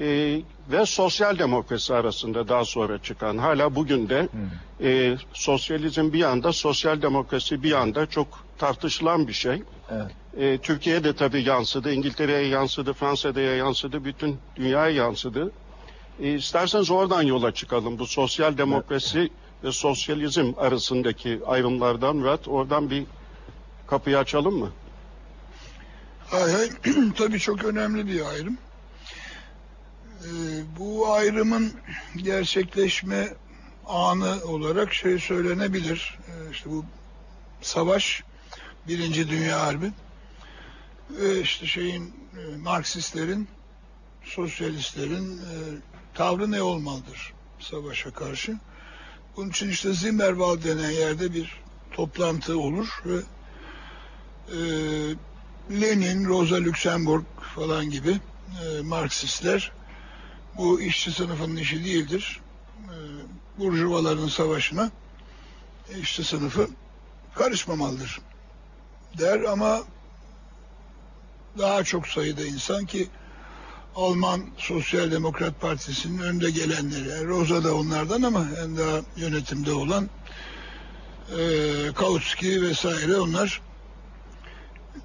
[0.00, 0.40] e,
[0.70, 4.28] ve sosyal demokrasi arasında daha sonra çıkan hala bugün de
[4.82, 9.62] e, sosyalizm bir yanda sosyal demokrasi bir yanda çok tartışılan bir şey.
[9.90, 10.12] Evet.
[10.36, 15.52] E, Türkiye'de tabii yansıdı, İngiltere'ye yansıdı, Fransa'da yansıdı, bütün dünyaya yansıdı.
[16.20, 17.98] E, isterseniz oradan yola çıkalım.
[17.98, 19.30] Bu sosyal demokrasi
[19.64, 23.04] ve sosyalizm arasındaki ayrımlardan Murat, oradan bir
[23.86, 24.70] kapıyı açalım mı?
[26.26, 26.70] Hay hay
[27.16, 28.58] tabii çok önemli bir ayrım.
[30.24, 30.28] Ee,
[30.78, 31.72] bu ayrımın
[32.16, 33.34] gerçekleşme
[33.86, 36.18] anı olarak şey söylenebilir.
[36.28, 36.84] Ee, işte bu
[37.60, 38.22] savaş,
[38.88, 39.92] Birinci Dünya Harbi
[41.10, 43.48] ve işte şeyin e, Marksistlerin,
[44.24, 45.52] sosyalistlerin e,
[46.14, 48.58] tavrı ne olmalıdır savaşa karşı.
[49.36, 51.60] Bunun için işte Zimmerwald denen yerde bir
[51.92, 53.16] toplantı olur ve
[54.48, 54.58] e,
[55.80, 57.24] Lenin, Rosa Luxemburg
[57.54, 58.20] falan gibi
[58.62, 59.72] e, Marksistler
[60.56, 62.40] bu işçi sınıfının işi değildir.
[62.84, 62.96] E,
[63.58, 64.90] burjuvaların savaşına
[66.00, 66.68] işçi sınıfı
[67.34, 68.20] karışmamalıdır
[69.18, 69.82] der ama
[71.58, 73.08] daha çok sayıda insan ki
[73.96, 77.08] Alman Sosyal Demokrat Partisi'nin önde gelenleri.
[77.08, 80.10] Yani Rosa da onlardan ama en daha yönetimde olan
[81.38, 81.40] e,
[81.94, 83.60] Kautsky vesaire onlar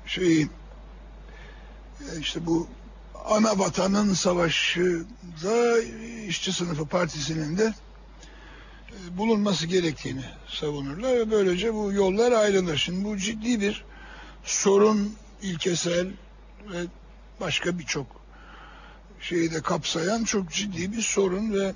[0.05, 0.47] şey e,
[2.19, 2.67] işte bu
[3.25, 5.05] ana vatanın savaşı
[5.43, 5.81] da
[6.27, 7.73] işçi sınıfı partisinin de
[8.91, 12.77] e, bulunması gerektiğini savunurlar ve böylece bu yollar ayrılır.
[12.77, 13.85] Şimdi bu ciddi bir
[14.43, 16.07] sorun ilkesel
[16.69, 16.85] ve
[17.39, 18.21] başka birçok
[19.19, 21.73] şeyi de kapsayan çok ciddi bir sorun ve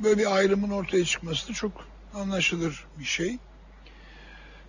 [0.00, 1.72] böyle bir ayrımın ortaya çıkması da çok
[2.14, 3.38] anlaşılır bir şey.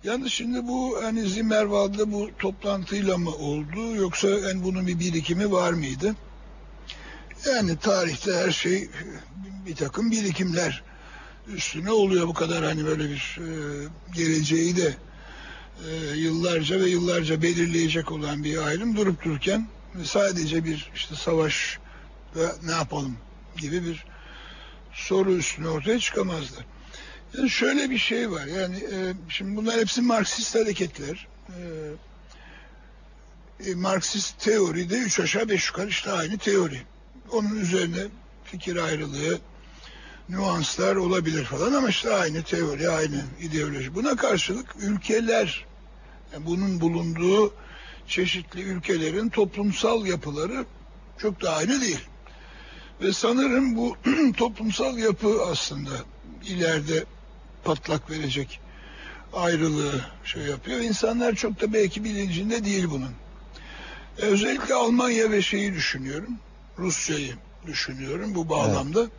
[0.04, 5.72] Yalnız şimdi bu hani Zimmerwald'da bu toplantıyla mı oldu yoksa yani bunun bir birikimi var
[5.72, 6.14] mıydı?
[7.46, 8.90] Yani tarihte her şey
[9.66, 10.82] bir takım birikimler
[11.46, 13.48] üstüne oluyor bu kadar hani böyle bir e,
[14.14, 14.94] geleceği de
[15.86, 19.68] e, yıllarca ve yıllarca belirleyecek olan bir ayrım durup dururken
[20.04, 21.78] sadece bir işte savaş
[22.36, 23.16] ve ne yapalım
[23.56, 24.04] gibi bir
[24.92, 26.64] soru üstüne ortaya çıkamazdı.
[27.38, 31.26] Yani şöyle bir şey var yani e, şimdi bunlar hepsi Marksist hareketler.
[31.48, 31.60] E,
[33.70, 36.82] e, Marksist teoride üç aşağı beş yukarı işte aynı teori.
[37.32, 38.06] Onun üzerine
[38.44, 39.38] fikir ayrılığı,
[40.28, 43.94] nüanslar olabilir falan ama işte aynı teori, aynı ideoloji.
[43.94, 45.66] Buna karşılık ülkeler,
[46.32, 47.54] yani bunun bulunduğu
[48.06, 50.64] çeşitli ülkelerin toplumsal yapıları
[51.18, 52.00] çok da aynı değil.
[53.02, 53.96] Ve sanırım bu
[54.36, 55.90] toplumsal yapı aslında
[56.44, 57.04] ileride
[57.64, 58.60] patlak verecek
[59.32, 60.80] ayrılığı şey yapıyor.
[60.80, 63.12] İnsanlar çok da belki bilincinde değil bunun.
[64.18, 66.38] E, özellikle Almanya ve şeyi düşünüyorum.
[66.78, 67.34] Rusya'yı
[67.66, 69.00] düşünüyorum bu bağlamda.
[69.00, 69.10] Evet.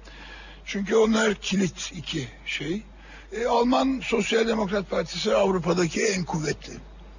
[0.69, 2.83] Çünkü onlar kilit iki şey.
[3.31, 6.73] E, Alman Sosyal Demokrat Partisi Avrupa'daki en kuvvetli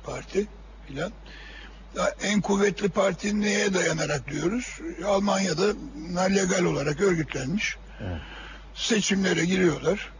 [0.04, 0.46] parti
[0.88, 1.12] filan.
[2.22, 4.80] En kuvvetli parti neye dayanarak diyoruz?
[5.06, 5.74] Almanya'da
[6.34, 7.76] legal olarak örgütlenmiş.
[8.00, 8.20] Evet.
[8.74, 10.12] Seçimlere giriyorlar.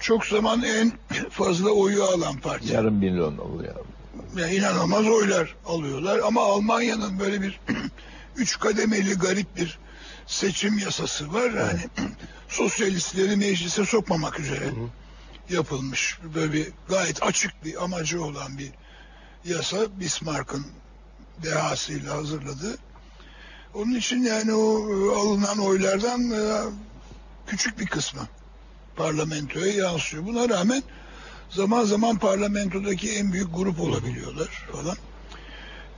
[0.00, 0.92] Çok zaman en
[1.30, 2.72] fazla oyu alan parti.
[2.72, 3.74] Yarım milyon oluyor.
[4.36, 7.60] Yani inanılmaz oylar alıyorlar ama Almanya'nın böyle bir
[8.36, 9.78] üç kademeli garip bir
[10.26, 11.50] seçim yasası var.
[11.50, 11.80] Yani
[12.48, 14.72] sosyalistleri meclise sokmamak üzere
[15.50, 16.18] yapılmış.
[16.34, 18.70] Böyle bir gayet açık bir amacı olan bir
[19.44, 20.66] yasa Bismarck'ın
[21.42, 22.78] dehasıyla hazırladığı.
[23.74, 26.62] Onun için yani o alınan oylardan e,
[27.46, 28.28] küçük bir kısmı
[28.96, 30.26] parlamentoya yansıyor.
[30.26, 30.82] Buna rağmen
[31.50, 34.96] zaman zaman parlamentodaki en büyük grup olabiliyorlar falan.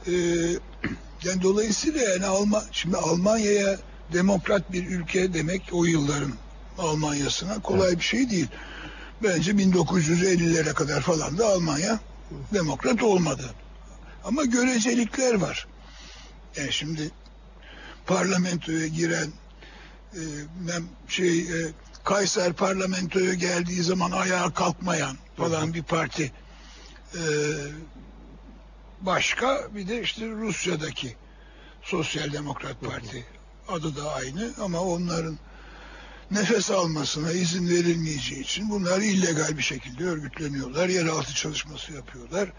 [0.07, 0.13] Ee,
[1.25, 3.79] yani dolayısıyla yani Alman, şimdi Almanya'ya
[4.13, 6.33] demokrat bir ülke demek o yılların
[6.79, 8.49] Almanya'sına kolay bir şey değil.
[9.23, 12.01] Bence 1950'lere kadar falan da Almanya
[12.53, 13.55] demokrat olmadı.
[14.25, 15.67] Ama görecelikler var.
[16.57, 17.11] Yani şimdi
[18.07, 19.31] parlamentoya giren
[20.15, 20.21] e,
[21.09, 21.73] şey e,
[22.05, 26.33] Kayser parlamentoya geldiği zaman ayağa kalkmayan falan bir parti.
[27.15, 27.23] E,
[29.01, 31.17] başka bir de işte Rusya'daki
[31.83, 33.27] Sosyal Demokrat Parti.
[33.69, 35.39] Adı da aynı ama onların
[36.31, 40.89] nefes almasına izin verilmeyeceği için bunlar illegal bir şekilde örgütleniyorlar.
[40.89, 42.53] Yeraltı çalışması yapıyorlar.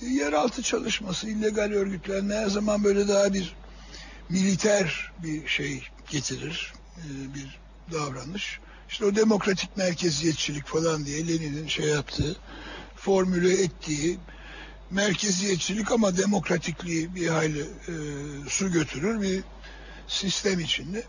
[0.00, 3.56] Yeraltı çalışması, illegal örgütlenme her zaman böyle daha bir
[4.28, 6.72] militer bir şey getirir.
[6.98, 7.60] E, bir
[7.92, 8.60] davranış.
[8.88, 12.36] İşte o demokratik merkeziyetçilik falan diye Lenin'in şey yaptığı,
[12.96, 14.18] formüle ettiği
[14.90, 17.94] merkeziyetçilik ama demokratikliği bir hayli e,
[18.48, 19.42] su götürür bir
[20.08, 21.04] sistem içinde.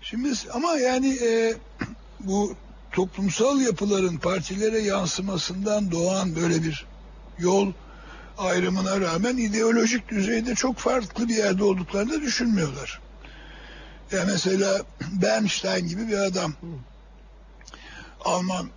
[0.00, 1.54] Şimdi ama yani e,
[2.20, 2.56] bu
[2.92, 6.86] toplumsal yapıların partilere yansımasından doğan böyle bir
[7.38, 7.72] yol
[8.38, 13.00] ayrımına rağmen ideolojik düzeyde çok farklı bir yerde olduklarını düşünmüyorlar.
[14.12, 14.82] Ya mesela
[15.22, 16.52] Bernstein gibi bir adam
[18.24, 18.68] Alman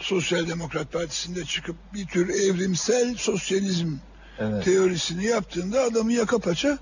[0.00, 3.92] Sosyal Demokrat Partisi'nde çıkıp bir tür evrimsel sosyalizm
[4.38, 4.64] evet.
[4.64, 6.78] teorisini yaptığında adamı yaka paça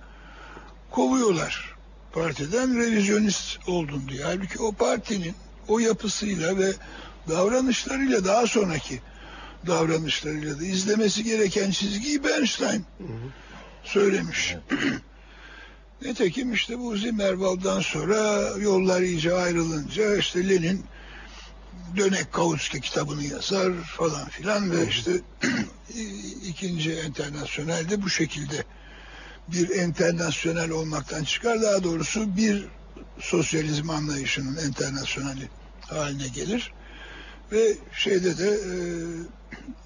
[0.91, 1.74] kovuyorlar
[2.15, 4.25] partiden revizyonist oldun diye.
[4.25, 5.35] Halbuki o partinin
[5.69, 6.73] o yapısıyla ve
[7.29, 9.01] davranışlarıyla daha sonraki
[9.67, 13.31] davranışlarıyla da izlemesi gereken çizgiyi Bernstein hı hı.
[13.85, 14.57] söylemiş.
[16.03, 20.85] Nitekim işte bu Zimmerwald'dan sonra yollar iyice ayrılınca işte Lenin
[21.97, 25.13] Dönek Kautsky kitabını yazar falan filan ve işte
[26.49, 28.65] ikinci internasyonelde bu şekilde
[29.49, 31.63] bir internasyonel olmaktan çıkar.
[31.63, 32.65] Daha doğrusu bir
[33.21, 35.49] sosyalizm anlayışının internasyoneli
[35.81, 36.73] haline gelir.
[37.53, 38.75] Ve şeyde de e,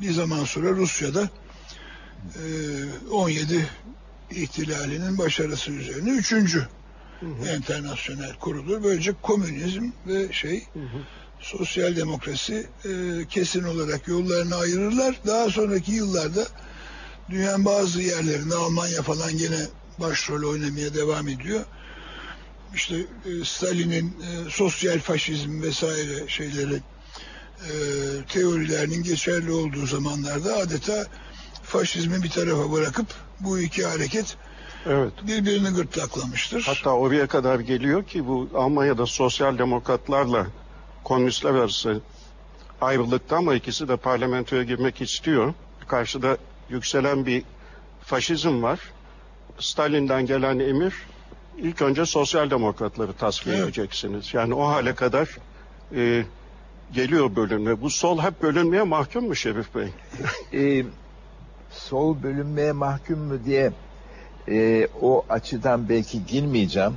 [0.01, 1.31] bir zaman sonra Rusya'da
[2.35, 3.67] e, 17
[4.31, 6.69] ihtilalinin başarısı üzerine üçüncü
[7.21, 7.57] hı hı.
[7.57, 8.85] internasyonel kurulur.
[8.85, 10.99] Böylece komünizm ve şey hı hı.
[11.41, 12.91] sosyal demokrasi e,
[13.29, 15.21] kesin olarak yollarını ayırırlar.
[15.27, 16.47] Daha sonraki yıllarda
[17.31, 19.59] dünyanın bazı yerlerinde Almanya falan gene
[20.01, 21.61] başrol oynamaya devam ediyor.
[22.75, 27.73] İşte e, Stalin'in e, sosyal faşizm vesaire şeyleri e,
[28.29, 31.07] teorilerinin geçerli olduğu zamanlarda adeta
[31.63, 33.07] faşizmi bir tarafa bırakıp
[33.41, 34.37] bu iki hareket
[34.87, 35.13] Evet.
[35.23, 36.63] birbirini gırtlaklamıştır.
[36.67, 40.47] Hatta oraya kadar geliyor ki bu Almanya'da sosyal demokratlarla
[41.05, 42.01] komünistler arası
[42.81, 45.55] ayrılıkta ama ikisi de parlamentoya girmek istiyor.
[45.89, 46.37] Karşıda
[46.71, 47.43] yükselen bir
[48.01, 48.81] faşizm var.
[49.59, 50.95] Stalin'den gelen emir
[51.59, 53.65] ilk önce sosyal demokratları tasfiye Evet.
[53.65, 54.35] edeceksiniz.
[54.35, 55.29] Yani o hale kadar
[55.97, 56.25] e,
[56.93, 57.81] geliyor bölünme.
[57.81, 59.89] Bu sol hep bölünmeye mahkum mu Şerif Bey?
[60.81, 60.85] e,
[61.71, 63.73] sol bölünmeye mahkum mu diye
[64.49, 66.95] e, o açıdan belki girmeyeceğim.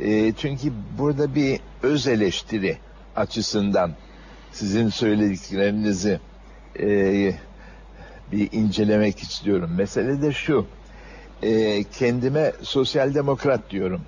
[0.00, 2.78] E, çünkü burada bir öz eleştiri
[3.16, 3.92] açısından
[4.52, 6.20] sizin söylediklerinizi
[6.80, 7.34] e,
[8.34, 9.70] bir incelemek istiyorum.
[9.76, 10.66] Mesele de şu.
[11.42, 14.02] E, kendime sosyal demokrat diyorum.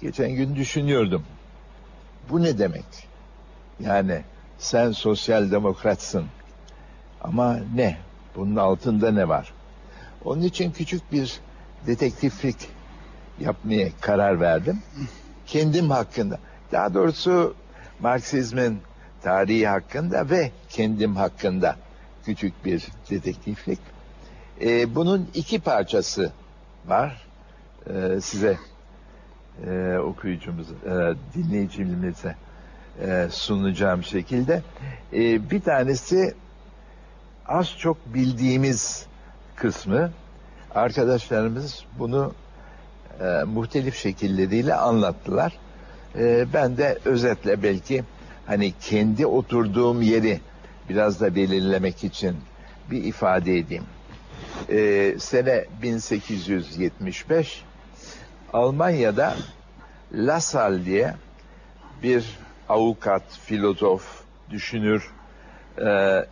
[0.00, 1.24] Geçen gün düşünüyordum.
[2.30, 2.84] Bu ne demek?
[3.80, 4.20] Yani
[4.58, 6.24] sen sosyal demokratsın.
[7.20, 7.98] Ama ne?
[8.36, 9.52] Bunun altında ne var?
[10.24, 11.40] Onun için küçük bir
[11.86, 12.68] detektiflik
[13.40, 14.82] yapmaya karar verdim.
[15.46, 16.38] Kendim hakkında.
[16.72, 17.54] Daha doğrusu
[18.00, 18.78] Marksizmin
[19.22, 21.76] tarihi hakkında ve kendim hakkında
[22.26, 23.78] küçük bir detektiflik.
[24.60, 26.32] Ee, bunun iki parçası
[26.86, 27.26] var.
[27.90, 28.58] Ee, size
[29.66, 32.36] e, okuyucumuz, e, dinleyicimize
[33.00, 34.62] e, sunacağım şekilde.
[35.12, 36.34] E, bir tanesi
[37.48, 39.06] az çok bildiğimiz
[39.56, 40.10] kısmı
[40.74, 42.32] arkadaşlarımız bunu
[43.20, 45.58] e, muhtelif şekilleriyle anlattılar.
[46.18, 48.04] E, ben de özetle belki
[48.46, 50.40] hani kendi oturduğum yeri
[50.88, 52.36] biraz da belirlemek için
[52.90, 53.84] bir ifade edeyim.
[54.68, 57.64] E, sene 1875
[58.52, 59.34] Almanya'da
[60.12, 61.14] Lassalle diye
[62.02, 62.24] bir
[62.68, 65.10] avukat, filozof, düşünür
[65.78, 66.26] e,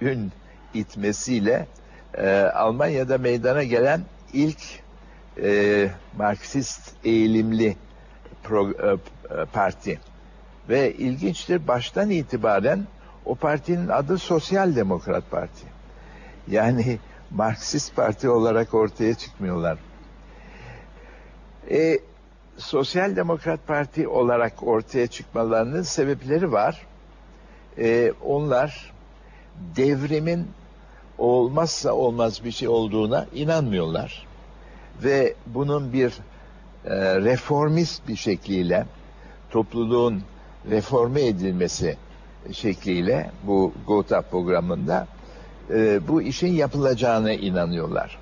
[0.00, 0.32] ün
[0.74, 1.66] itmesiyle
[2.14, 4.00] e, Almanya'da meydana gelen
[4.32, 4.60] ilk
[5.42, 7.76] e, Marksist eğilimli
[8.42, 10.00] pro, e, e, parti.
[10.68, 12.86] Ve ilginçtir baştan itibaren
[13.26, 15.66] o partinin adı Sosyal Demokrat Parti.
[16.48, 16.98] Yani
[17.30, 19.78] Marksist Parti olarak ortaya çıkmıyorlar.
[21.70, 21.98] E,
[22.56, 26.86] Sosyal Demokrat Parti olarak ortaya çıkmalarının sebepleri var.
[27.78, 28.92] E, onlar
[29.76, 30.48] devrimin
[31.18, 34.26] olmazsa olmaz bir şey olduğuna inanmıyorlar.
[35.04, 36.12] Ve bunun bir
[36.84, 38.86] e, reformist bir şekliyle
[39.50, 40.22] topluluğun
[40.70, 41.96] reforme edilmesi
[42.52, 45.06] şekliyle bu Gotha programında
[45.70, 48.18] e, bu işin yapılacağına inanıyorlar.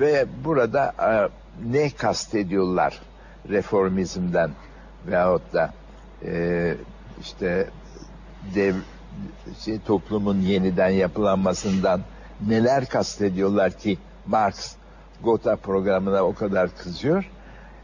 [0.00, 1.28] Ve burada e,
[1.72, 3.00] ne kastediyorlar
[3.48, 4.50] reformizmden
[5.06, 5.72] veyahut da
[6.24, 6.74] e,
[7.20, 7.70] işte
[8.54, 8.74] dev,
[9.64, 12.00] şey, toplumun yeniden yapılanmasından
[12.46, 14.74] neler kastediyorlar ki Marx
[15.24, 17.30] Gotha programına o kadar kızıyor.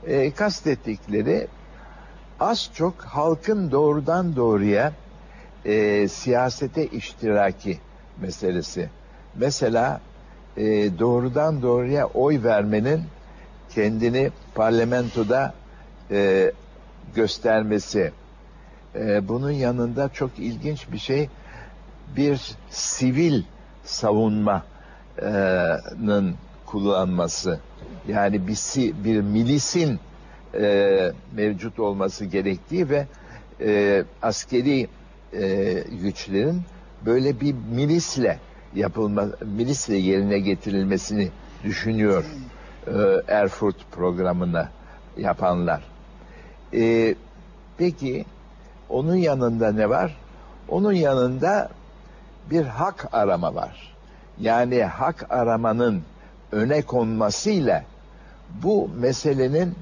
[0.07, 1.49] E, kastettikleri
[2.41, 4.93] az çok halkın doğrudan doğruya
[5.65, 7.79] e, siyasete iştiraki
[8.21, 8.89] meselesi.
[9.35, 10.01] Mesela
[10.57, 10.65] e,
[10.99, 13.03] doğrudan doğruya oy vermenin
[13.75, 15.55] kendini parlamentoda
[16.11, 16.53] e,
[17.15, 18.13] göstermesi.
[18.95, 21.29] E, bunun yanında çok ilginç bir şey
[22.17, 23.43] bir sivil
[23.85, 24.65] savunmanın
[26.67, 27.61] kullanması.
[28.09, 28.57] Yani bir,
[29.05, 30.01] bir milisin
[30.55, 33.07] e, mevcut olması gerektiği ve
[33.61, 34.89] e, askeri
[35.33, 36.63] e, güçlerin
[37.07, 38.39] böyle bir milisle
[38.75, 41.29] yapılma milisle yerine getirilmesini
[41.65, 42.25] düşünüyor
[42.87, 42.93] e,
[43.29, 44.69] Erfurt programını
[45.17, 45.83] yapanlar.
[46.75, 47.15] E,
[47.79, 48.25] peki
[48.89, 50.17] onun yanında ne var?
[50.69, 51.69] Onun yanında
[52.51, 53.97] bir hak arama var.
[54.41, 56.03] Yani hak aramanın
[56.53, 57.85] öne konmasıyla
[58.63, 59.75] bu meselenin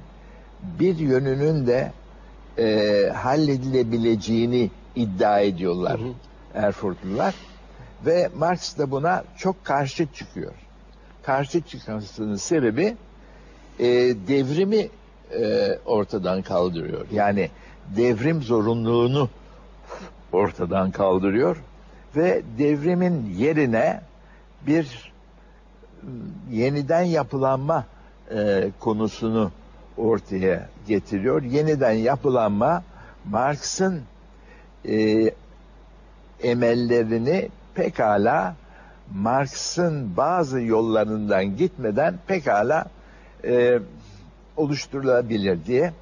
[0.80, 1.92] bir yönünün de
[2.58, 6.12] e, halledilebileceğini iddia ediyorlar Hı hı.
[6.54, 7.34] Erfurtlular
[8.06, 10.52] ve Marx da buna çok karşı çıkıyor.
[11.22, 12.96] Karşı çıkmasının sebebi
[13.78, 13.86] e,
[14.28, 14.88] devrimi
[15.40, 17.06] e, ortadan kaldırıyor.
[17.12, 17.50] Yani
[17.96, 19.28] devrim zorunluluğunu
[20.32, 21.56] ortadan kaldırıyor
[22.16, 24.00] ve devrimin yerine
[24.66, 25.12] bir
[26.02, 26.08] m,
[26.56, 27.84] yeniden yapılanma
[28.34, 29.50] e, konusunu
[29.96, 31.42] ortaya getiriyor.
[31.42, 32.82] Yeniden yapılanma
[33.24, 34.02] Marx'ın
[34.88, 35.30] e,
[36.42, 38.54] emellerini pekala
[39.14, 42.84] Marx'ın bazı yollarından gitmeden pekala
[43.44, 43.78] e,
[44.56, 45.92] oluşturulabilir diye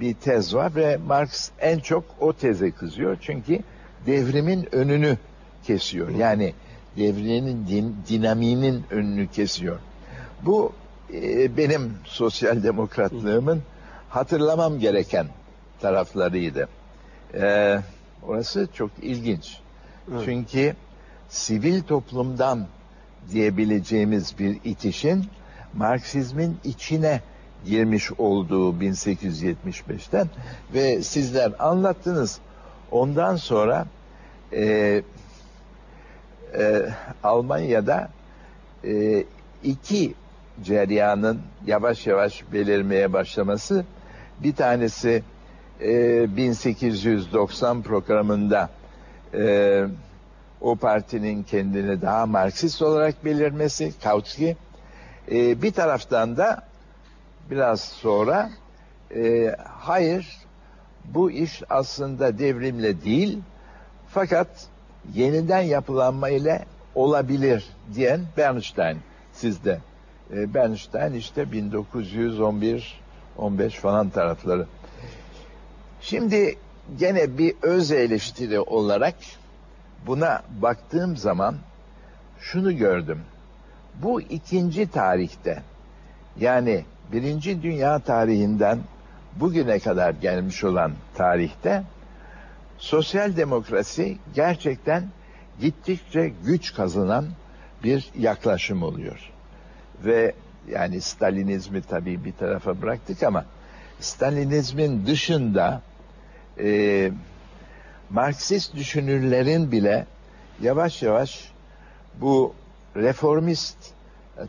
[0.00, 3.16] bir tez var ve Marx en çok o teze kızıyor.
[3.20, 3.58] Çünkü
[4.06, 5.18] devrimin önünü
[5.64, 6.08] kesiyor.
[6.08, 6.54] Yani
[6.96, 9.78] devrimin din, dinamiğinin önünü kesiyor.
[10.42, 10.72] Bu
[11.14, 13.62] e, benim sosyal demokratlığımın
[14.08, 15.26] hatırlamam gereken
[15.80, 16.68] taraflarıydı.
[17.34, 17.78] E,
[18.26, 19.58] orası çok ilginç.
[20.12, 20.22] Evet.
[20.24, 20.74] Çünkü
[21.28, 22.66] sivil toplumdan
[23.30, 25.24] diyebileceğimiz bir itişin
[25.74, 27.20] Marksizmin içine
[27.66, 30.28] girmiş olduğu 1875'ten
[30.74, 32.38] ve sizler anlattınız.
[32.90, 33.86] Ondan sonra
[34.52, 35.02] e,
[36.58, 36.82] e,
[37.22, 38.08] Almanya'da
[38.84, 39.24] e,
[39.64, 40.14] iki
[40.62, 43.84] ceryanın yavaş yavaş belirmeye başlaması
[44.42, 45.22] bir tanesi
[45.80, 48.70] e, 1890 programında
[49.34, 49.84] e,
[50.60, 54.56] o partinin kendini daha Marksist olarak belirmesi Kautsky
[55.30, 56.62] e, bir taraftan da
[57.50, 58.50] biraz sonra
[59.14, 60.36] e, hayır
[61.04, 63.38] bu iş aslında devrimle değil
[64.08, 64.48] fakat
[65.14, 66.64] yeniden yapılanma ile
[66.94, 67.64] olabilir
[67.94, 68.98] diyen Bernstein
[69.32, 69.80] sizde.
[70.34, 73.00] E, Bernstein işte 1911
[73.38, 74.66] 15 falan tarafları.
[76.00, 76.58] Şimdi
[76.98, 79.14] gene bir öz eleştiri olarak
[80.06, 81.56] buna baktığım zaman
[82.40, 83.20] şunu gördüm.
[84.02, 85.62] Bu ikinci tarihte
[86.40, 88.78] yani birinci dünya tarihinden
[89.36, 91.82] bugüne kadar gelmiş olan tarihte
[92.78, 95.08] sosyal demokrasi gerçekten
[95.60, 97.26] gittikçe güç kazanan
[97.84, 99.30] bir yaklaşım oluyor.
[100.04, 100.34] Ve
[100.68, 103.44] yani Stalinizmi tabii bir tarafa bıraktık ama
[104.00, 105.82] Stalinizmin dışında
[106.60, 107.10] e,
[108.10, 110.06] Marksist düşünürlerin bile
[110.62, 111.52] yavaş yavaş
[112.20, 112.54] bu
[112.96, 113.76] reformist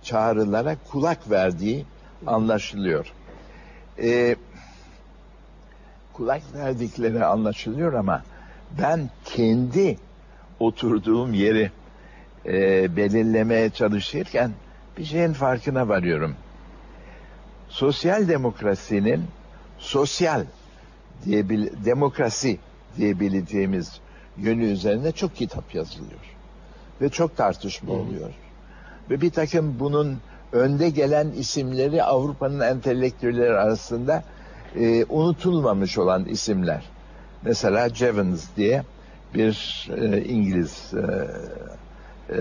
[0.03, 1.85] çağrılara kulak verdiği
[2.27, 3.13] anlaşılıyor.
[4.01, 4.35] E,
[6.13, 8.23] kulak verdikleri anlaşılıyor ama
[8.79, 9.97] ben kendi
[10.59, 11.71] oturduğum yeri
[12.45, 14.51] e, belirlemeye çalışırken
[14.97, 16.35] bir şeyin farkına varıyorum.
[17.69, 19.23] Sosyal demokrasinin
[19.77, 20.45] sosyal
[21.25, 22.59] diyebil demokrasi
[22.97, 23.99] diyebileceğimiz
[24.37, 26.19] yönü üzerine çok kitap yazılıyor.
[27.01, 28.29] Ve çok tartışma oluyor.
[29.09, 30.17] Ve bir takım bunun
[30.51, 34.23] önde gelen isimleri Avrupa'nın entelektüelleri arasında
[34.75, 36.83] e, unutulmamış olan isimler.
[37.43, 38.83] Mesela Jevons diye
[39.33, 41.27] bir e, İngiliz e,
[42.33, 42.37] e,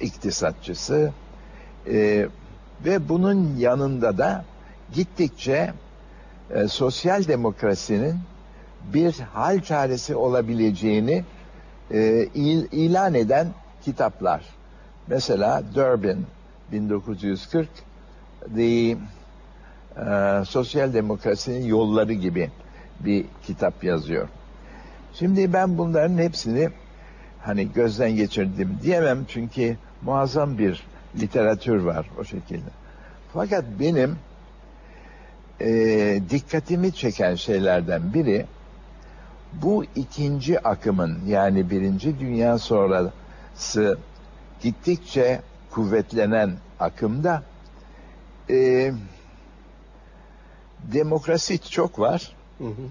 [0.00, 1.12] iktisatçısı
[1.86, 2.28] e,
[2.84, 4.44] ve bunun yanında da
[4.94, 5.72] gittikçe
[6.54, 8.16] e, sosyal demokrasinin
[8.92, 11.24] bir hal çaresi olabileceğini
[11.90, 13.48] e, il, ilan eden
[13.82, 14.44] kitaplar.
[15.06, 16.26] Mesela Durbin
[16.72, 17.68] 1940
[18.56, 18.96] The e,
[20.44, 22.50] Sosyal Demokrasinin Yolları gibi
[23.00, 24.28] bir kitap yazıyor.
[25.14, 26.68] Şimdi ben bunların hepsini
[27.42, 30.82] hani gözden geçirdim diyemem çünkü muazzam bir
[31.20, 32.70] literatür var o şekilde.
[33.32, 34.16] Fakat benim
[35.60, 38.46] e, dikkatimi çeken şeylerden biri
[39.52, 43.98] bu ikinci akımın yani birinci dünya sonrası
[44.62, 45.40] gittikçe
[45.70, 47.42] kuvvetlenen akımda
[48.50, 48.92] e,
[50.92, 52.82] demokrasi çok var, Hı hı.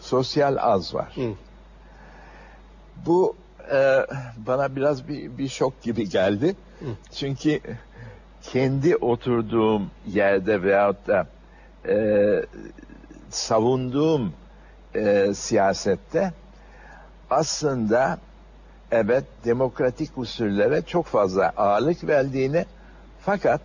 [0.00, 1.12] sosyal az var.
[1.14, 1.32] Hı.
[3.06, 3.36] Bu
[3.72, 4.06] e,
[4.36, 6.56] bana biraz bir, bir şok gibi geldi.
[6.80, 6.86] Hı.
[7.14, 7.60] Çünkü
[8.42, 11.26] kendi oturduğum yerde veyahut da
[11.88, 11.96] e,
[13.30, 14.32] savunduğum
[14.94, 16.32] e, siyasette
[17.30, 18.18] aslında
[18.90, 22.64] evet demokratik usullere çok fazla ağırlık verdiğini
[23.20, 23.60] fakat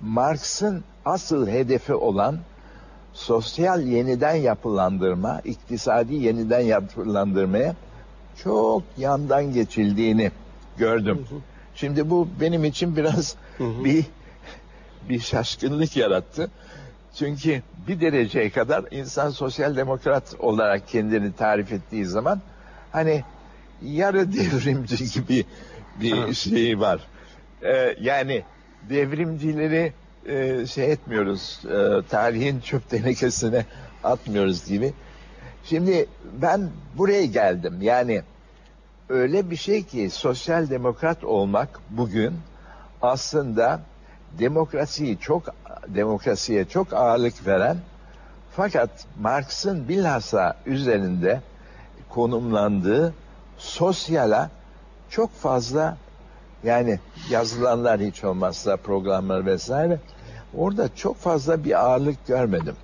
[0.00, 2.38] Marx'ın asıl hedefi olan
[3.12, 7.74] sosyal yeniden yapılandırma, iktisadi yeniden yapılandırmaya
[8.42, 10.30] çok yandan geçildiğini
[10.78, 11.26] gördüm.
[11.74, 13.84] Şimdi bu benim için biraz Hı hı.
[13.84, 14.06] bir
[15.08, 16.50] bir şaşkınlık yarattı.
[17.14, 22.40] Çünkü bir dereceye kadar insan sosyal demokrat olarak kendini tarif ettiği zaman
[22.92, 23.24] hani
[23.82, 25.44] yarı devrimci gibi
[26.00, 27.00] bir şey var.
[27.62, 28.42] Ee, yani
[28.90, 29.92] devrimcileri
[30.26, 33.64] e, şey etmiyoruz, e, tarihin çöp tenekesine
[34.04, 34.92] atmıyoruz gibi.
[35.64, 36.06] Şimdi
[36.40, 37.82] ben buraya geldim.
[37.82, 38.22] Yani
[39.08, 42.34] öyle bir şey ki sosyal demokrat olmak bugün
[43.02, 43.80] aslında
[44.32, 45.42] demokrasiyi çok
[45.88, 47.76] demokrasiye çok ağırlık veren
[48.56, 48.90] fakat
[49.20, 51.40] Marx'ın bilhassa üzerinde
[52.08, 53.14] konumlandığı
[53.58, 54.50] sosyala
[55.10, 55.96] çok fazla
[56.64, 56.98] yani
[57.30, 60.00] yazılanlar hiç olmazsa programlar vesaire
[60.54, 62.76] orada çok fazla bir ağırlık görmedim.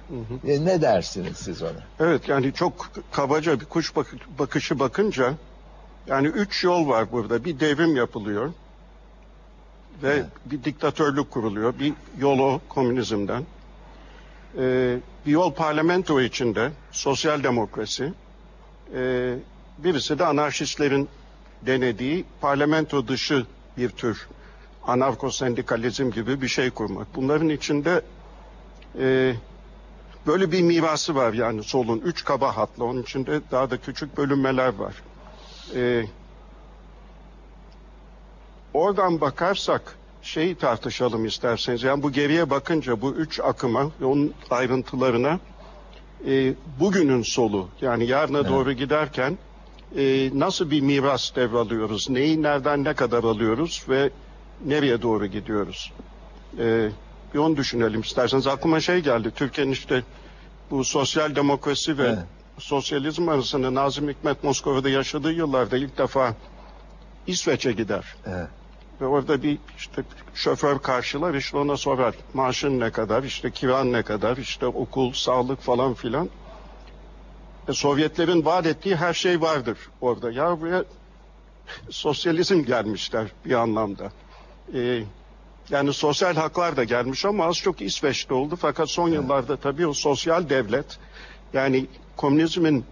[0.46, 1.70] E, ne dersiniz siz ona?
[2.00, 5.34] Evet yani çok kabaca bir kuş bak- bakışı bakınca
[6.06, 7.44] yani üç yol var burada.
[7.44, 8.52] Bir devrim yapılıyor
[10.02, 10.26] ve Evet.
[10.46, 11.78] bir diktatörlük kuruluyor.
[11.78, 13.44] Bir yol o komünizmden.
[14.58, 14.96] Ee,
[15.26, 18.12] bir yol parlamento içinde sosyal demokrasi.
[18.94, 19.34] Ee,
[19.78, 21.08] birisi de anarşistlerin
[21.62, 23.46] denediği parlamento dışı
[23.76, 24.26] bir tür
[24.86, 27.06] anarko sendikalizm gibi bir şey kurmak.
[27.16, 28.02] Bunların içinde
[29.00, 29.34] e,
[30.26, 31.98] Böyle bir mirası var yani solun.
[32.04, 32.84] Üç kaba hatlı.
[32.84, 34.94] Onun içinde daha da küçük bölünmeler var.
[35.74, 36.04] Ee,
[38.74, 41.82] oradan bakarsak şeyi tartışalım isterseniz.
[41.82, 45.38] Yani bu geriye bakınca bu üç akıma ve onun ayrıntılarına
[46.26, 48.50] e, bugünün solu yani yarına Evet.
[48.50, 49.38] doğru giderken
[49.96, 52.10] e, nasıl bir miras devralıyoruz?
[52.10, 54.10] Neyi nereden ne kadar alıyoruz ve
[54.64, 55.92] nereye doğru gidiyoruz?
[56.58, 56.88] E,
[57.34, 58.46] bir onu düşünelim isterseniz.
[58.46, 59.32] Aklıma şey geldi.
[59.36, 60.02] Türkiye'nin işte
[60.70, 62.18] bu sosyal demokrasi ve Evet.
[62.58, 66.34] sosyalizm arasında Nazım Hikmet Moskova'da yaşadığı yıllarda ilk defa
[67.26, 68.04] İsveç'e gider.
[68.26, 68.48] Evet.
[69.00, 70.02] Ve orada bir işte
[70.34, 75.60] şoför karşılar işte ona sorar maaşın ne kadar işte kiran ne kadar işte okul sağlık
[75.60, 76.30] falan filan.
[77.68, 80.30] E, Sovyetlerin vaat ettiği her şey vardır orada.
[80.30, 80.84] Ya buraya
[81.90, 84.12] sosyalizm gelmişler bir anlamda.
[84.74, 85.02] E,
[85.70, 88.56] yani sosyal haklar da gelmiş ama az çok İsveç'te oldu.
[88.56, 90.98] Fakat son yıllarda tabii o sosyal devlet
[91.52, 92.84] yani komünizmin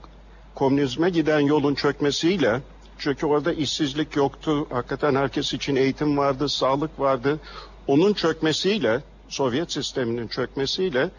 [0.55, 2.61] komünizme giden yolun çökmesiyle
[2.98, 4.66] çünkü orada işsizlik yoktu.
[4.70, 7.40] Hakikaten herkes için eğitim vardı, sağlık vardı.
[7.86, 11.10] Onun çökmesiyle, Sovyet sisteminin çökmesiyle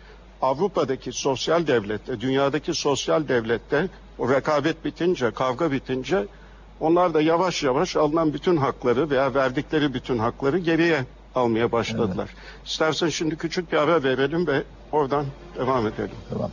[0.42, 6.26] Avrupa'daki sosyal devlette, dünyadaki sosyal devlette o rekabet bitince, kavga bitince
[6.80, 11.06] onlar da yavaş yavaş alınan bütün hakları veya verdikleri bütün hakları geriye
[11.36, 12.30] almaya başladılar.
[12.66, 15.26] İstersen şimdi küçük bir ara verelim ve oradan
[15.58, 16.16] devam edelim.
[16.30, 16.52] Tamam.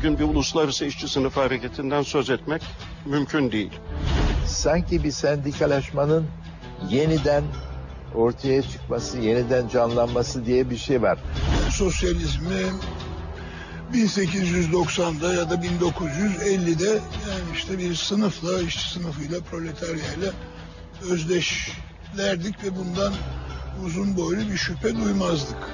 [0.00, 2.62] Bugün bir uluslararası işçi sınıfı hareketinden söz etmek
[3.06, 3.72] mümkün değil.
[4.46, 6.26] Sanki bir sendikalaşmanın
[6.90, 7.44] yeniden
[8.14, 11.18] ortaya çıkması, yeniden canlanması diye bir şey var.
[11.70, 12.62] Sosyalizmi
[13.94, 20.32] 1890'da ya da 1950'de yani işte bir sınıfla, işçi sınıfıyla, proletaryayla
[21.10, 23.12] özdeşlerdik ve bundan
[23.86, 25.70] uzun boylu bir şüphe duymazdık.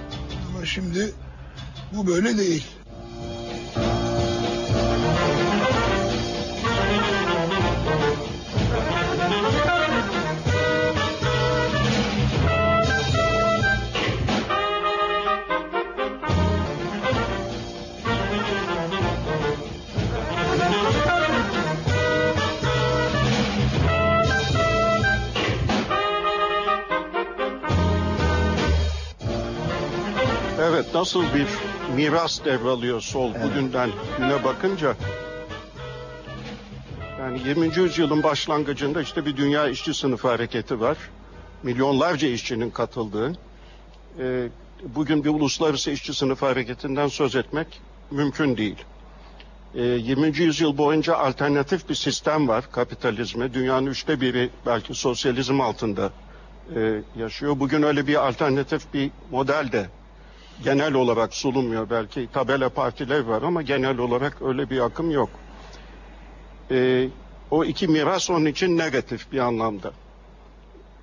[0.48, 1.12] Ama şimdi
[1.92, 2.66] bu böyle değil.
[30.96, 31.46] Nasıl bir
[31.96, 34.96] miras devralıyor sol bugünden güne bakınca.
[37.18, 37.76] Yani 20.
[37.76, 40.96] yüzyılın başlangıcında işte bir dünya işçi sınıfı hareketi var.
[41.62, 43.32] Milyonlarca işçinin katıldığı.
[44.18, 44.48] Ee,
[44.82, 48.84] bugün bir uluslararası işçi sınıfı hareketinden söz etmek mümkün değil.
[49.74, 50.38] Ee, 20.
[50.38, 53.54] yüzyıl boyunca alternatif bir sistem var kapitalizme.
[53.54, 56.10] Dünyanın üçte biri belki sosyalizm altında
[56.76, 57.60] e, yaşıyor.
[57.60, 59.86] Bugün öyle bir alternatif bir model de
[60.64, 61.90] genel olarak sunulmuyor.
[61.90, 65.30] Belki tabela partiler var ama genel olarak öyle bir akım yok.
[66.70, 67.08] Ee,
[67.50, 69.92] o iki miras onun için negatif bir anlamda.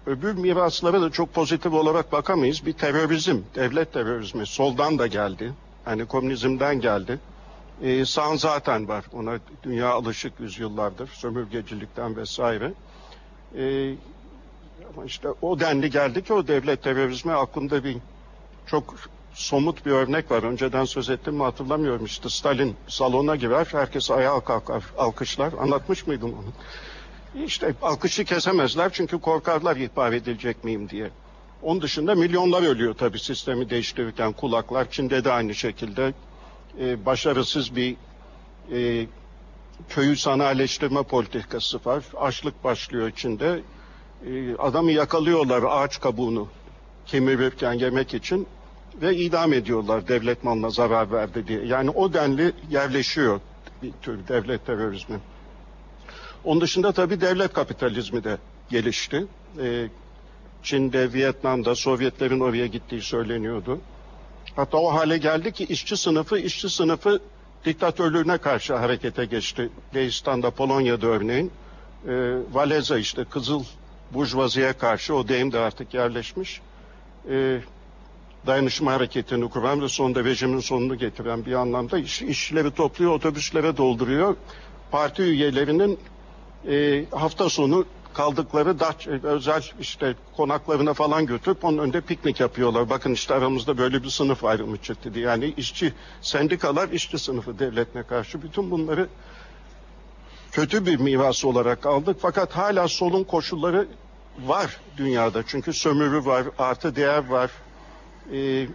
[0.06, 2.66] Öbür miraslara da çok pozitif olarak bakamayız.
[2.66, 5.54] Bir terörizm, devlet terörizmi soldan da geldi.
[5.88, 7.20] Yani komünizmden geldi.
[7.82, 9.06] Ee, sağ zaten var.
[9.14, 11.08] Ona dünya alışık yüzyıllardır.
[11.08, 12.74] Sömürgecilikten vesaire.
[13.58, 13.96] Ee,
[14.94, 17.98] ama işte o denli geldi ki o devlet terörizmi aklımda bir
[18.66, 18.96] çok
[19.34, 20.43] somut bir örnek var.
[20.43, 22.05] Önceden söz ettim mi hatırlamıyorum.
[22.05, 25.53] İşte Stalin salona girer, herkes ayağa kalkar, alkışlar.
[25.53, 26.53] Anlatmış mıydım onu?
[27.45, 31.10] İşte alkışı kesemezler çünkü korkarlar ihbar edilecek miyim diye.
[31.61, 34.91] Onun dışında milyonlar ölüyor tabii sistemi değiştirirken kulaklar.
[34.91, 36.14] Çin'de de aynı şekilde
[36.80, 37.95] e, başarısız bir
[38.73, 39.07] e,
[39.89, 42.03] köyü sanayileştirme politikası var.
[42.18, 43.61] Açlık başlıyor içinde.
[44.27, 46.47] E, adamı yakalıyorlar ağaç kabuğunu
[47.05, 48.47] kemirirken yemek için
[49.02, 51.65] ve idam ediyorlar devlet malına zarar verdi diye.
[51.65, 53.40] Yani o denli yerleşiyor
[53.84, 55.20] bir tür devlet terörizmi.
[56.44, 58.38] Onun dışında tabii devlet kapitalizmi de
[58.70, 59.26] gelişti.
[59.60, 59.88] Ee,
[60.64, 63.80] Çin'de, Vietnam'da Sovyetlerin oraya gittiği söyleniyordu.
[64.56, 67.20] Hatta o hale geldi ki işçi sınıfı, işçi sınıfı
[67.65, 69.70] diktatörlüğüne karşı harekete geçti.
[69.95, 71.52] Leistan'da, Polonya'da örneğin.
[72.07, 72.14] E,
[72.52, 73.64] Valeza işte Kızıl
[74.14, 76.61] Burjuvazi'ye karşı o deyim de artık yerleşmiş.
[77.30, 77.60] E,
[78.48, 84.36] dayanışma hareketini kuran ve sonunda rejimin sonunu getiren bir anlamda iş, işçileri topluyor, otobüslere dolduruyor.
[84.91, 85.99] Parti üyelerinin
[86.68, 92.90] e, hafta sonu kaldıkları Daç, özel işte konaklarına falan götürüp onun önünde piknik yapıyorlar.
[92.90, 95.26] Bakın işte aramızda böyle bir sınıf ayrımı çıktı diye.
[95.26, 99.07] Yani işçi sendikalar işçi sınıfı devletine karşı bütün bunları
[100.52, 102.18] kötü bir miras olarak aldık.
[102.22, 103.88] Fakat hala solun koşulları
[104.45, 105.44] var dünyada.
[105.48, 107.52] Çünkü sömürü var, artı değer var.
[108.32, 108.68] Ee,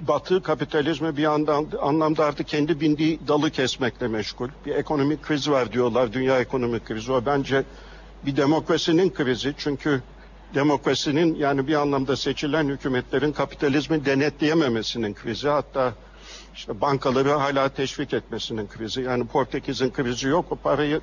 [0.00, 4.48] Batı kapitalizmi bir yandan anlamda artık kendi bindiği dalı kesmekle meşgul.
[4.66, 6.12] Bir ekonomik kriz var diyorlar.
[6.12, 7.12] Dünya ekonomik krizi.
[7.12, 7.64] O bence
[8.26, 9.54] bir demokrasinin krizi.
[9.58, 10.02] Çünkü
[10.54, 15.48] demokrasinin yani bir anlamda seçilen hükümetlerin kapitalizmi denetleyememesinin krizi.
[15.48, 15.94] Hatta
[16.54, 19.02] işte bankaları hala teşvik etmesinin krizi.
[19.02, 20.46] Yani Portekiz'in krizi yok.
[20.50, 21.00] O parayı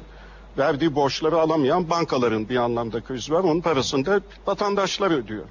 [0.58, 3.44] verdiği borçları alamayan bankaların bir anlamda krizi var.
[3.44, 5.46] Onun parasını da vatandaşlar ödüyor.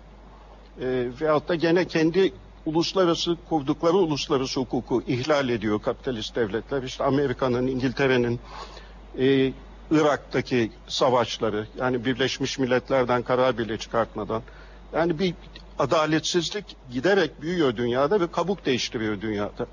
[0.80, 2.32] E, veyahut da gene kendi
[2.66, 6.82] uluslararası kurdukları uluslararası hukuku ihlal ediyor kapitalist devletler.
[6.82, 8.40] İşte Amerika'nın, İngiltere'nin,
[9.18, 9.52] e,
[9.90, 14.42] Irak'taki savaşları yani Birleşmiş Milletler'den karar bile çıkartmadan
[14.94, 15.34] yani bir
[15.78, 19.66] adaletsizlik giderek büyüyor dünyada ve kabuk değiştiriyor dünyada.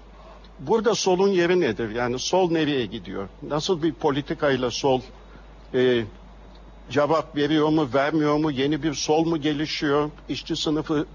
[0.59, 1.89] Burada solun yeri nedir?
[1.89, 3.29] Yani sol nereye gidiyor?
[3.41, 5.01] Nasıl bir politikayla sol
[5.73, 6.03] e,
[6.89, 8.51] cevap veriyor mu, vermiyor mu?
[8.51, 10.09] Yeni bir sol mu gelişiyor?
[10.29, 11.05] İşçi sınıfı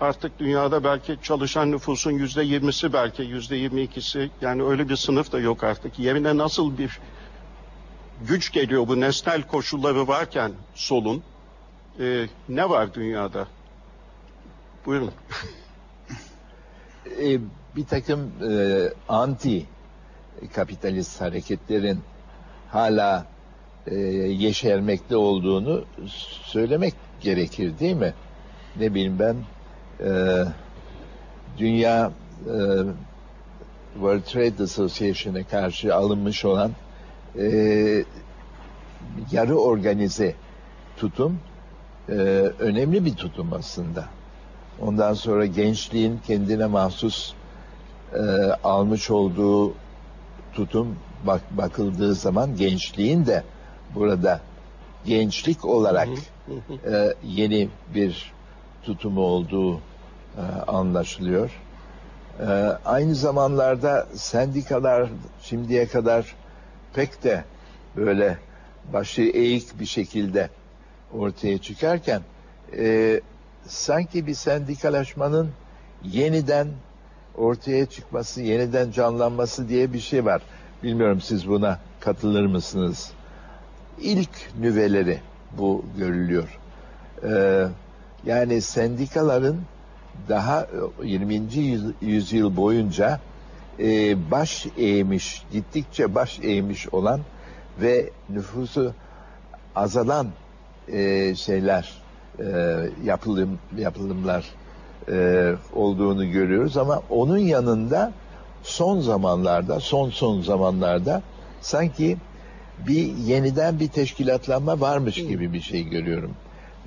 [0.00, 5.32] artık dünyada belki çalışan nüfusun yüzde yirmisi belki yüzde yirmi ikisi yani öyle bir sınıf
[5.32, 5.98] da yok artık.
[5.98, 7.00] Yerine nasıl bir
[8.28, 11.22] güç geliyor bu nesnel koşulları varken solun
[12.00, 13.46] e, ne var dünyada?
[14.86, 15.10] Buyurun.
[17.20, 17.40] e,
[17.76, 19.66] bir takım e, anti
[20.54, 22.00] kapitalist hareketlerin
[22.70, 23.26] hala
[23.86, 25.84] e, yeşermekte olduğunu
[26.44, 28.14] söylemek gerekir değil mi?
[28.76, 29.36] Ne bileyim ben
[30.06, 30.44] e,
[31.58, 32.12] Dünya
[32.46, 32.56] e,
[33.94, 36.70] World Trade Association'a karşı alınmış olan
[37.38, 38.04] e,
[39.32, 40.34] yarı organize
[40.96, 41.38] tutum
[42.08, 42.12] e,
[42.58, 44.04] önemli bir tutum aslında.
[44.80, 47.32] Ondan sonra gençliğin kendine mahsus
[48.14, 48.18] e,
[48.64, 49.72] almış olduğu
[50.52, 50.96] tutum
[51.26, 53.44] bak bakıldığı zaman gençliğin de
[53.94, 54.40] burada
[55.04, 56.08] gençlik olarak
[56.86, 58.32] e, yeni bir
[58.82, 59.80] tutumu olduğu e,
[60.66, 61.50] anlaşılıyor.
[62.40, 62.44] E,
[62.84, 65.08] aynı zamanlarda sendikalar
[65.42, 66.34] şimdiye kadar
[66.94, 67.44] pek de
[67.96, 68.38] böyle
[68.92, 70.50] başı eğik bir şekilde
[71.12, 72.22] ortaya çıkarken
[72.76, 73.20] e,
[73.66, 75.50] sanki bir sendikalaşmanın
[76.04, 76.68] yeniden
[77.36, 80.42] ortaya çıkması, yeniden canlanması diye bir şey var.
[80.82, 83.12] Bilmiyorum siz buna katılır mısınız?
[84.00, 84.30] İlk
[84.60, 85.20] nüveleri
[85.58, 86.58] bu görülüyor.
[87.24, 87.66] Ee,
[88.26, 89.56] yani sendikaların
[90.28, 90.66] daha
[91.02, 91.42] 20.
[92.00, 93.20] yüzyıl boyunca
[93.80, 97.20] e, baş eğmiş, gittikçe baş eğmiş olan
[97.80, 98.94] ve nüfusu
[99.76, 100.26] azalan
[100.88, 101.92] e, şeyler,
[102.38, 102.44] e,
[103.04, 104.44] yapılım yapılımlar
[105.08, 108.12] e, olduğunu görüyoruz ama onun yanında
[108.62, 111.22] son zamanlarda, son son zamanlarda
[111.60, 112.16] sanki
[112.78, 116.36] bir yeniden bir teşkilatlanma varmış gibi bir şey görüyorum.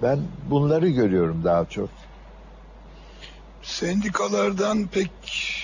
[0.01, 0.19] Ben
[0.49, 1.89] bunları görüyorum daha çok.
[3.63, 5.11] Sendikalardan pek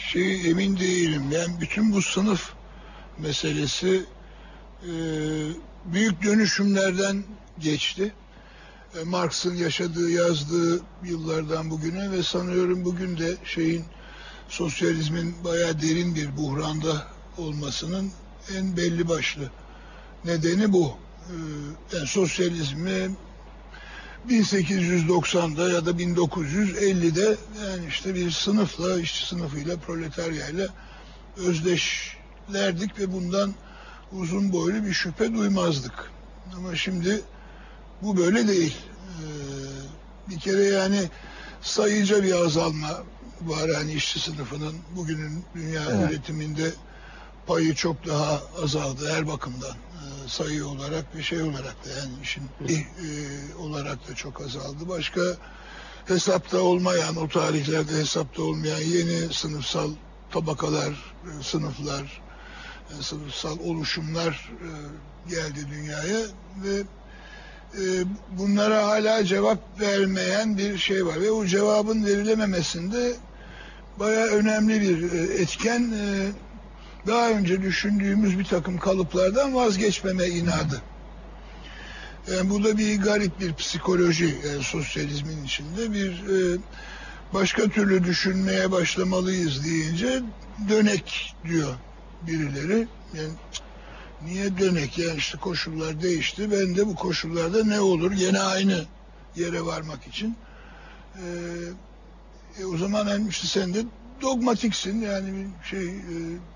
[0.08, 1.24] şey emin değilim.
[1.32, 2.54] Yani bütün bu sınıf
[3.18, 4.06] meselesi
[4.84, 4.92] e,
[5.86, 7.24] büyük dönüşümlerden
[7.60, 8.14] geçti.
[9.02, 13.86] E, Marx'ın yaşadığı, yazdığı yıllardan bugüne ve sanıyorum bugün de şeyin
[14.50, 18.12] sosyalizmin bayağı derin bir buhranda olmasının
[18.58, 19.52] en belli başlı
[20.26, 20.98] nedeni bu.
[21.30, 21.36] E,
[21.96, 23.12] yani sosyalizmi
[24.30, 30.68] 1890'da ya da 1950'de yani işte bir sınıfla, işçi sınıfıyla, proletaryayla
[31.38, 33.54] özdeşlerdik ve bundan
[34.12, 36.12] uzun boylu bir şüphe duymazdık.
[36.58, 37.22] Ama şimdi
[38.02, 38.78] bu böyle değil.
[39.20, 39.24] Ee,
[40.30, 41.10] bir kere yani
[41.62, 43.04] sayıca bir azalma
[43.42, 46.12] var yani işçi sınıfının bugünün dünya evet.
[46.12, 46.72] üretiminde
[47.48, 49.76] payı çok daha azaldı her bakımdan
[50.28, 52.76] sayı olarak ve şey olarak da yani işin e,
[53.56, 54.90] olarak da çok azaldı.
[54.90, 55.22] Başka
[56.06, 59.92] hesapta olmayan o tarihlerde hesapta olmayan yeni sınıfsal
[60.32, 62.22] tabakalar, e, sınıflar,
[63.00, 64.70] e, sınıfsal oluşumlar e,
[65.30, 66.20] geldi dünyaya
[66.64, 66.84] ve
[67.78, 67.84] e,
[68.38, 73.14] bunlara hala cevap vermeyen bir şey var ve o cevabın verilememesinde
[74.00, 75.92] bayağı önemli bir e, etken.
[75.92, 76.32] E,
[77.08, 80.82] daha önce düşündüğümüz bir takım kalıplardan vazgeçmeme inadı.
[82.32, 86.58] Yani bu da bir garip bir psikoloji yani sosyalizmin içinde bir e,
[87.34, 90.24] başka türlü düşünmeye başlamalıyız deyince
[90.70, 91.74] dönek diyor
[92.28, 92.88] birileri.
[93.14, 93.34] Yani
[94.26, 98.86] niye dönek yani işte koşullar değişti ben de bu koşullarda ne olur gene aynı
[99.36, 100.38] yere varmak için.
[101.16, 101.22] Ee,
[102.60, 103.86] e, o zaman hem işte sen de
[104.22, 106.53] dogmatiksin yani şey e, e,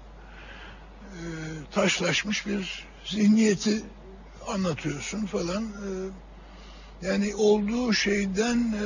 [1.71, 3.83] taşlaşmış bir zihniyeti
[4.47, 5.63] anlatıyorsun falan.
[5.63, 5.89] E,
[7.07, 8.85] yani olduğu şeyden e,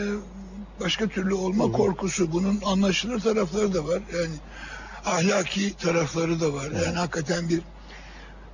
[0.79, 4.01] başka türlü olma korkusu bunun anlaşılır tarafları da var.
[4.13, 4.35] Yani
[5.05, 6.71] ahlaki tarafları da var.
[6.85, 7.61] Yani hakikaten bir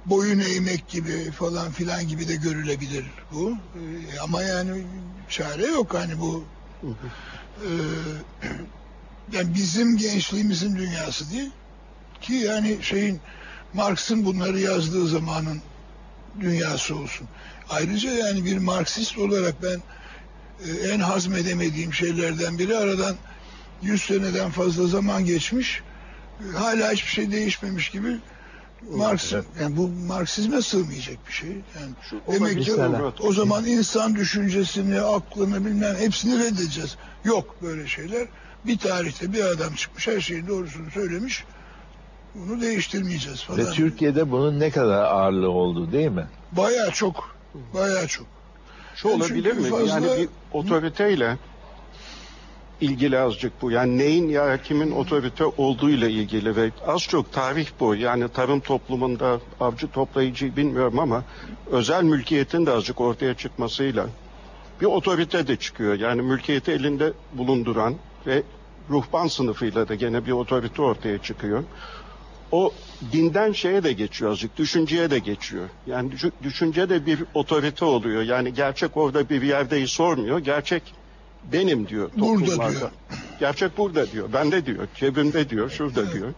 [0.05, 3.51] boyun eğmek gibi falan filan gibi de görülebilir bu.
[3.51, 4.83] E, ama yani
[5.29, 6.43] çare yok hani bu.
[7.57, 7.69] E,
[9.31, 11.51] yani bizim gençliğimizin dünyası değil
[12.21, 13.19] ki yani şeyin
[13.73, 15.61] Marx'ın bunları yazdığı zamanın
[16.39, 17.27] dünyası olsun.
[17.69, 19.81] Ayrıca yani bir Marksist olarak ben
[20.69, 23.15] e, en hazmedemediğim şeylerden biri aradan
[23.81, 25.81] 100 seneden fazla zaman geçmiş.
[26.39, 28.17] E, hala hiçbir şey değişmemiş gibi
[28.91, 31.49] Marx yani bu Marksizme sığmayacak bir şey.
[31.49, 36.97] Yani Şu demek ki o, o zaman insan düşüncesini, aklını bilmem hepsini reddedeceğiz.
[37.23, 38.27] Yok böyle şeyler.
[38.65, 41.45] Bir tarihte bir adam çıkmış her şeyin doğrusunu söylemiş.
[42.37, 43.59] Bunu değiştirmeyeceğiz falan.
[43.59, 46.27] Ve Türkiye'de bunun ne kadar ağırlığı oldu değil mi?
[46.51, 47.35] Bayağı çok.
[47.73, 48.27] Bayağı çok.
[48.95, 49.69] Şu Yani olabilir mi?
[49.69, 51.37] fazla- Yani bir otoriteyle
[52.81, 53.71] ilgili azıcık bu.
[53.71, 57.95] Yani neyin ya kimin otorite olduğuyla ilgili ve az çok tarih bu.
[57.95, 61.23] Yani tarım toplumunda avcı toplayıcı bilmiyorum ama
[61.71, 64.07] özel mülkiyetin de azıcık ortaya çıkmasıyla
[64.81, 65.93] bir otorite de çıkıyor.
[65.99, 67.95] Yani mülkiyeti elinde bulunduran
[68.27, 68.43] ve
[68.89, 71.63] ruhban sınıfıyla da gene bir otorite ortaya çıkıyor.
[72.51, 72.71] O
[73.11, 75.69] dinden şeye de geçiyor azıcık, düşünceye de geçiyor.
[75.87, 78.21] Yani düşü- düşünce de bir otorite oluyor.
[78.23, 80.39] Yani gerçek orada bir yerdeyi sormuyor.
[80.39, 80.83] Gerçek
[81.53, 82.79] benim diyor Burada toplumlarda.
[82.79, 82.91] diyor.
[83.39, 84.33] Gerçek burada diyor.
[84.33, 84.87] Bende diyor.
[84.95, 85.69] Cebimde diyor.
[85.69, 86.33] Şurada diyor.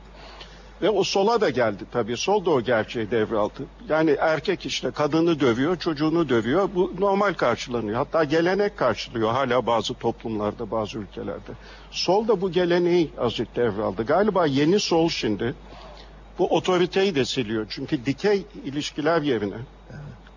[0.81, 2.18] Ve o sola da geldi tabii.
[2.18, 3.65] Sol da o gerçeği devraldı.
[3.90, 6.69] Yani erkek işte kadını dövüyor, çocuğunu dövüyor.
[6.76, 7.95] Bu normal karşılanıyor.
[7.98, 11.52] Hatta gelenek karşılıyor hala bazı toplumlarda, bazı ülkelerde.
[11.91, 14.03] Sol da bu geleneği azıcık devraldı.
[14.06, 15.56] Galiba yeni sol şimdi
[16.40, 17.66] bu otoriteyi de siliyor.
[17.70, 19.57] Çünkü dikey ilişkiler yerine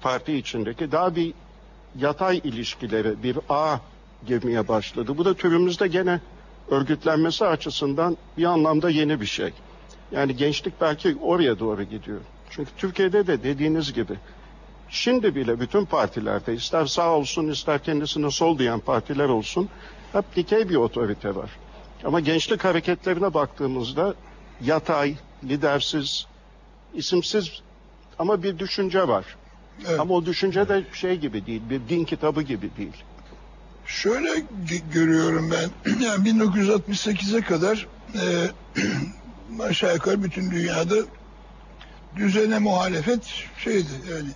[0.00, 1.34] parti içindeki daha bir
[1.98, 3.76] yatay ilişkileri, bir ağ
[4.26, 5.18] girmeye başladı.
[5.18, 6.20] Bu da türümüzde gene
[6.70, 9.50] örgütlenmesi açısından bir anlamda yeni bir şey.
[10.12, 12.20] Yani gençlik belki oraya doğru gidiyor.
[12.50, 14.14] Çünkü Türkiye'de de dediğiniz gibi
[14.88, 19.68] şimdi bile bütün partilerde ister sağ olsun ister kendisine sol diyen partiler olsun
[20.12, 21.50] hep dikey bir otorite var.
[22.04, 24.14] Ama gençlik hareketlerine baktığımızda
[24.64, 26.26] yatay, lidersiz,
[26.94, 27.50] isimsiz
[28.18, 29.24] ama bir düşünce var.
[29.88, 30.00] Evet.
[30.00, 33.04] Ama o düşünce de şey gibi değil, bir din kitabı gibi değil.
[33.86, 34.28] Şöyle
[34.92, 35.92] görüyorum ben.
[36.02, 38.50] Yani 1968'e kadar e,
[39.62, 40.96] aşağı yukarı bütün dünyada
[42.16, 43.22] düzene muhalefet
[43.58, 44.28] şeydi yani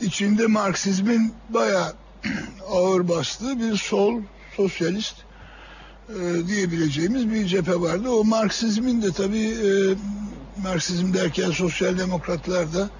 [0.00, 1.92] içinde Marksizmin bayağı
[2.70, 4.20] ağır bastığı bir sol
[4.56, 5.16] sosyalist
[6.08, 8.08] e, diyebileceğimiz bir cephe vardı.
[8.10, 9.70] O Marksizmin de tabii e,
[10.62, 12.90] Marksizm derken sosyal demokratlar da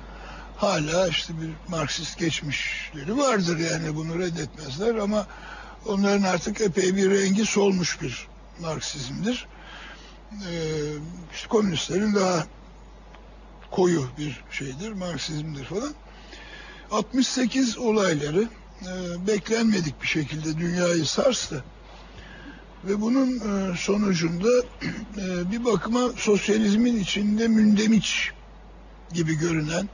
[0.56, 5.26] hala işte bir Marksist geçmişleri vardır yani bunu reddetmezler ama
[5.86, 8.28] onların artık epey bir rengi solmuş bir
[8.60, 9.46] Marksizmdir.
[10.32, 10.54] Ee,
[11.34, 12.46] işte komünistlerin daha
[13.70, 15.94] koyu bir şeydir, Marksizmdir falan.
[16.90, 18.48] 68 olayları
[18.82, 21.64] e, beklenmedik bir şekilde dünyayı sarstı.
[22.88, 24.48] Ve bunun e, sonucunda
[25.16, 28.32] e, bir bakıma sosyalizmin içinde mündemiş
[29.12, 29.88] gibi görünen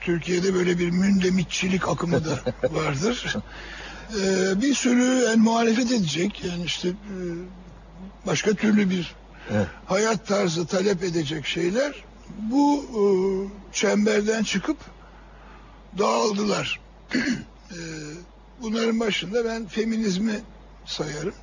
[0.00, 2.38] Türkiye'de böyle bir mündemitçilik akımı da
[2.70, 3.36] vardır.
[4.12, 6.94] Ee, bir sürü yani muhalefet edecek yani işte e,
[8.26, 9.14] başka türlü bir
[9.50, 9.66] Evet.
[9.86, 12.04] hayat tarzı talep edecek şeyler
[12.38, 13.02] bu e,
[13.72, 14.76] çemberden çıkıp
[15.98, 16.80] dağıldılar.
[18.62, 20.40] Bunların başında ben feminizmi
[20.86, 21.34] sayarım.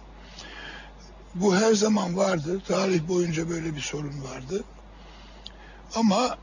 [1.36, 2.62] Bu her zaman vardı.
[2.68, 4.64] Tarih boyunca böyle bir sorun vardı.
[5.96, 6.38] Ama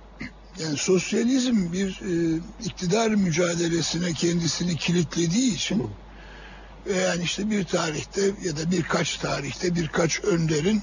[0.58, 5.90] yani sosyalizm bir e, iktidar mücadelesine kendisini kilitlediği için
[6.86, 10.82] ve yani işte bir tarihte ya da birkaç tarihte birkaç önderin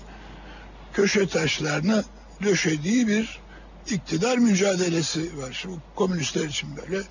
[0.94, 2.04] köşe taşlarını
[2.44, 3.40] döşediği bir
[3.88, 5.60] iktidar mücadelesi var.
[5.62, 7.04] Şimdi komünistler için böyle,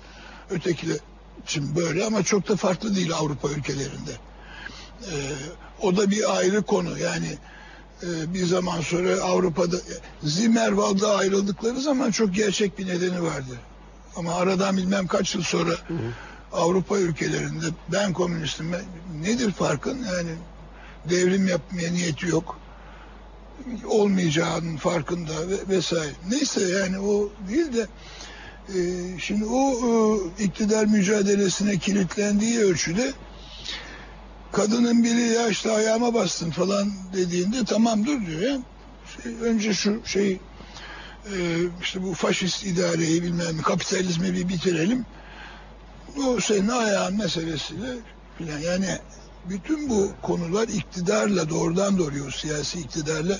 [0.49, 0.97] ötekiler
[1.43, 4.11] için böyle ama çok da farklı değil Avrupa ülkelerinde.
[5.01, 5.11] Ee,
[5.81, 6.99] o da bir ayrı konu.
[6.99, 7.37] Yani
[8.03, 9.77] e, bir zaman sonra Avrupa'da
[10.23, 13.59] Zimmerwald'da ayrıldıkları zaman çok gerçek bir nedeni vardı.
[14.15, 15.71] Ama aradan bilmem kaç yıl sonra
[16.53, 18.71] Avrupa ülkelerinde ben komünistim.
[18.73, 19.97] ben- Nedir farkın?
[19.97, 20.29] Yani
[21.09, 22.57] devrim yapmaya niyeti yok.
[23.87, 26.11] Olmayacağının farkında ve vesaire.
[26.29, 27.87] Neyse yani o değil de
[28.69, 28.79] e,
[29.19, 33.13] şimdi o e, iktidar mücadelesine kilitlendiği ölçüde
[34.55, 38.57] kadının biri ya işte ayağıma bastın falan dediğinde tamam dur diyor ya.
[39.23, 40.31] Şey, önce şu şey
[41.25, 41.35] e,
[41.81, 45.05] işte bu faşist idareyi bilmem kapitalizmi bir bitirelim.
[46.25, 47.87] O senin ayağın meselesiyle
[48.37, 48.97] filan yani
[49.49, 53.39] bütün bu konular iktidarla doğrudan doğruya siyasi iktidarla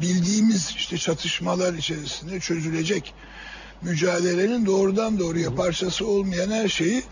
[0.00, 3.14] bildiğimiz işte çatışmalar içerisinde çözülecek
[3.82, 7.02] mücadelenin doğrudan doğruya parçası olmayan her şeyi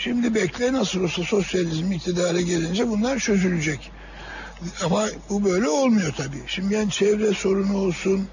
[0.00, 3.90] şimdi bekle nasıl olsa sosyalizm iktidara gelince bunlar çözülecek.
[4.84, 6.42] Ama bu böyle olmuyor tabii.
[6.46, 8.28] Şimdi yani çevre sorunu olsun,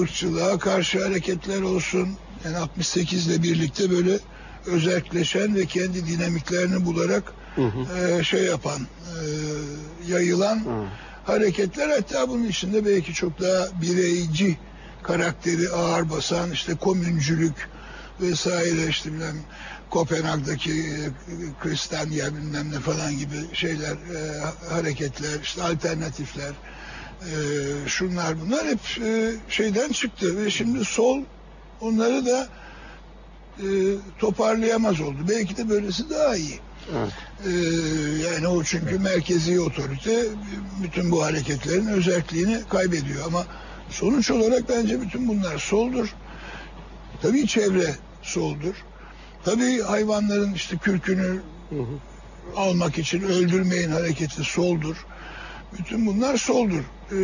[0.00, 2.08] ırkçılığa karşı hareketler olsun.
[2.44, 4.18] Yani 68 ile birlikte böyle
[4.66, 7.32] özelleşen ve kendi dinamiklerini bularak
[8.18, 9.22] e, şey yapan, e,
[10.12, 10.62] yayılan
[11.24, 14.58] hareketler hatta bunun içinde belki çok daha bireyci
[15.02, 17.68] karakteri ağır basan işte komüncülük
[18.20, 19.36] vesaire işte bilmem
[19.90, 21.00] Kopenhag'daki e,
[21.62, 26.52] Kristanya bilmem ne falan gibi şeyler e, hareketler işte alternatifler
[27.20, 27.32] e,
[27.86, 31.22] şunlar bunlar hep e, şeyden çıktı ve şimdi sol
[31.80, 32.48] onları da
[33.58, 33.66] e,
[34.18, 35.18] toparlayamaz oldu.
[35.28, 36.60] Belki de böylesi daha iyi.
[36.96, 37.12] Evet.
[37.46, 37.50] Ee,
[38.24, 40.24] yani o çünkü merkezi otorite
[40.82, 43.46] bütün bu hareketlerin özelliğini kaybediyor ama
[43.90, 46.14] sonuç olarak bence bütün bunlar soldur.
[47.22, 48.74] Tabii çevre soldur.
[49.44, 51.40] Tabii hayvanların işte kürkünü
[52.56, 55.06] almak için öldürmeyin hareketi soldur.
[55.78, 56.82] Bütün bunlar soldur.
[57.12, 57.16] Ee,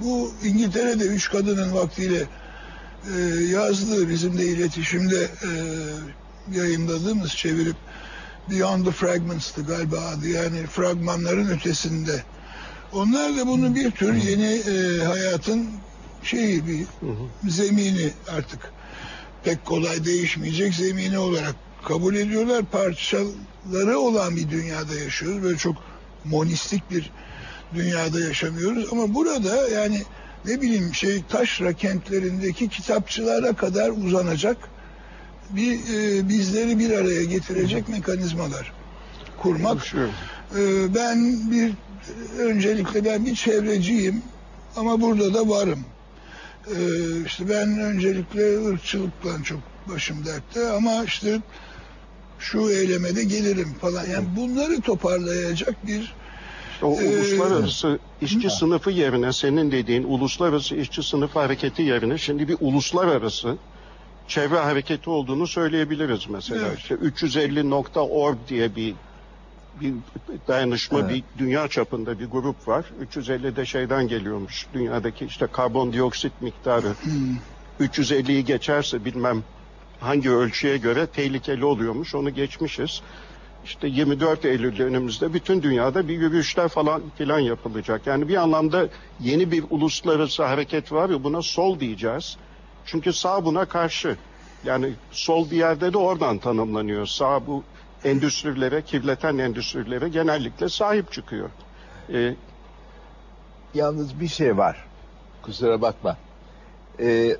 [0.00, 2.26] bu İngiltere'de üç kadının vaktiyle
[3.16, 5.50] e, yazdığı bizim de iletişimde e,
[6.58, 7.76] yayınladığımız çevirip
[8.50, 12.22] Beyond the Fragments'tı galiba adı yani fragmanların ötesinde.
[12.92, 15.70] Onlar da bunu bir tür yeni e, hayatın
[16.22, 16.86] şeyi bir
[17.50, 18.72] zemini artık
[19.44, 21.54] pek kolay değişmeyecek zemini olarak
[21.84, 22.64] kabul ediyorlar.
[22.64, 25.42] Parçaları olan bir dünyada yaşıyoruz.
[25.42, 25.76] Böyle çok
[26.24, 27.10] monistik bir
[27.74, 30.02] dünyada yaşamıyoruz ama burada yani
[30.44, 34.56] ne bileyim şey taşra kentlerindeki kitapçılara kadar uzanacak
[35.50, 38.72] bir e, bizleri bir araya getirecek mekanizmalar
[39.38, 39.94] kurmak.
[40.56, 41.72] E, ben bir
[42.38, 44.22] öncelikle ben bir çevreciyim
[44.76, 45.84] ama burada da varım.
[46.66, 46.76] E,
[47.26, 51.40] işte ben öncelikle ırkçılıkla çok başım dertte ama işte
[52.38, 54.06] şu eylemede gelirim falan.
[54.06, 56.14] Yani bunları toparlayacak bir
[56.72, 62.48] İşte o Ee, uluslararası işçi sınıfı yerine senin dediğin uluslararası işçi sınıfı hareketi yerine şimdi
[62.48, 63.56] bir uluslararası
[64.28, 66.66] çevre hareketi olduğunu söyleyebiliriz mesela.
[66.66, 66.78] Evet.
[66.78, 68.94] İşte 350.org diye bir
[69.80, 69.94] bir
[70.48, 71.10] dayanışma Evet.
[71.10, 72.84] bir dünya çapında bir grup var.
[73.00, 74.66] 350 de şeyden geliyormuş.
[74.74, 76.92] Dünyadaki işte karbondioksit miktarı
[77.80, 79.42] 350'yi geçerse bilmem
[80.00, 82.14] hangi ölçüye göre tehlikeli oluyormuş.
[82.14, 83.02] Onu geçmişiz.
[83.64, 88.06] İşte 24 Eylül'de önümüzde bütün dünyada bir yürüyüşler falan filan yapılacak.
[88.06, 88.88] Yani bir anlamda
[89.20, 92.36] yeni bir uluslararası hareket var ve buna sol diyeceğiz.
[92.86, 94.16] Çünkü sağ buna karşı.
[94.64, 97.06] Yani sol bir yerde de oradan tanımlanıyor.
[97.06, 97.64] Sağ bu
[98.04, 101.50] endüstrilere, kirleten endüstrilere genellikle sahip çıkıyor.
[102.12, 102.34] Ee,
[103.74, 104.84] Yalnız bir şey var.
[105.42, 106.16] Kusura bakma.
[107.00, 107.36] Ee,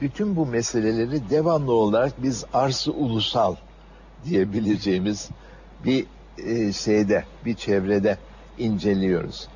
[0.00, 3.56] bütün bu meseleleri devamlı olarak biz arsı ulusal
[4.24, 5.30] diyebileceğimiz
[5.84, 6.06] bir
[6.38, 8.18] e, şeyde, bir çevrede
[8.58, 9.48] inceliyoruz.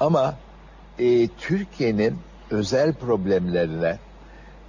[0.00, 0.34] Ama
[0.98, 2.18] e, Türkiye'nin
[2.50, 3.98] özel problemlerine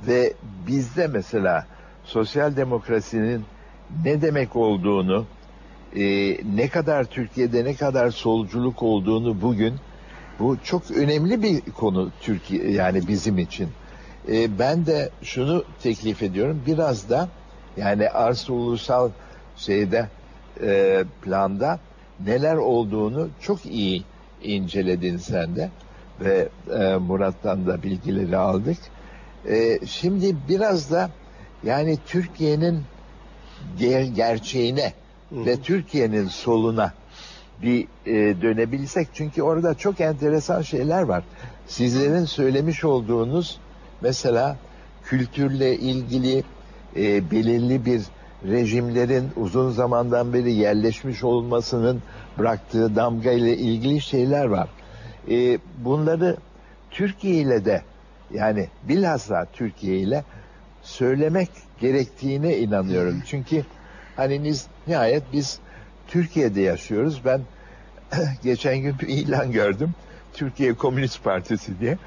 [0.08, 0.34] ve
[0.68, 1.68] bizde mesela
[2.04, 3.46] sosyal demokrasinin
[4.06, 5.26] ne demek olduğunu,
[5.96, 6.04] e,
[6.56, 9.74] ne kadar Türkiye'de ne kadar solculuk olduğunu bugün
[10.40, 13.70] bu çok önemli bir konu Türkiye yani bizim için.
[14.32, 17.30] E, ben de şunu teklif ediyorum biraz da
[17.78, 19.10] yani arz ulusal
[19.56, 20.10] şeyde
[20.62, 21.80] e, planda
[22.26, 24.04] neler olduğunu çok iyi
[24.44, 25.70] inceledin sen de
[26.22, 26.50] ve
[26.80, 28.78] e, Murat'tan da bilgileri aldık.
[29.50, 31.10] E, şimdi biraz da
[31.64, 32.84] yani Türkiye'nin
[33.80, 34.94] ger- gerçeğine
[35.32, 36.94] ve Türkiye'nin soluna
[37.62, 41.24] bir e, dönebilsek çünkü orada çok enteresan şeyler var.
[41.68, 43.60] Sizlerin söylemiş olduğunuz
[44.02, 44.58] mesela
[45.04, 46.44] kültürle ilgili
[46.96, 48.02] e, belirli bir
[48.46, 52.02] rejimlerin uzun zamandan beri yerleşmiş olmasının
[52.40, 54.70] bıraktığı damga ile ilgili şeyler var.
[55.32, 56.38] e, bunları
[56.92, 57.82] Türkiye ile de
[58.34, 60.24] yani bilhassa Türkiye ile
[60.82, 63.24] söylemek gerektiğine inanıyorum.
[63.26, 63.66] Çünkü
[64.16, 65.60] hani biz nihayet biz
[66.08, 67.22] Türkiye'de yaşıyoruz.
[67.26, 67.42] Ben
[68.44, 69.92] geçen gün bir ilan gördüm.
[70.34, 71.98] Türkiye Komünist Partisi diye.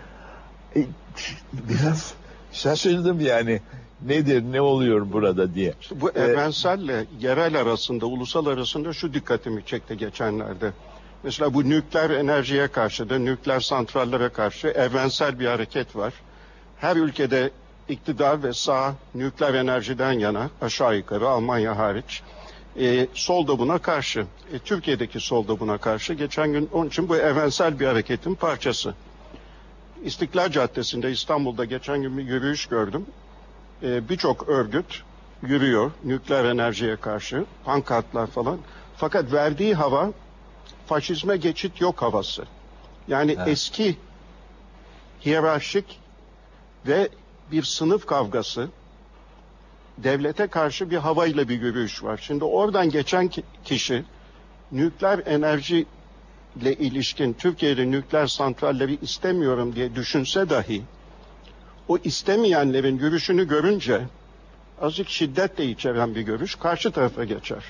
[0.77, 0.85] E,
[1.53, 2.15] biraz
[2.53, 3.61] şaşırdım yani.
[4.07, 5.75] Nedir, ne oluyor burada diye.
[5.95, 10.73] Bu evrenselle yerel arasında, ulusal arasında şu dikkatimi çekti geçenlerde.
[11.23, 16.13] Mesela bu nükleer enerjiye karşı da, nükleer santrallere karşı evrensel bir hareket var.
[16.79, 17.51] Her ülkede
[17.91, 22.23] iktidar ve sağ nükleer enerjiden yana, aşağı yukarı Almanya hariç,
[22.81, 24.27] e, sol da buna karşı.
[24.53, 26.15] E, Türkiye'deki sol da buna karşı.
[26.15, 28.95] Geçen gün onun için bu evrensel bir hareketin parçası.
[30.05, 33.07] İstiklal Caddesi'nde İstanbul'da geçen gün bir yürüyüş gördüm.
[33.83, 35.03] E, Birçok örgüt
[35.43, 38.59] yürüyor nükleer enerjiye karşı, pankartlar falan.
[38.97, 40.11] Fakat verdiği hava
[40.87, 42.45] faşizme geçit yok havası.
[43.09, 43.49] Yani Evet.
[43.49, 43.97] eski
[45.27, 46.01] hiyerarşik
[46.87, 47.09] ve
[47.53, 48.69] bir sınıf kavgası,
[49.99, 52.21] devlete karşı bir havayla bir yürüyüş var.
[52.23, 54.05] Şimdi oradan geçen ki- kişi
[54.73, 55.87] nükleer enerji
[56.57, 60.83] ile ilişkin Türkiye'de nükleer santralleri istemiyorum diye düşünse dahi
[61.89, 64.01] o istemeyenlerin görüşünü görünce
[64.81, 67.65] azıcık şiddet de içeren bir görüş karşı tarafa geçer.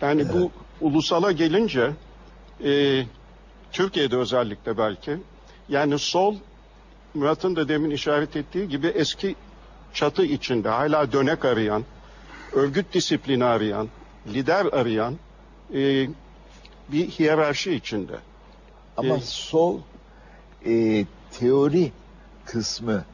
[0.00, 0.50] Yani bu
[0.80, 1.90] ulusala gelince
[2.64, 3.02] e,
[3.72, 5.16] Türkiye'de özellikle belki
[5.68, 6.36] yani sol
[7.14, 9.36] Murat'ın da demin işaret ettiği gibi eski
[9.94, 11.84] çatı içinde hala dönek arayan,
[12.52, 13.88] örgüt disiplini arayan,
[14.26, 15.14] lider arayan
[15.74, 16.08] e,
[16.92, 18.16] bir hiyerarşi içinde.
[18.96, 19.80] Ama E, sol
[20.66, 21.04] e,
[21.38, 21.92] teori
[22.44, 23.04] kısmı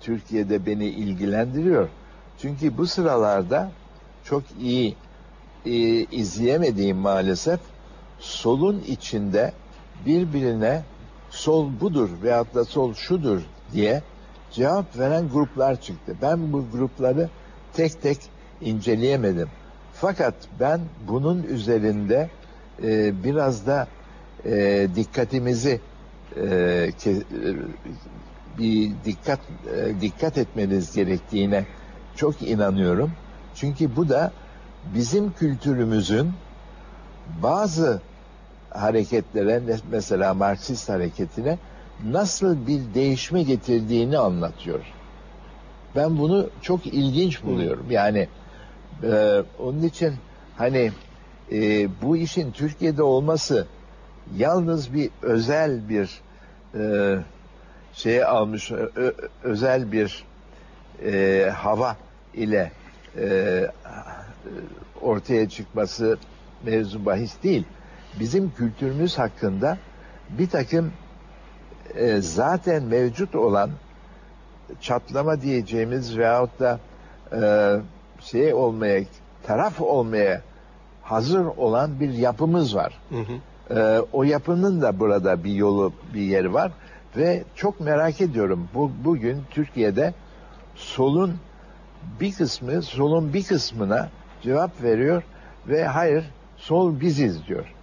[0.00, 1.88] Türkiye'de beni ilgilendiriyor.
[2.42, 3.72] Çünkü bu sıralarda
[4.24, 4.96] çok iyi
[5.66, 5.72] e,
[6.04, 7.60] izleyemediğim maalesef
[8.18, 9.52] solun içinde
[10.06, 10.82] birbirine
[11.30, 13.40] sol budur veyahut da sol şudur
[13.72, 14.02] diye
[14.52, 16.16] cevap veren gruplar çıktı.
[16.22, 17.28] Ben bu grupları
[17.72, 18.18] tek tek
[18.60, 19.48] inceleyemedim.
[19.92, 22.30] Fakat ben bunun üzerinde
[22.82, 23.88] e, biraz da
[24.44, 25.80] e, dikkatimizi
[26.36, 26.40] e,
[27.00, 27.56] ke- e,
[28.58, 29.40] bir dikkat
[29.76, 31.64] e, dikkat etmeniz gerektiğine
[32.16, 33.10] çok inanıyorum.
[33.54, 34.32] Çünkü bu da
[34.94, 36.30] bizim kültürümüzün
[37.42, 38.00] bazı
[38.70, 41.58] hareketlere mesela Marksist hareketine
[42.04, 44.84] nasıl bir değişme getirdiğini anlatıyor.
[45.96, 47.86] Ben bunu çok ilginç buluyorum.
[47.90, 48.28] Yani
[49.02, 50.14] e, onun için
[50.56, 50.92] hani
[51.52, 53.66] e, bu işin Türkiye'de olması
[54.36, 56.20] yalnız bir özel bir
[56.74, 57.16] e,
[57.94, 60.24] şeye almış ö- özel bir
[61.04, 61.96] e, hava
[62.34, 62.72] ile
[63.18, 63.66] e,
[65.02, 66.18] ortaya çıkması
[66.64, 67.64] mevzu bahis değil.
[68.20, 69.78] Bizim kültürümüz hakkında
[70.38, 70.92] bir takım
[71.94, 73.70] e, zaten mevcut olan
[74.80, 76.80] çatlama diyeceğimiz veyahut da
[77.32, 77.40] e,
[78.20, 79.04] şey olmaya
[79.42, 80.42] taraf olmaya
[81.02, 83.00] hazır olan bir yapımız var.
[83.10, 83.32] Hı hı.
[83.70, 86.72] Ee, o yapının da burada bir yolu, bir yeri var
[87.16, 88.68] ve çok merak ediyorum.
[88.74, 90.14] Bu bugün Türkiye'de
[90.74, 91.36] solun
[92.20, 94.08] bir kısmı, solun bir kısmına
[94.42, 95.22] cevap veriyor
[95.68, 96.24] ve hayır,
[96.56, 97.74] sol biziz diyor.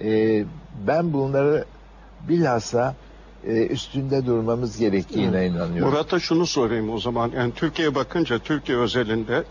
[0.00, 0.44] Ee,
[0.86, 1.64] ben bunları
[2.28, 2.94] bilhassa
[3.46, 5.92] e, üstünde durmamız gerektiğine inanıyorum.
[5.92, 7.32] Murat'a şunu sorayım o zaman.
[7.36, 9.44] Yani Türkiye'ye bakınca Türkiye özelinde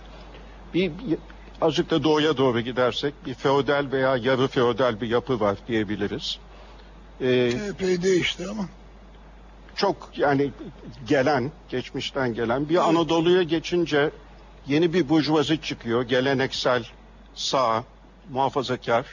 [0.73, 1.17] bir, bir
[1.61, 6.37] azıcık da doğuya doğru gidersek bir feodal veya yarı feodal bir yapı var diyebiliriz.
[7.21, 8.63] Ee, Epey değişti ama.
[9.75, 10.51] çok yani
[11.07, 14.09] gelen, geçmişten gelen bir Anadolu'ya geçince
[14.67, 16.03] yeni bir burjuvazi çıkıyor.
[16.03, 16.85] Geleneksel,
[17.35, 17.83] sağ,
[18.29, 19.05] muhafazakar.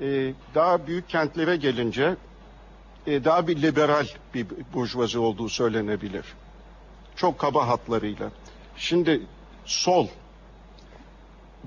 [0.00, 2.16] Ee, daha büyük kentlere gelince
[3.06, 6.24] e, daha bir liberal bir burjuvazi olduğu söylenebilir.
[7.16, 8.30] Çok kaba hatlarıyla.
[8.76, 9.22] Şimdi
[9.64, 10.08] sol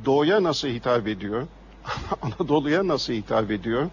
[0.05, 1.47] doğuya nasıl hitap ediyor?
[2.21, 3.89] Anadolu'ya nasıl hitap ediyor?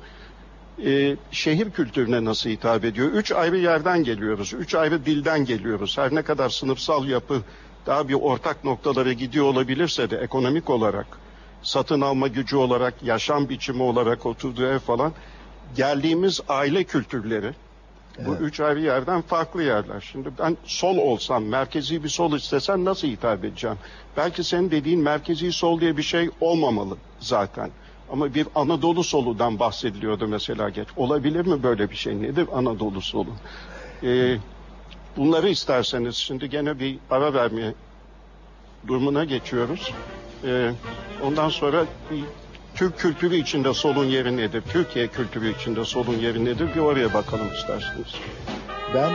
[0.84, 3.08] Ee, şehir kültürüne nasıl hitap ediyor?
[3.08, 4.52] Üç ayrı yerden geliyoruz.
[4.52, 5.98] Üç ayrı dilden geliyoruz.
[5.98, 7.42] Her ne kadar sınıfsal yapı
[7.86, 11.06] daha bir ortak noktalara gidiyor olabilirse de ekonomik olarak,
[11.62, 15.12] satın alma gücü olarak, yaşam biçimi olarak, oturduğu ev falan
[15.76, 17.52] geldiğimiz aile kültürleri
[18.18, 18.40] bu Evet.
[18.40, 20.08] üç ayrı yerden farklı yerler.
[20.12, 23.76] Şimdi ben sol olsam, merkezi bir sol istesem nasıl hitap edeceğim?
[24.16, 27.70] Belki senin dediğin merkezi sol diye bir şey olmamalı zaten.
[28.12, 30.88] Ama bir Anadolu soludan bahsediliyordu mesela geç.
[30.96, 32.22] Olabilir mi böyle bir şey?
[32.22, 33.30] Nedir Anadolu solu?
[34.02, 34.36] Ee,
[35.16, 37.74] bunları isterseniz şimdi gene bir ara vermeye
[38.86, 39.92] durumuna geçiyoruz.
[40.44, 40.70] Ee,
[41.22, 41.84] ondan sonra
[42.74, 44.62] Türk kültürü içinde solun yeri nedir?
[44.72, 46.74] Türkiye kültürü içinde solun yeri nedir?
[46.74, 48.14] Bir oraya bakalım isterseniz.
[48.94, 49.12] Ben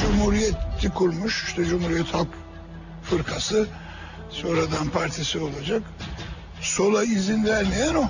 [0.00, 1.44] Cumhuriyeti kurmuş.
[1.48, 2.28] işte Cumhuriyet Halk
[3.02, 3.66] Fırkası.
[4.30, 5.82] Sonradan partisi olacak.
[6.60, 8.04] Sola izin vermeyen o.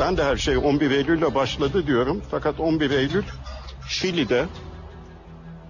[0.00, 2.22] Ben de her şey 11 Eylül'le başladı diyorum.
[2.30, 3.24] Fakat 11 Eylül
[3.88, 4.46] Şili'de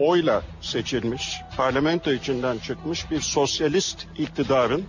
[0.01, 4.85] oyla seçilmiş, parlamento içinden çıkmış bir sosyalist iktidarın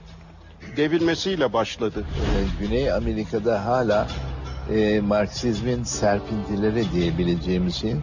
[0.78, 2.04] devilmesiyle başladı.
[2.06, 4.08] e, Güney Amerika'da hala
[4.74, 8.02] e, Marksizmin serpintileri diyebileceğimiz şeyin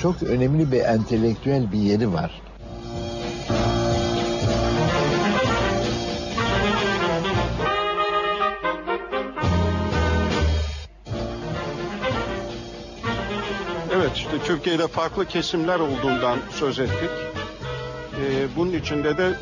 [0.00, 2.42] çok önemli bir entelektüel bir yeri var.
[14.14, 17.10] İşte Türkiye'de farklı kesimler olduğundan söz ettik.
[18.20, 19.34] Ee, bunun içinde de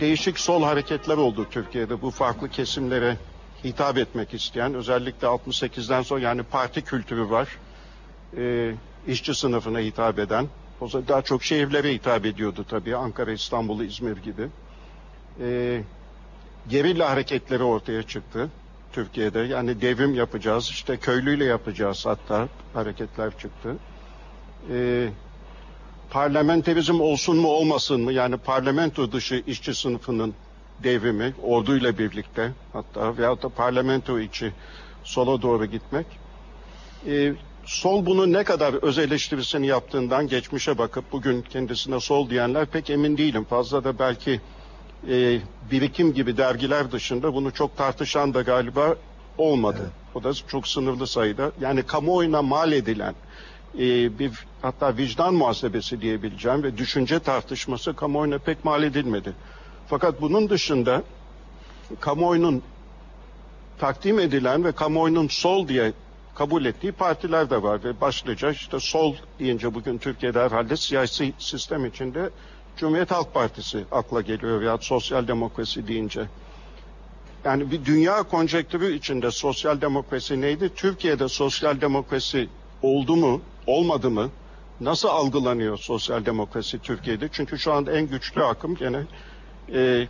[0.00, 2.02] değişik sol hareketler oldu Türkiye'de.
[2.02, 3.16] Bu farklı kesimlere
[3.64, 7.48] hitap etmek isteyen özellikle 68'den sonra yani parti kültürü var.
[8.36, 8.74] Ee,
[9.06, 10.48] işçi sınıfına hitap eden.
[10.80, 12.96] O zaman daha çok şehirlere hitap ediyordu tabii.
[12.96, 14.48] Ankara, İstanbul, İzmir gibi.
[15.40, 15.82] Ee,
[16.68, 18.50] gerilla hareketleri ortaya çıktı.
[18.92, 19.38] Türkiye'de.
[19.40, 23.76] Yani devrim yapacağız, işte köylüyle yapacağız hatta hareketler çıktı.
[24.70, 25.08] Ee,
[26.10, 28.12] parlamenterizm olsun mu olmasın mı?
[28.12, 30.34] Yani parlamento dışı işçi sınıfının
[30.82, 34.52] devrimi orduyla birlikte hatta veyahut da parlamento içi
[35.04, 36.06] sola doğru gitmek.
[37.06, 37.32] Ee,
[37.64, 43.16] sol bunu ne kadar öz eleştirisini yaptığından geçmişe bakıp bugün kendisine sol diyenler pek emin
[43.16, 43.44] değilim.
[43.44, 44.40] Fazla da belki
[45.08, 48.96] e, birikim gibi dergiler dışında bunu çok tartışan da galiba
[49.38, 49.90] olmadı.
[50.14, 51.52] O da çok sınırlı sayıda.
[51.60, 53.14] Yani kamuoyuna mal edilen
[53.78, 59.32] e, bir hatta vicdan muhasebesi diyebileceğim ve düşünce tartışması kamuoyuna pek mal edilmedi.
[59.86, 61.02] Fakat bunun dışında
[62.00, 62.62] kamuoyunun
[63.78, 65.92] takdim edilen ve kamuoyunun sol diye
[66.34, 71.86] kabul ettiği partiler de var ve başlıca işte sol deyince bugün Türkiye'de herhalde siyasi sistem
[71.86, 72.30] içinde
[72.76, 76.28] Cumhuriyet Halk Partisi akla geliyor veya sosyal demokrasi deyince.
[77.44, 80.74] Yani bir dünya konjektürü içinde sosyal demokrasi neydi?
[80.74, 82.48] Türkiye'de sosyal demokrasi
[82.82, 84.30] oldu mu, olmadı mı?
[84.80, 87.28] Nasıl algılanıyor sosyal demokrasi Türkiye'de?
[87.32, 89.02] Çünkü şu anda en güçlü akım gene
[89.74, 90.08] e,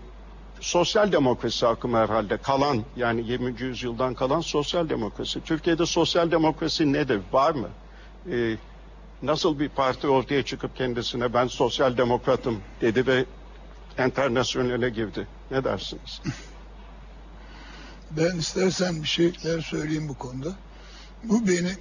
[0.61, 3.61] sosyal demokrasi akımı herhalde kalan yani 20.
[3.61, 5.41] yüzyıldan kalan sosyal demokrasi.
[5.41, 7.21] Türkiye'de sosyal demokrasi nedir?
[7.33, 7.69] Var mı?
[8.31, 8.57] E,
[9.23, 13.25] nasıl bir parti ortaya çıkıp kendisine ben sosyal demokratım dedi ve
[14.07, 15.27] internasyonele girdi.
[15.51, 16.23] Ne dersiniz?
[18.17, 20.49] Ben istersen bir şeyler söyleyeyim bu konuda.
[21.25, 21.73] Bu beni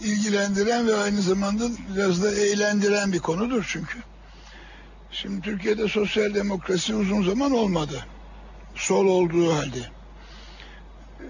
[0.00, 1.64] ilgilendiren ve aynı zamanda
[1.94, 3.98] biraz da eğlendiren bir konudur çünkü.
[5.10, 8.06] Şimdi Türkiye'de sosyal demokrasi uzun zaman olmadı.
[8.74, 9.95] Sol olduğu halde.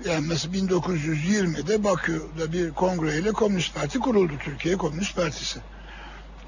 [0.04, 4.32] Yani mesela 1920'de Bakü'de bir kongreyle Komünist Parti kuruldu.
[4.44, 5.58] Türkiye Komünist Partisi.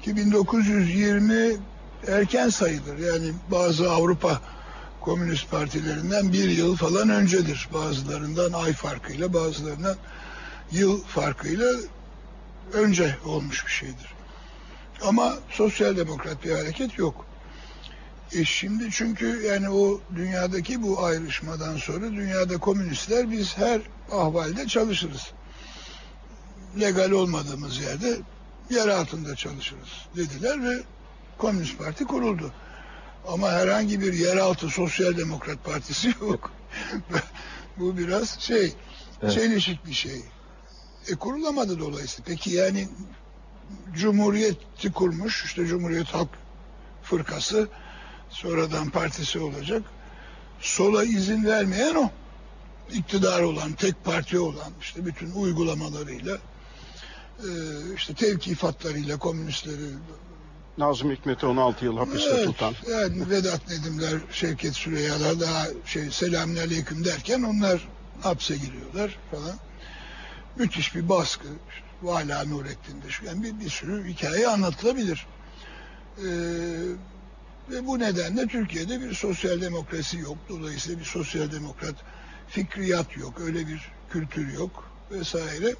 [0.01, 1.57] Ki 1920
[2.07, 2.97] erken sayılır.
[2.97, 4.41] Yani bazı Avrupa
[5.01, 7.69] Komünist Partilerinden bir yıl falan öncedir.
[7.73, 9.95] Bazılarından ay farkıyla bazılarından
[10.71, 11.67] yıl farkıyla
[12.73, 14.13] önce olmuş bir şeydir.
[15.05, 17.28] Ama sosyal demokrat bir hareket yok.
[18.33, 23.81] E şimdi çünkü yani o dünyadaki bu ayrışmadan sonra dünyada komünistler biz her
[24.11, 25.31] ahvalde çalışırız.
[26.79, 28.17] Legal olmadığımız yerde
[28.69, 30.83] yer altında çalışırız dediler ve
[31.37, 32.53] Komünist Parti kuruldu.
[33.27, 36.51] Ama herhangi bir yeraltı sosyal demokrat partisi yok.
[37.77, 38.73] bu biraz şey,
[39.21, 39.33] Evet.
[39.33, 40.21] çelişik bir şey.
[41.07, 42.23] E kurulamadı dolayısıyla.
[42.27, 42.87] Peki yani
[43.93, 46.29] Cumhuriyeti kurmuş, işte Cumhuriyet Halk
[47.03, 47.67] Fırkası
[48.29, 49.83] sonradan partisi olacak.
[50.59, 52.09] Sola izin vermeyen o.
[52.93, 56.37] İktidar olan, tek parti olan, işte bütün uygulamalarıyla,
[57.39, 57.49] e,
[57.95, 59.89] işte tevkifatlarıyla komünistleri
[60.77, 62.73] Nazım Hikmet'i 16 yıl hapiste Evet, tutan.
[62.91, 67.87] Yani Vedat Nedimler, Şevket Süreyyalar daha şey selamünaleyküm derken onlar
[68.21, 69.55] hapse giriyorlar falan.
[70.55, 71.47] Müthiş bir baskı.
[72.01, 75.27] Vala Nurettin'de şu yani bir, bir sürü hikaye anlatılabilir.
[76.17, 76.23] Ee,
[77.69, 80.37] ve bu nedenle Türkiye'de bir sosyal demokrasi yok.
[80.49, 81.95] Dolayısıyla bir sosyal demokrat
[82.47, 83.41] fikriyat yok.
[83.41, 85.75] Öyle bir kültür yok vesaire.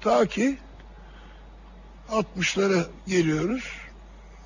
[0.00, 0.58] Ta ki
[2.10, 3.64] 60'lara geliyoruz.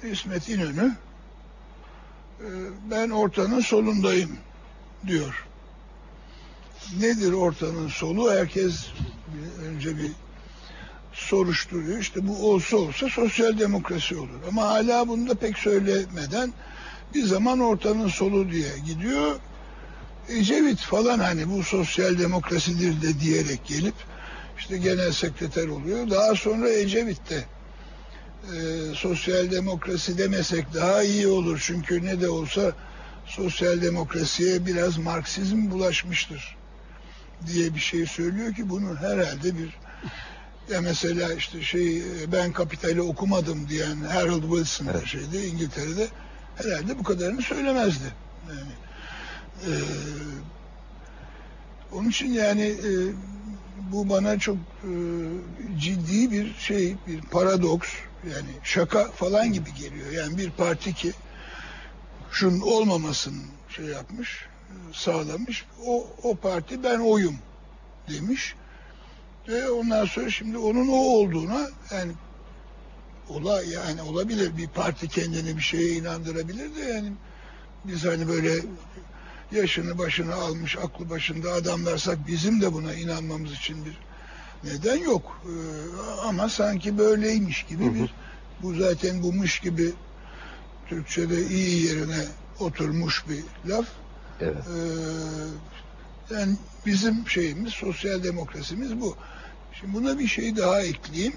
[0.02, 0.97] İsmet İnönü
[2.40, 2.48] e,
[2.90, 4.39] ben ortanın solundayım
[5.06, 5.47] diyor.
[7.01, 8.31] Nedir ortanın solu?
[8.31, 8.86] Herkes
[9.62, 10.12] önce bir
[11.16, 11.98] soruşturuyor.
[11.98, 14.40] İşte bu olsa olsa sosyal demokrasi olur.
[14.48, 16.52] Ama hala bunu da pek söylemeden
[17.14, 19.36] Bir zaman ortanın solu diye gidiyor.
[20.28, 23.94] Ecevit falan hani bu sosyal demokrasidir de diyerek gelip
[24.59, 26.10] işte genel sekreter oluyor.
[26.10, 27.44] Daha sonra Ecevit de
[28.44, 28.59] e,
[28.94, 31.62] sosyal demokrasi demesek daha iyi olur.
[31.66, 32.72] Çünkü ne de olsa
[33.26, 36.56] sosyal demokrasiye biraz Marksizm bulaşmıştır
[37.47, 39.78] diye bir şey söylüyor ki bunun herhalde bir
[40.70, 42.02] ya mesela işte şey
[42.32, 45.06] ben kapitali okumadım diyen Harold Wilson Evet.
[45.06, 46.09] şeyde İngiltere'de
[46.56, 48.12] herhalde bu kadarını söylemezdi.
[48.48, 48.72] Yani
[49.66, 49.72] e,
[51.93, 52.90] onun için yani e,
[53.93, 54.93] bu bana çok e,
[55.78, 57.88] ciddi bir şey, bir paradoks
[58.24, 60.10] yani şaka falan gibi geliyor.
[60.10, 61.12] Yani bir parti ki
[62.30, 65.64] şunun olmamasını şey yapmış, e, sağlamış.
[65.86, 67.36] O, o parti ben oyum
[68.09, 68.55] demiş.
[69.48, 72.12] Ve ondan sonra şimdi onun o olduğuna yani
[73.28, 77.12] ola yani olabilir bir parti kendini bir şeye inandırabilir de yani
[77.85, 78.55] biz hani böyle
[79.52, 83.98] yaşını başına almış aklı başında adamlarsak bizim de buna inanmamız için bir
[84.64, 85.40] neden yok.
[85.44, 85.51] Ee,
[86.28, 87.94] ama sanki böyleymiş gibi Hı hı.
[87.94, 88.14] bir
[88.62, 89.93] bu zaten bumuş gibi
[90.89, 92.24] Türkçe'de iyi yerine
[92.60, 93.86] oturmuş bir laf.
[94.40, 94.56] Evet.
[94.56, 96.56] Ee, yani
[96.86, 99.16] bizim şeyimiz, sosyal demokrasimiz bu.
[99.81, 101.35] Şimdi buna bir şey daha ekleyeyim.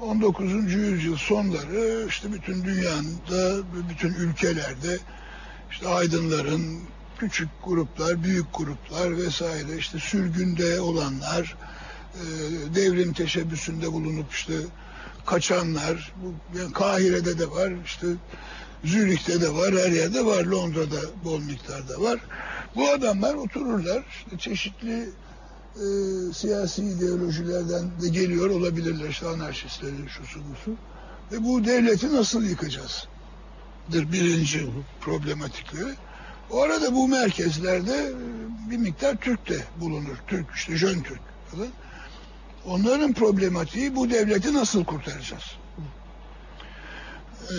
[0.00, 0.52] 19.
[0.72, 4.98] yüzyıl sonları işte bütün dünyada, bütün ülkelerde
[5.70, 6.80] işte aydınların
[7.18, 11.56] küçük gruplar, büyük gruplar vesaire işte sürgünde olanlar,
[12.14, 12.24] e,
[12.74, 14.54] devrim teşebbüsünde bulunup işte
[15.26, 18.06] kaçanlar, bu yani Kahire'de de var, işte
[18.84, 22.18] Zürih'te de var, her yerde var, Londra'da bol miktarda var.
[22.76, 25.08] Bu adamlar otururlar, işte çeşitli
[25.76, 25.86] e,
[26.32, 30.70] siyasi ideolojilerden de geliyor olabilirler, işte anarşistleri, şusu busu.
[31.32, 33.08] Ve bu devleti nasıl yıkacağız?
[33.92, 34.66] dır birinci
[35.00, 35.94] problematikleri.
[36.50, 40.16] O arada bu merkezlerde e, bir miktar Türk de bulunur.
[40.26, 41.20] Türk işte Jön Türk
[41.50, 41.68] falan.
[42.66, 45.56] Onların problematiği bu devleti nasıl kurtaracağız?
[47.50, 47.54] Ee,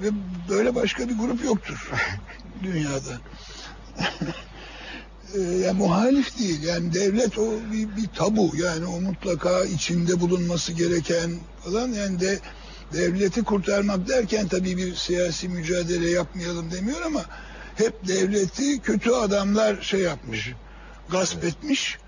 [0.02, 0.10] ve
[0.48, 1.90] böyle başka bir grup yoktur
[2.62, 3.20] dünyada.
[5.36, 6.62] Yani muhalif değil.
[6.62, 8.52] Yani devlet o bir, bir tabu.
[8.56, 11.30] Yani o mutlaka içinde bulunması gereken
[11.64, 11.88] falan.
[11.88, 12.38] Yani de
[12.92, 17.24] devleti kurtarmak derken tabii bir siyasi mücadele yapmayalım demiyor ama
[17.76, 20.52] hep devleti kötü adamlar şey yapmış.
[21.08, 21.98] Gasp etmiş.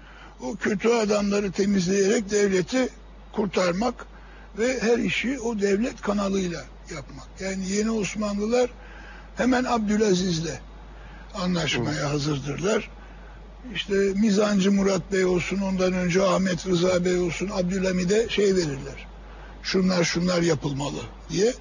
[0.41, 2.89] O kötü adamları temizleyerek devleti
[3.33, 4.07] kurtarmak
[4.59, 6.65] ve her işi o devlet kanalıyla
[6.95, 7.29] yapmak.
[7.41, 8.71] Yani yeni Osmanlılar
[9.37, 10.61] hemen Abdülaziz'le
[11.35, 12.91] anlaşmaya hazırdırlar.
[13.75, 19.07] İşte Mizancı Murat Bey olsun, ondan önce Ahmet Rıza Bey olsun, Abdülhamid'e şey verirler.
[19.63, 21.01] Şunlar şunlar yapılmalı
[21.31, 21.53] diye.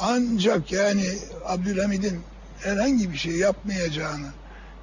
[0.00, 1.04] Ancak yani
[1.44, 2.20] Abdülhamid'in
[2.60, 4.26] herhangi bir şey yapmayacağını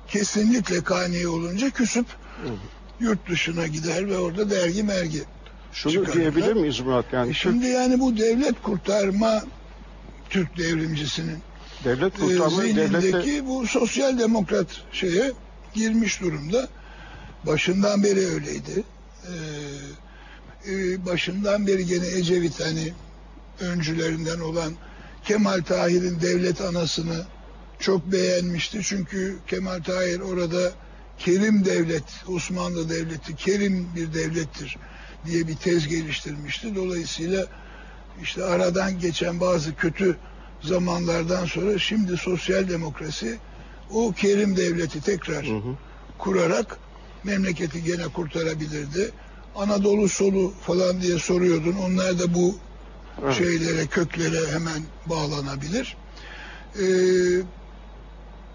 [0.08, 2.06] kesinlikle kani olunca küsüp
[3.00, 5.24] yurt dışına gider ve orada dergi mergi
[5.74, 6.16] Şunu Çıkarırlar.
[6.16, 7.06] diyebilir miyiz Murat?
[7.14, 9.42] Yani E Türk Şimdi yani bu devlet kurtarma
[10.30, 11.38] Türk devrimcisinin
[11.84, 15.32] devlet e, kurtarma devlette zihnindeki bu sosyal demokrat şeye
[15.74, 16.70] girmiş durumda.
[17.46, 18.84] Başından beri öyleydi.
[20.66, 22.94] Ee, e, başından beri gene Ecevit hani
[23.60, 24.74] öncülerinden olan
[25.24, 27.26] Kemal Tahir'in devlet anasını
[27.80, 28.80] çok beğenmişti.
[28.84, 30.72] Çünkü Kemal Tahir orada
[31.18, 34.78] Kerim devlet, Osmanlı devleti Kerim bir devlettir
[35.26, 36.76] diye bir tez geliştirmişti.
[36.76, 37.46] Dolayısıyla
[38.24, 40.18] işte aradan geçen bazı kötü
[40.62, 43.40] zamanlardan sonra şimdi sosyal demokrasi
[43.94, 45.78] o Kerim devleti tekrar Hı hı.
[46.20, 46.78] kurarak
[47.24, 49.12] memleketi gene kurtarabilirdi.
[49.56, 51.76] Anadolu solu falan diye soruyordun.
[51.86, 52.56] Onlar da bu
[53.24, 53.36] Evet.
[53.36, 55.98] şeylere, köklere hemen bağlanabilir.
[56.80, 56.84] Ee,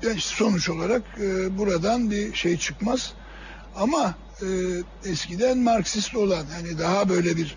[0.03, 3.13] yani sonuç olarak e, buradan bir şey çıkmaz.
[3.77, 4.47] Ama e,
[5.11, 7.57] eskiden Marksist olan, hani daha böyle bir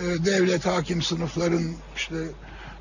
[0.00, 2.16] e, devlet hakim sınıfların işte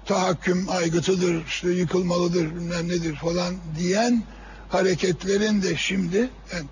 [0.06, 4.24] tahakküm aygıtıdır, işte yıkılmalıdır, bilmem nedir falan diyen
[4.70, 6.66] hareketlerin de şimdi yani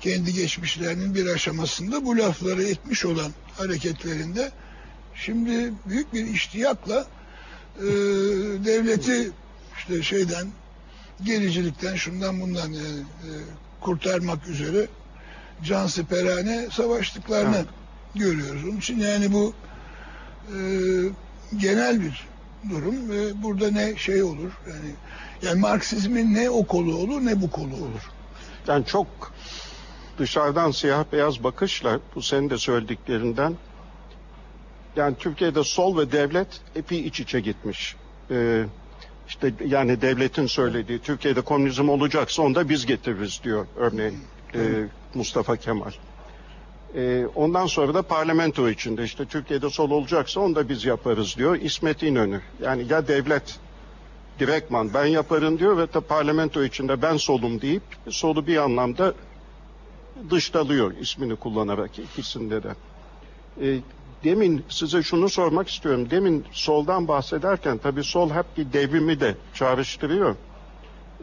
[0.00, 4.52] kendi geçmişlerinin bir aşamasında bu lafları etmiş olan hareketlerinde
[5.14, 7.06] şimdi büyük bir iştiyakla
[7.78, 7.86] e,
[8.64, 9.30] devleti
[9.78, 10.48] işte şeyden
[11.24, 13.30] gericilikten şundan bundan yani, e,
[13.80, 14.86] kurtarmak üzere
[15.64, 17.66] cansiperane savaştıklarını Evet.
[18.14, 18.64] görüyoruz.
[18.64, 19.54] Onun için yani bu
[20.48, 20.58] e,
[21.56, 22.29] genel bir
[22.70, 24.94] durum ve burada ne şey olur yani
[25.42, 28.10] yani Marksizmin ne o kolu olur ne bu kolu olur.
[28.66, 29.06] yani çok
[30.18, 33.54] dışarıdan siyah beyaz bakışla bu senin de söylediklerinden
[34.96, 37.96] yani Türkiye'de sol ve devlet epey iç içe gitmiş.
[38.30, 38.64] Ee,
[39.28, 44.18] İşte yani devletin söylediği Türkiye'de komünizm olacaksa onu da biz getiririz diyor örneğin
[44.54, 44.60] e,
[45.14, 45.90] Mustafa Kemal.
[46.96, 51.56] E, ondan sonra da parlamento içinde işte Türkiye'de sol olacaksa onu da biz yaparız diyor
[51.60, 52.40] İsmet İnönü.
[52.62, 53.58] Yani ya devlet
[54.38, 59.14] direktman ben yaparım diyor ve de parlamento içinde ben solum deyip solu bir anlamda
[60.30, 62.74] dıştalıyor ismini kullanarak ikisinde de.
[63.62, 63.78] E,
[64.24, 66.10] demin size şunu sormak istiyorum.
[66.10, 70.36] Demin soldan bahsederken tabii sol hep bir devrimi de çağrıştırıyor.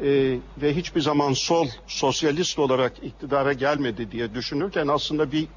[0.04, 5.48] E, ve hiçbir zaman sol sosyalist olarak iktidara gelmedi diye düşünürken aslında bir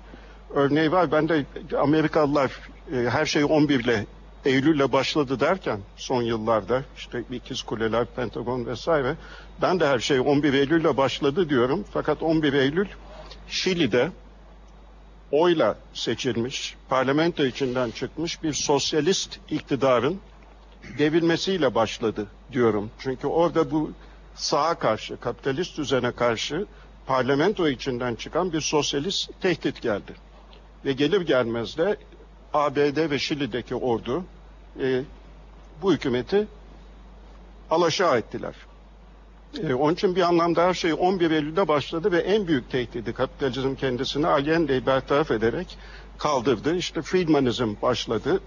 [0.54, 1.12] örneği var.
[1.12, 1.44] Ben de
[1.78, 2.50] Amerikalılar
[2.92, 4.06] e, her şey 11 ile
[4.44, 9.16] Eylül'le başladı derken son yıllarda işte ikiz kuleler, Pentagon vesaire
[9.62, 11.84] ben de her şey 11 Eylül'le başladı diyorum.
[11.92, 12.88] Fakat 11 Eylül
[13.48, 14.10] Şili'de
[15.32, 20.20] oyla seçilmiş, parlamento içinden çıkmış bir sosyalist iktidarın
[20.98, 22.90] devilmesiyle başladı diyorum.
[22.98, 23.90] Çünkü orada bu
[24.40, 26.66] sağa karşı, kapitalist düzene karşı
[27.06, 30.14] parlamento içinden çıkan bir sosyalist tehdit geldi.
[30.84, 31.96] Ve gelir gelmez de
[32.54, 34.24] ABD ve Şili'deki ordu
[34.82, 35.02] e,
[35.82, 36.48] bu hükümeti
[37.70, 38.54] alaşağı ettiler.
[39.62, 43.74] E, onun için bir anlamda her şey 11 Eylül'de başladı ve en büyük tehdidi kapitalizm
[43.74, 45.78] kendisini Allende'yi bertaraf ederek
[46.18, 46.76] kaldırdı.
[46.76, 48.40] İşte Friedmanizm başladı.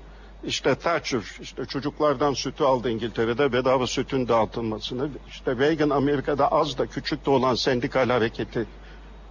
[0.46, 5.10] İşte Thatcher, işte çocuklardan sütü aldı İngiltere'de bedava sütün dağıtılmasını.
[5.30, 8.66] İşte Reagan Amerika'da az da küçük de olan sendikal hareketi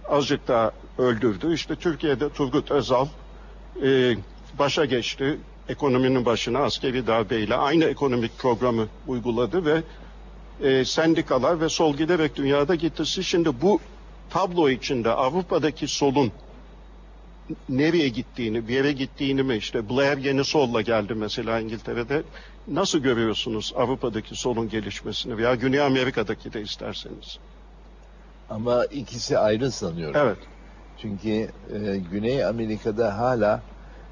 [0.09, 1.53] azıcık daha öldürdü.
[1.53, 3.07] İşte Türkiye'de Turgut Özal
[3.83, 4.15] e,
[4.59, 5.39] başa geçti.
[5.69, 9.83] Ekonominin başına askeri darbeyle aynı ekonomik programı uyguladı ve
[10.61, 13.23] e, sendikalar ve sol giderek dünyada getirsi.
[13.23, 13.79] Şimdi bu
[14.29, 16.31] tablo içinde Avrupa'daki solun
[17.69, 22.23] nereye gittiğini, bir yere gittiğini mi işte Blair yeni solla geldi mesela İngiltere'de.
[22.67, 27.37] Nasıl görüyorsunuz Avrupa'daki solun gelişmesini veya Güney Amerika'daki de isterseniz?
[28.49, 30.21] Ama ikisi ayrı sanıyorum.
[30.23, 30.37] Evet.
[30.97, 33.61] Çünkü e, Güney Amerika'da hala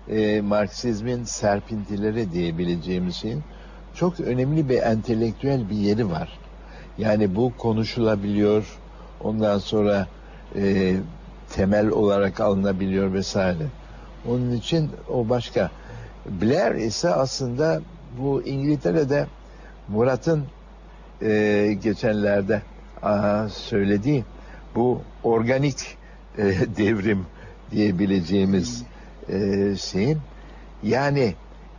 [0.09, 3.43] e, Marksizmin serpintileri diyebileceğimiz şeyin
[3.95, 6.39] çok önemli bir entelektüel bir yeri var.
[6.97, 8.79] Yani bu konuşulabiliyor,
[9.19, 10.07] ondan sonra
[10.55, 10.95] e,
[11.55, 13.65] temel olarak alınabiliyor vesaire.
[14.29, 15.71] Onun için o başka.
[16.25, 17.81] Blair ise aslında
[18.17, 19.27] bu İngiltere'de
[19.87, 20.43] Murat'ın
[21.21, 22.61] e, geçenlerde
[23.03, 24.23] aha, söylediği
[24.75, 25.97] bu organik
[26.37, 26.43] e,
[26.77, 27.25] devrim
[27.71, 28.83] diyebileceğimiz
[29.29, 30.17] e, şeyin
[30.83, 31.33] yani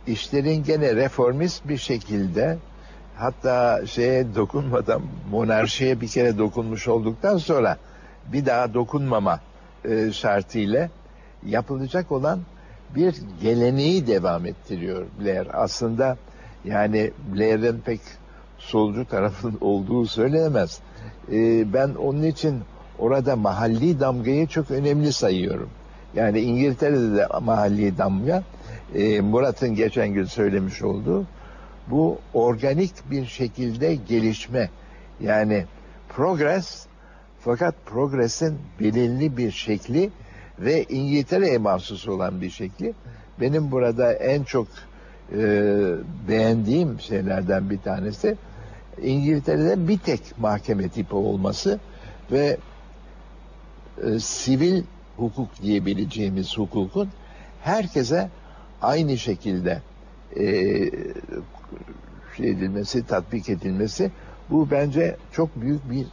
[0.07, 2.57] işlerin gene reformist bir şekilde
[3.15, 5.01] hatta şeye dokunmadan
[5.31, 7.77] monarşiye bir kere dokunmuş olduktan sonra
[8.33, 9.39] bir daha dokunmama
[9.85, 10.89] e, şartıyla
[11.45, 12.39] yapılacak olan
[12.95, 15.63] bir geleneği devam ettiriyor Blair.
[15.63, 16.17] Aslında
[16.65, 17.99] yani Blair'in pek
[18.57, 20.79] solcu tarafın olduğu söylenemez.
[21.31, 22.59] E, ben onun için
[22.99, 25.69] orada mahalli damgayı çok önemli sayıyorum.
[26.15, 28.43] Yani İngiltere'de de mahalli damga
[28.95, 31.25] e, Murat'ın geçen gün söylemiş olduğu
[31.87, 34.69] bu organik bir şekilde gelişme
[35.21, 35.65] yani
[36.09, 36.85] progress
[37.45, 40.09] fakat progresin belirli bir şekli
[40.59, 42.93] ve İngiltere'ye mahsus olan bir şekli.
[43.39, 44.67] Benim burada en çok
[45.31, 45.39] e,
[46.27, 48.37] beğendiğim şeylerden bir tanesi
[49.01, 51.79] İngiltere'de bir tek mahkeme tipi olması
[52.31, 52.57] ve
[54.03, 54.83] e, sivil
[55.17, 57.09] hukuk diyebileceğimiz hukukun
[57.61, 58.29] herkese
[58.81, 59.81] aynı şekilde
[60.35, 60.45] e,
[62.37, 64.11] şey edilmesi, tatbik edilmesi
[64.49, 66.05] bu bence çok büyük bir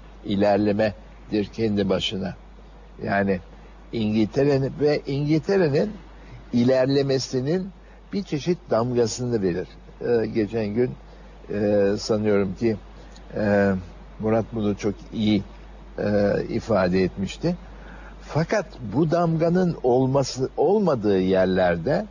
[1.31, 2.35] ilerlemedir kendi başına.
[3.03, 3.41] Yani
[3.93, 5.91] İngiltere'nin ve İngiltere'nin
[6.53, 7.71] ilerlemesinin
[8.13, 9.69] bir çeşit damgasını verir.
[10.01, 10.91] Ee, geçen gün
[11.53, 12.77] e, sanıyorum ki
[13.37, 13.73] e,
[14.21, 15.43] Murat bunu çok iyi
[15.99, 17.57] e, ifade etmişti.
[18.23, 22.07] Fakat bu damganın olması olmadığı yerlerde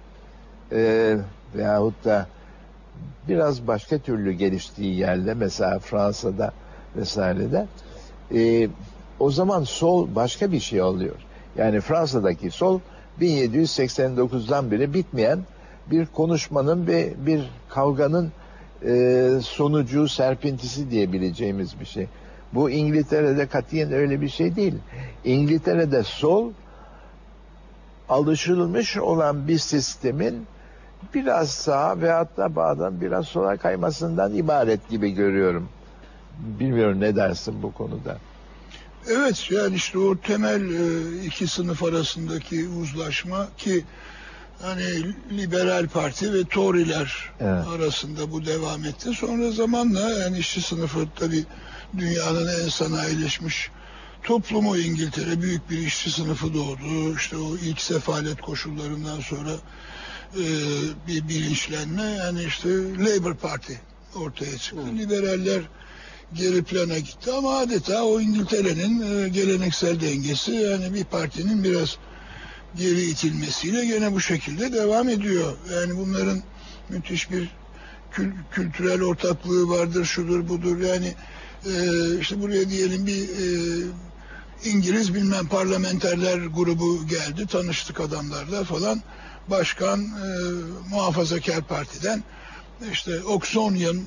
[0.72, 1.16] e,
[1.56, 2.28] veyahut da
[3.28, 6.52] biraz başka türlü geliştiği yerde mesela Fransa'da
[6.96, 7.68] vesairede
[8.34, 8.70] e,
[9.20, 11.16] o zaman sol başka bir şey alıyor.
[11.58, 12.80] Yani Fransa'daki sol
[13.22, 15.40] 1789'dan beri bitmeyen
[15.92, 18.32] bir konuşmanın ve bir kavganın
[18.86, 22.08] e, sonucu serpintisi diyebileceğimiz bir şey.
[22.54, 24.76] Bu İngiltere'de katiyen öyle bir şey değil.
[25.26, 26.52] İngiltere'de sol
[28.10, 30.46] alışılmış olan bir sistemin
[31.14, 35.70] biraz sağa ve hatta bazen biraz sola kaymasından ibaret gibi görüyorum.
[36.40, 38.18] Bilmiyorum ne dersin bu konuda.
[39.10, 43.86] Evet yani işte o temel e, iki sınıf arasındaki uzlaşma ki
[44.62, 47.68] hani liberal parti ve Tory'ler Evet.
[47.68, 49.14] arasında bu devam etti.
[49.14, 51.46] Sonra zamanla yani işçi sınıfı tabii
[51.98, 53.70] dünyanın en sanayileşmiş
[54.24, 57.16] toplumu İngiltere büyük bir işçi sınıfı doğdu.
[57.16, 59.52] İşte o ilk sefalet koşullarından sonra
[60.36, 60.44] e,
[61.08, 63.74] bir bilinçlenme yani işte Labour Party
[64.16, 64.98] ortaya çıktı.
[64.98, 65.62] Liberaller
[66.34, 71.98] geri plana gitti ama adeta o İngiltere'nin e, geleneksel dengesi yani bir partinin biraz
[72.76, 75.54] geri itilmesiyle gene bu şekilde devam ediyor.
[75.74, 76.44] Yani bunların
[76.90, 77.50] müthiş bir
[78.12, 80.80] kül- kültürel ortaklığı vardır, şudur budur.
[80.80, 81.14] Yani
[81.66, 81.74] e,
[82.20, 83.48] işte buraya diyelim bir e,
[84.66, 89.02] İngiliz bilmem parlamenterler grubu geldi, tanıştık adamlarla falan.
[89.48, 90.28] Başkan e,
[90.90, 92.24] muhafazakar partiden
[92.92, 94.00] işte Oxonian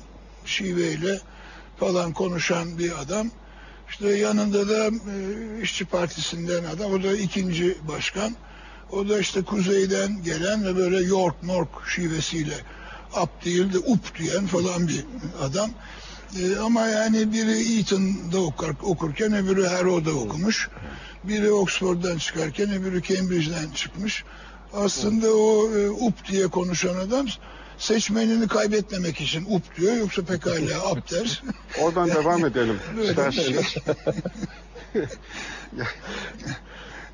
[0.45, 1.19] şiveyle
[1.85, 3.31] falan konuşan bir adam.
[3.89, 6.91] İşte yanında da e, işçi partisinden adam.
[6.91, 8.35] O da ikinci başkan.
[8.91, 12.55] O da işte kuzeyden gelen ve böyle York Mork şivesiyle
[13.23, 15.05] up değil de up diyen falan bir
[15.41, 15.69] adam.
[16.39, 20.69] E, ama yani biri Eton'da okur, okurken öbürü Harrow'da okumuş.
[21.23, 24.23] Biri Oxford'dan çıkarken öbürü Cambridge'den çıkmış.
[24.73, 27.27] Aslında o e, up diye konuşan adam
[27.77, 31.43] seçmenini kaybetmemek için up diyor yoksa pekala up der.
[31.81, 33.75] Oradan devam edelim Böyle isterseniz.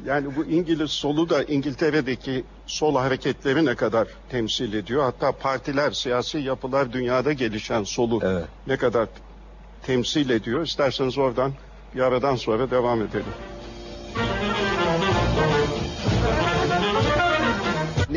[0.06, 5.04] yani bu İngiliz solu da İngiltere'deki sol hareketleri ne kadar temsil ediyor?
[5.04, 8.46] Hatta partiler, siyasi yapılar dünyada gelişen solu Evet.
[8.68, 9.08] ne kadar
[9.84, 10.66] temsil ediyor?
[10.66, 11.54] İsterseniz oradan
[11.96, 13.34] bir aradan sonra devam edelim.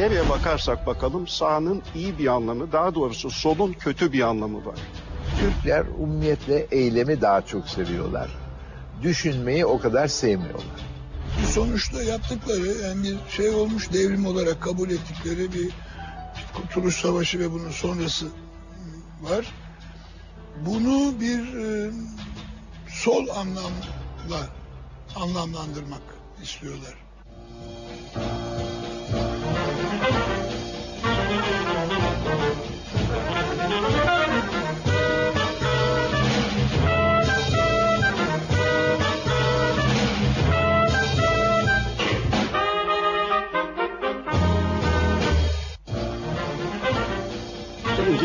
[0.02, 4.78] Nereye bakarsak bakalım sağın iyi bir anlamı, daha doğrusu solun kötü bir anlamı var.
[5.40, 8.30] Türkler umumiyetle eylemi daha çok seviyorlar.
[9.02, 10.80] Düşünmeyi o kadar sevmiyorlar.
[11.50, 15.70] Sonuçta yaptıkları yani bir şey olmuş devrim olarak kabul ettikleri bir
[16.54, 18.26] Kurtuluş Savaşı ve bunun sonrası
[19.20, 19.54] var.
[20.66, 21.90] Bunu bir e,
[22.88, 24.48] sol anlamla
[25.16, 26.02] anlamlandırmak
[26.42, 27.01] istiyorlar.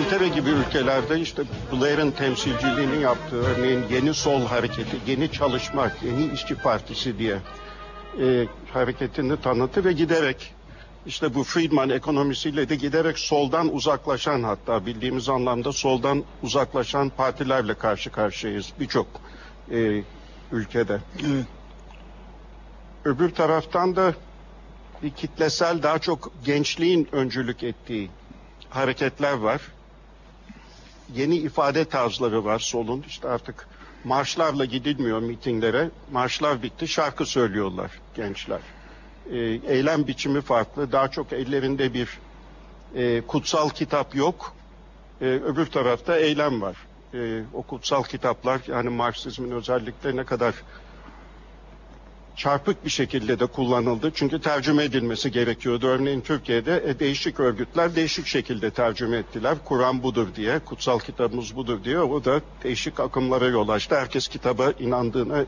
[0.07, 6.55] İngiltere gibi ülkelerde işte Blair'ın temsilciliğini yaptığı örneğin yeni sol hareketi, yeni çalışma, yeni işçi
[6.55, 7.37] partisi diye
[8.21, 10.53] e, hareketini tanıttı ve giderek
[11.05, 18.11] işte bu Friedman ekonomisiyle de giderek soldan uzaklaşan hatta bildiğimiz anlamda soldan uzaklaşan partilerle karşı
[18.11, 19.07] karşıyayız birçok
[19.71, 20.03] e,
[20.51, 20.99] ülkede.
[21.25, 21.45] Evet.
[23.05, 24.13] Öbür taraftan da
[25.03, 28.09] bir kitlesel daha çok gençliğin öncülük ettiği
[28.69, 29.61] hareketler var.
[31.15, 33.03] Yeni ifade tarzları var solun.
[33.07, 33.67] İşte artık
[34.03, 35.89] marşlarla gidilmiyor mitinglere.
[36.11, 38.59] Marşlar bitti, şarkı söylüyorlar gençler.
[39.31, 40.91] Ee, eylem biçimi farklı.
[40.91, 42.19] Daha çok ellerinde bir
[42.95, 44.53] e, kutsal kitap yok.
[45.21, 46.77] Ee, öbür tarafta eylem var.
[47.13, 50.55] Ee, o kutsal kitaplar yani Marksizmin özellikle ne kadar
[52.37, 54.11] çarpık bir şekilde de kullanıldı.
[54.15, 55.87] Çünkü tercüme edilmesi gerekiyordu.
[55.87, 59.57] Örneğin Türkiye'de e, değişik örgütler değişik şekilde tercüme ettiler.
[59.65, 61.99] Kur'an budur diye, kutsal kitabımız budur diye.
[61.99, 63.95] O da değişik akımlara yol açtı.
[63.95, 65.45] Herkes kitaba inandığına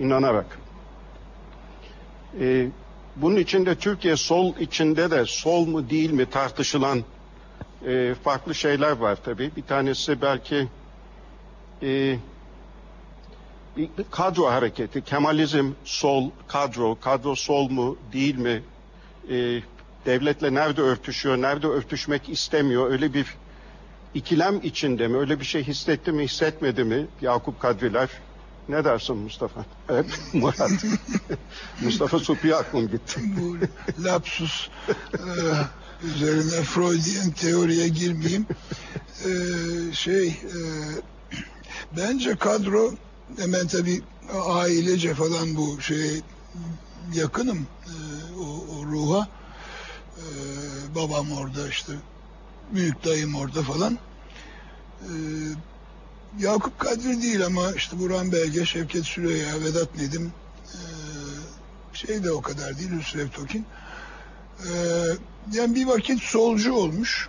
[0.00, 0.58] inanarak.
[2.40, 2.68] Ee,
[3.16, 7.04] bunun içinde Türkiye sol içinde de sol mu değil mi tartışılan
[7.86, 9.50] e, farklı şeyler var tabii.
[9.56, 10.68] Bir tanesi belki
[11.82, 12.16] e,
[14.10, 18.62] kadro hareketi, Kemalizm sol, kadro, kadro sol mu değil mi,
[19.30, 19.60] Ee,
[20.06, 23.26] devletle nerede örtüşüyor, nerede örtüşmek istemiyor, öyle bir
[24.14, 28.08] ikilem içinde mi, öyle bir şey hissetti mi, hissetmedi mi Yakup Kadriler?
[28.68, 29.64] Ne dersin Mustafa?
[29.88, 30.70] Evet, Murat.
[31.82, 33.20] Mustafa Supi'ye aklım gitti.
[33.36, 33.56] bu
[34.04, 34.68] lapsus
[35.14, 35.22] e,
[36.06, 38.46] üzerine Freudian teoriye girmeyeyim.
[39.24, 39.30] E,
[39.92, 40.58] şey e,
[41.96, 42.94] bence kadro
[43.38, 44.02] hemen tabii
[44.46, 46.20] ailece falan bu şeye
[47.14, 47.94] yakınım e,
[48.40, 49.28] o, o ruha.
[50.16, 50.24] E,
[50.94, 51.92] babam orada işte
[52.74, 53.98] büyük dayım orada falan.
[55.02, 55.10] E,
[56.38, 60.32] Yakup Kadri değil ama işte Burhan Belge, Şevket Süreyya, Vedat Nedim
[60.64, 60.78] e,
[61.92, 63.66] şey de o kadar değil Hüsrev Tokin.
[64.64, 64.68] Ee,
[65.52, 67.28] yani bir vakit solcu olmuş,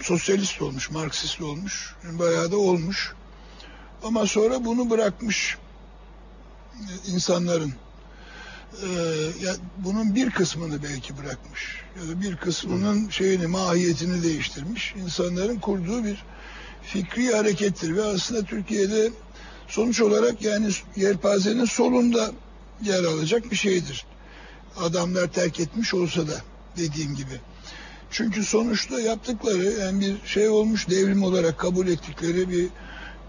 [0.00, 3.14] sosyalist olmuş, Marksist olmuş, bayağı da olmuş.
[4.04, 5.58] Ama sonra bunu bırakmış
[7.06, 7.72] insanların.
[8.82, 8.88] e,
[9.44, 16.04] ya bunun bir kısmını belki bırakmış ya da bir kısmının şeyini mahiyetini değiştirmiş insanların kurduğu
[16.04, 16.24] bir
[16.82, 19.10] fikri harekettir ve aslında Türkiye'de
[19.68, 22.32] sonuç olarak yani yelpazenin solunda
[22.82, 24.06] yer alacak bir şeydir.
[24.76, 26.34] Adamlar terk etmiş olsa da
[26.76, 27.40] dediğim gibi.
[28.10, 32.68] Çünkü sonuçta yaptıkları yani bir şey olmuş devrim olarak kabul ettikleri bir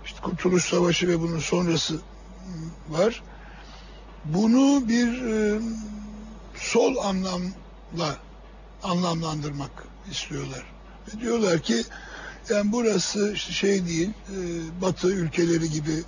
[0.05, 1.99] işte Kurtuluş Savaşı ve bunun sonrası
[2.89, 3.23] var.
[4.25, 5.59] Bunu bir e,
[6.55, 8.17] sol anlamla
[8.83, 10.63] anlamlandırmak istiyorlar.
[11.07, 11.83] Ve diyorlar ki
[12.49, 14.37] yani burası işte şey değil, e,
[14.81, 16.03] Batı ülkeleri gibi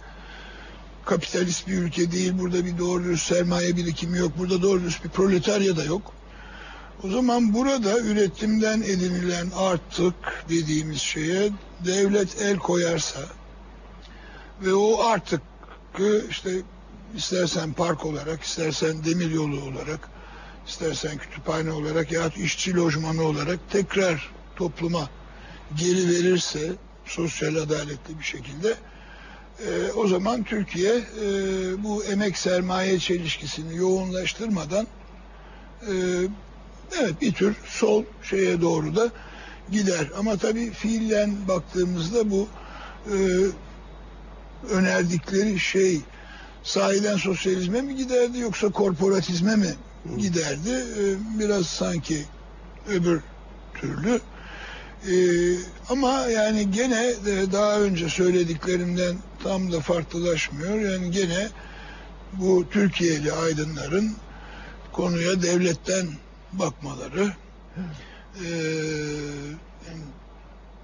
[1.06, 2.34] kapitalist bir ülke değil.
[2.40, 4.32] Burada bir doğru dürüst sermaye birikimi yok.
[4.38, 6.14] Burada doğru dürüst bir proletarya da yok.
[7.04, 10.16] O zaman burada üretimden edinilen artık
[10.50, 11.50] dediğimiz şeye
[11.86, 13.20] devlet el koyarsa
[14.62, 15.42] ve o artık
[16.30, 16.50] işte
[17.16, 20.10] istersen park olarak, istersen demir yolu olarak,
[20.68, 25.10] istersen kütüphane olarak ya işçi lojmanı olarak tekrar topluma
[25.78, 26.72] geri verirse
[27.06, 28.76] sosyal adaletli bir şekilde
[29.60, 31.24] e, o zaman Türkiye e,
[31.84, 34.88] bu emek sermaye çelişkisini yoğunlaştırmadan
[35.82, 35.94] e,
[37.00, 39.10] evet bir tür sol şeye doğru da
[39.72, 40.12] gider.
[40.18, 42.48] Ama tabii fiilen baktığımızda bu
[43.08, 43.16] e,
[44.70, 46.02] önerdikleri şey
[46.64, 49.76] sahiden sosyalizme mi giderdi yoksa korporatizme mi
[50.18, 50.70] giderdi?
[50.70, 51.04] E,
[51.40, 52.26] biraz sanki
[52.90, 53.22] öbür
[53.74, 54.22] türlü.
[55.12, 55.16] E,
[55.90, 60.80] ama yani gene de daha önce söylediklerimden tam da farklılaşmıyor.
[60.80, 61.48] Yani gene
[62.34, 64.16] bu Türkiye'li aydınların
[64.92, 66.08] konuya devletten
[66.54, 67.34] bakmaları,
[68.36, 68.48] e,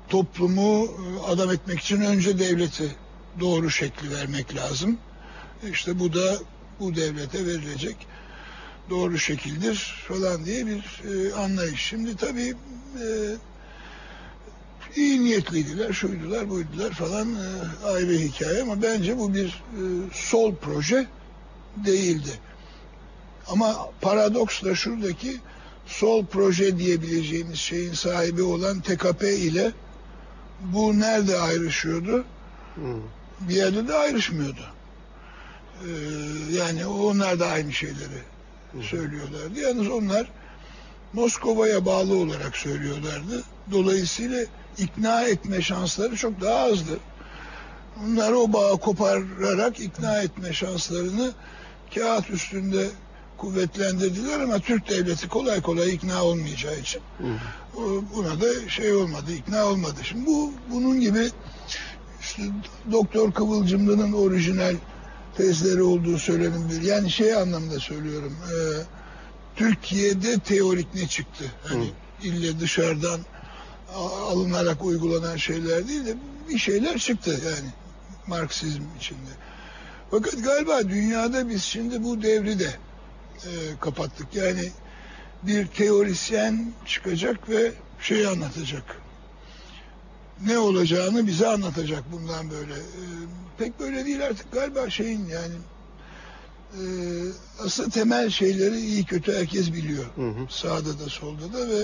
[0.09, 0.91] toplumu
[1.27, 2.95] adam etmek için önce devleti
[3.39, 4.97] doğru şekli vermek lazım.
[5.71, 6.37] İşte bu da
[6.79, 8.07] bu devlete verilecek
[8.89, 11.81] doğru şekildir falan diye bir e, anlayış.
[11.81, 12.53] Şimdi tabii
[13.01, 13.05] e,
[14.95, 19.81] iyi niyetliydiler, şuydular, buydular falan e, ayrı hikaye ama bence bu bir e,
[20.13, 21.07] sol proje
[21.85, 22.31] değildi.
[23.47, 25.39] Ama paradoks da şuradaki
[25.85, 29.71] sol proje diyebileceğimiz şeyin sahibi olan TKP ile
[30.61, 32.25] bu nerede ayrışıyordu?
[32.75, 33.01] Hmm.
[33.49, 34.61] Bir yerde de ayrışmıyordu.
[35.83, 35.87] Ee,
[36.53, 38.21] yani onlar da aynı şeyleri
[38.81, 39.59] söylüyorlardı.
[39.59, 40.27] Yalnız onlar
[41.13, 43.43] Moskova'ya bağlı olarak söylüyorlardı.
[43.71, 44.45] Dolayısıyla
[44.77, 46.99] ikna etme şansları çok daha azdı.
[48.05, 51.31] Onlar o bağı kopararak ikna etme şanslarını
[51.95, 52.87] kağıt üstünde
[53.37, 57.01] kuvvetlendirdiler ama Türk devleti kolay kolay ikna olmayacağı için
[58.15, 59.99] buna da şey olmadı, ikna olmadı.
[60.03, 61.29] Şimdi bu bunun gibi
[62.21, 62.43] işte
[62.91, 64.75] Doktor Kıvılcımlı'nın orijinal
[65.37, 66.81] tezleri olduğu söylenebilir.
[66.81, 68.37] Yani şey anlamda söylüyorum.
[68.49, 68.55] e,
[69.55, 71.45] Türkiye'de teorik ne çıktı?
[71.63, 71.91] Hani
[72.23, 73.19] ille dışarıdan
[74.29, 76.15] alınarak uygulanan şeyler değil de
[76.49, 77.69] bir şeyler çıktı yani
[78.27, 79.31] Marksizm içinde.
[80.11, 82.69] Fakat galiba dünyada biz şimdi bu devri de
[83.45, 83.49] e,
[83.79, 84.35] kapattık.
[84.35, 84.71] Yani
[85.43, 87.71] bir teorisyen çıkacak ve
[88.01, 89.00] şey anlatacak.
[90.45, 92.73] Ne olacağını bize anlatacak bundan böyle.
[92.73, 93.03] E,
[93.57, 95.55] pek böyle değil artık galiba şeyin yani
[96.73, 96.83] e,
[97.65, 100.05] aslında temel şeyleri iyi kötü herkes biliyor.
[100.15, 100.45] Hı hı.
[100.49, 101.83] Sağda da solda da ve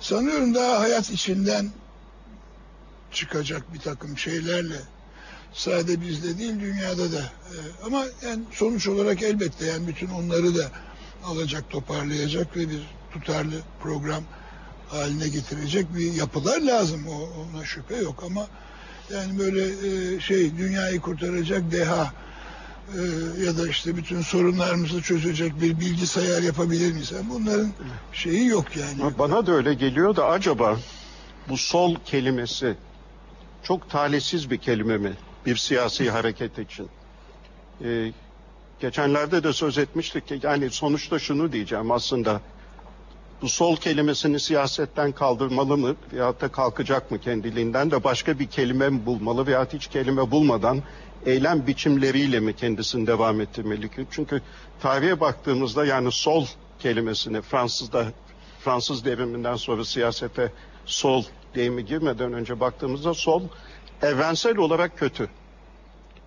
[0.00, 1.70] sanıyorum daha hayat içinden
[3.12, 4.80] çıkacak bir takım şeylerle
[5.52, 7.56] sadece bizde değil dünyada da E,
[7.86, 10.70] ama yani sonuç olarak elbette yani bütün onları da
[11.24, 12.80] alacak toparlayacak ve bir
[13.12, 14.22] tutarlı program
[14.92, 18.46] haline getirecek bir yapılar lazım o ona şüphe yok ama
[19.12, 22.12] yani böyle e, şey dünyayı kurtaracak deha
[22.88, 23.00] e,
[23.44, 27.12] ya da işte bütün sorunlarımızı çözecek bir bilgisayar yapabilir miyiz?
[27.30, 27.72] Bunların
[28.12, 29.02] şeyi yok yani.
[29.02, 30.78] Ama Bana da öyle geliyor da acaba
[31.48, 32.76] bu sol kelimesi
[33.62, 35.12] çok talihsiz bir kelime mi
[35.46, 36.88] bir siyasi hareket için?
[37.84, 38.12] Ee,
[38.80, 42.40] geçenlerde de söz etmiştik ki yani sonuçta şunu diyeceğim aslında
[43.42, 48.88] bu sol kelimesini siyasetten kaldırmalı mı veyahut da kalkacak mı kendiliğinden de başka bir kelime
[48.88, 50.82] mi bulmalı veyahut hiç kelime bulmadan
[51.26, 54.06] eylem biçimleriyle mi kendisini devam ettirmeli ki?
[54.10, 54.42] Çünkü
[54.80, 56.46] tarihe baktığımızda yani sol
[56.78, 58.06] kelimesini Fransız'da
[58.60, 60.52] Fransız devriminden sonra siyasete
[60.84, 61.24] sol
[61.54, 63.42] deyimi girmeden önce baktığımızda sol
[64.02, 65.28] evrensel olarak kötü.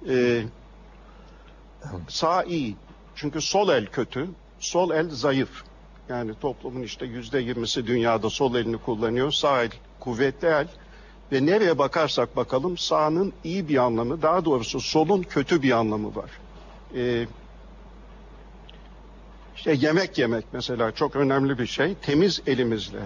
[0.09, 0.43] Ee,
[2.07, 2.75] sağ iyi.
[3.15, 4.27] Çünkü sol el kötü,
[4.59, 5.63] sol el zayıf.
[6.10, 9.32] Yani toplumun işte yüzde yirmisi dünyada sol elini kullanıyor.
[9.32, 10.68] Sağ el kuvvetli el.
[11.32, 16.30] Ve nereye bakarsak bakalım sağın iyi bir anlamı, daha doğrusu solun kötü bir anlamı var.
[16.95, 17.26] Ee,
[19.56, 21.95] İşte yemek yemek mesela çok önemli bir şey.
[21.95, 22.99] Temiz elimizle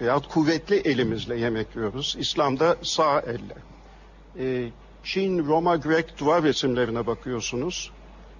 [0.00, 2.16] veyahut kuvvetli elimizle yemek yiyoruz.
[2.18, 3.56] İslam'da sağ elle.
[4.38, 4.68] Ee,
[5.04, 7.90] Çin, Roma, Grek duvar resimlerine bakıyorsunuz.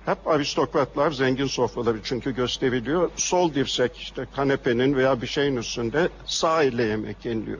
[0.05, 3.11] Hep aristokratlar zengin sofraları çünkü gösteriliyor.
[3.17, 7.59] Sol dirsek işte kanepenin veya bir şeyin üstünde sağ elle yemek yeniliyor.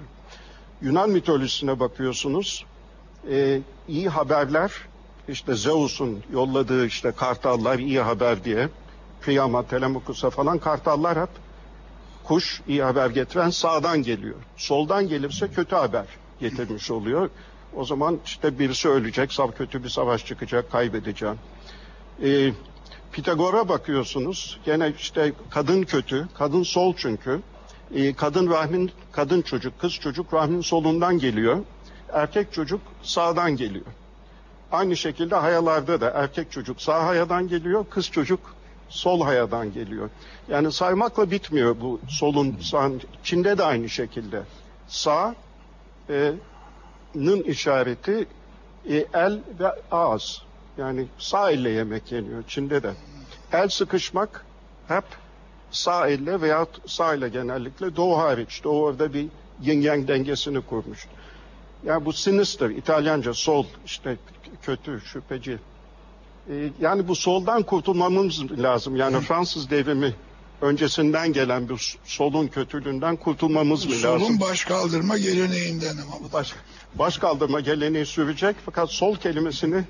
[0.83, 2.65] Yunan mitolojisine bakıyorsunuz.
[3.31, 4.73] Ee, iyi haberler
[5.29, 8.69] işte Zeus'un yolladığı işte kartallar iyi haber diye
[9.21, 11.31] Priam'a, Telemukus'a falan kartallar hep
[12.25, 14.37] kuş iyi haber getiren sağdan geliyor.
[14.57, 16.07] Soldan gelirse kötü haber
[16.41, 17.31] getirmiş oluyor.
[17.77, 21.39] O zaman işte birisi ölecek, sav- kötü bir savaş çıkacak, kaybedeceğim.
[22.25, 22.53] Ee,
[23.13, 24.61] Pitagor'a bakıyorsunuz.
[24.65, 27.41] Gene işte kadın kötü, kadın sol çünkü.
[27.95, 31.59] Ee, kadın rahmin, kadın çocuk, kız çocuk rahmin solundan geliyor.
[32.13, 33.87] Erkek çocuk sağdan geliyor.
[34.73, 38.41] Aynı şekilde hayalarda da erkek çocuk sağ hayadan geliyor, kız çocuk
[38.89, 40.11] sol hayadan geliyor.
[40.49, 42.57] Yani saymakla bitmiyor bu solun.
[43.23, 44.43] Çin'de de aynı şekilde.
[44.89, 45.35] Sağ
[46.11, 46.33] e,
[47.45, 48.27] işareti
[48.89, 50.43] e, el ve ağız.
[50.79, 52.93] Yani sağ elle yemek yeniyor Çin'de de.
[53.53, 54.45] El sıkışmak
[54.89, 55.05] hep
[55.71, 58.65] sağ elle veya sağ ile genellikle doğu hariç.
[58.65, 59.27] Doğu orada bir
[59.63, 61.07] yin yang dengesini kurmuş.
[61.87, 64.17] Yani bu sinister, İtalyanca sol, işte
[64.63, 65.59] kötü, şüpheci.
[66.49, 68.97] Ee, yani bu soldan kurtulmamız lazım.
[68.97, 70.15] Yani Fransız devrimi
[70.61, 74.21] öncesinden gelen bir solun kötülüğünden kurtulmamız mı lazım?
[74.21, 76.33] Solun baş kaldırma geleneğinden ama bu.
[76.33, 76.55] baş,
[76.95, 79.85] baş kaldırma geleneği sürecek fakat sol kelimesini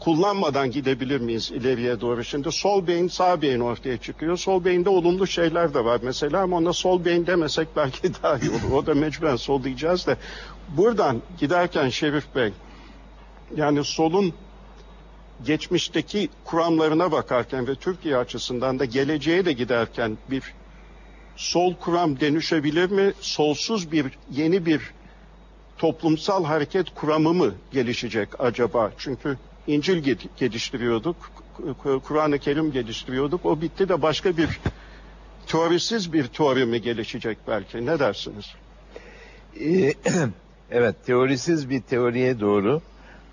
[0.00, 2.24] kullanmadan gidebilir miyiz ileriye doğru?
[2.24, 4.36] Şimdi sol beyin sağ beyin ortaya çıkıyor.
[4.36, 8.50] Sol beyinde olumlu şeyler de var mesela ama ona sol beyin demesek belki daha iyi
[8.50, 8.72] olur.
[8.74, 10.16] O da mecburen sol diyeceğiz de.
[10.68, 12.52] Buradan giderken Şerif Bey
[13.56, 14.34] yani solun
[15.44, 20.54] geçmişteki kuramlarına bakarken ve Türkiye açısından da geleceğe de giderken bir
[21.36, 23.12] sol kuram dönüşebilir mi?
[23.20, 24.92] Solsuz bir yeni bir
[25.78, 28.92] toplumsal hareket kuramı mı gelişecek acaba?
[28.98, 31.16] Çünkü İncil gel- geliştiriyorduk,
[32.04, 33.46] Kur'an-ı Kerim geliştiriyorduk.
[33.46, 34.60] O bitti de başka bir
[35.46, 37.86] teorisiz bir teori mi gelişecek belki?
[37.86, 38.46] Ne dersiniz?
[39.60, 39.92] Ee,
[40.70, 42.80] evet, teorisiz bir teoriye doğru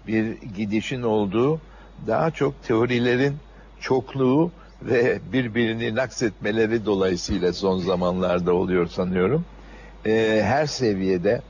[0.07, 1.59] bir gidişin olduğu
[2.07, 3.35] daha çok teorilerin
[3.81, 4.51] çokluğu
[4.81, 9.45] ve birbirini naksetmeleri dolayısıyla son zamanlarda oluyor sanıyorum.
[10.05, 11.41] Ee, her seviyede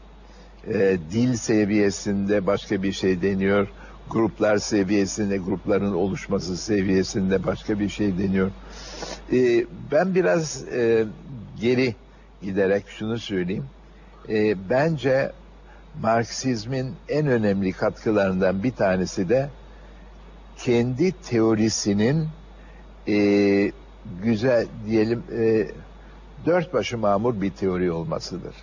[0.68, 3.68] e, dil seviyesinde başka bir şey deniyor.
[4.12, 8.52] Gruplar seviyesinde, grupların oluşması seviyesinde başka bir şey deniyor.
[9.34, 11.06] Ee, ben biraz e,
[11.62, 11.96] geri
[12.42, 13.66] giderek şunu söyleyeyim.
[14.30, 15.32] E, bence
[16.02, 19.50] Marksizmin en önemli katkılarından bir tanesi de
[20.58, 22.28] kendi teorisinin
[23.08, 23.72] e,
[24.24, 25.68] güzel diyelim e,
[26.46, 28.56] dört başı mamur bir teori olmasıdır.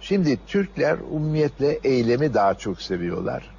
[0.00, 3.57] Şimdi Türkler umumiyetle eylemi daha çok seviyorlar.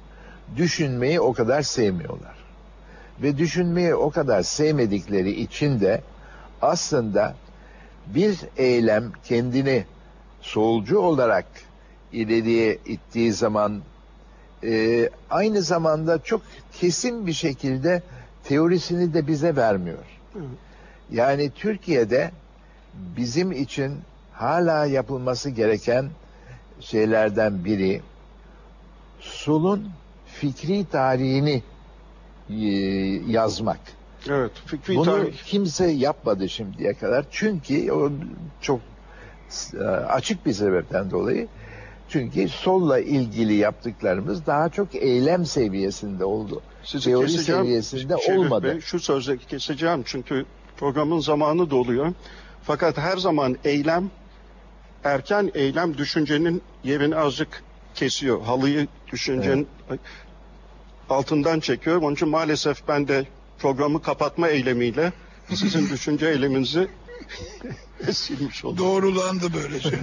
[0.56, 2.34] Düşünmeyi o kadar sevmiyorlar.
[3.22, 6.02] Ve düşünmeyi o kadar sevmedikleri için de
[6.62, 7.34] aslında
[8.06, 9.84] bir eylem kendini
[10.40, 11.46] solcu olarak
[12.12, 13.82] ileriye ittiği zaman
[14.64, 18.02] e, aynı zamanda çok kesin bir şekilde
[18.44, 20.20] teorisini de bize vermiyor.
[21.10, 22.30] Yani Türkiye'de
[22.94, 23.98] bizim için
[24.32, 26.10] hala yapılması gereken
[26.80, 28.00] şeylerden biri
[29.20, 29.90] solun
[30.40, 31.62] fikri tarihini
[32.50, 32.56] e,
[33.32, 33.80] yazmak.
[34.28, 35.36] Evet, fikri Bunu tarih.
[35.44, 37.24] kimse yapmadı şimdiye kadar.
[37.30, 38.12] Çünkü o
[38.60, 38.80] çok
[39.74, 41.48] e, açık bir sebepten dolayı.
[42.08, 46.62] Çünkü solla ilgili yaptıklarımız daha çok eylem seviyesinde oldu.
[46.84, 48.66] Sizi Teori keseceğim, seviyesinde Şerif olmadı.
[48.72, 50.44] Bey, şu sözle keseceğim çünkü
[50.76, 52.12] programın zamanı doluyor.
[52.62, 54.10] Fakat her zaman eylem,
[55.04, 57.62] erken eylem düşüncenin yerini azıcık
[57.94, 58.42] kesiyor.
[58.42, 59.68] Halıyı düşüncenin
[61.10, 61.96] altından çekiyor.
[61.96, 63.26] Onun için maalesef ben de
[63.58, 65.12] programı kapatma eylemiyle
[65.54, 66.88] sizin düşünce eyleminizi
[68.12, 68.78] silmiş oldum.
[68.78, 69.90] Doğrulandı böylece.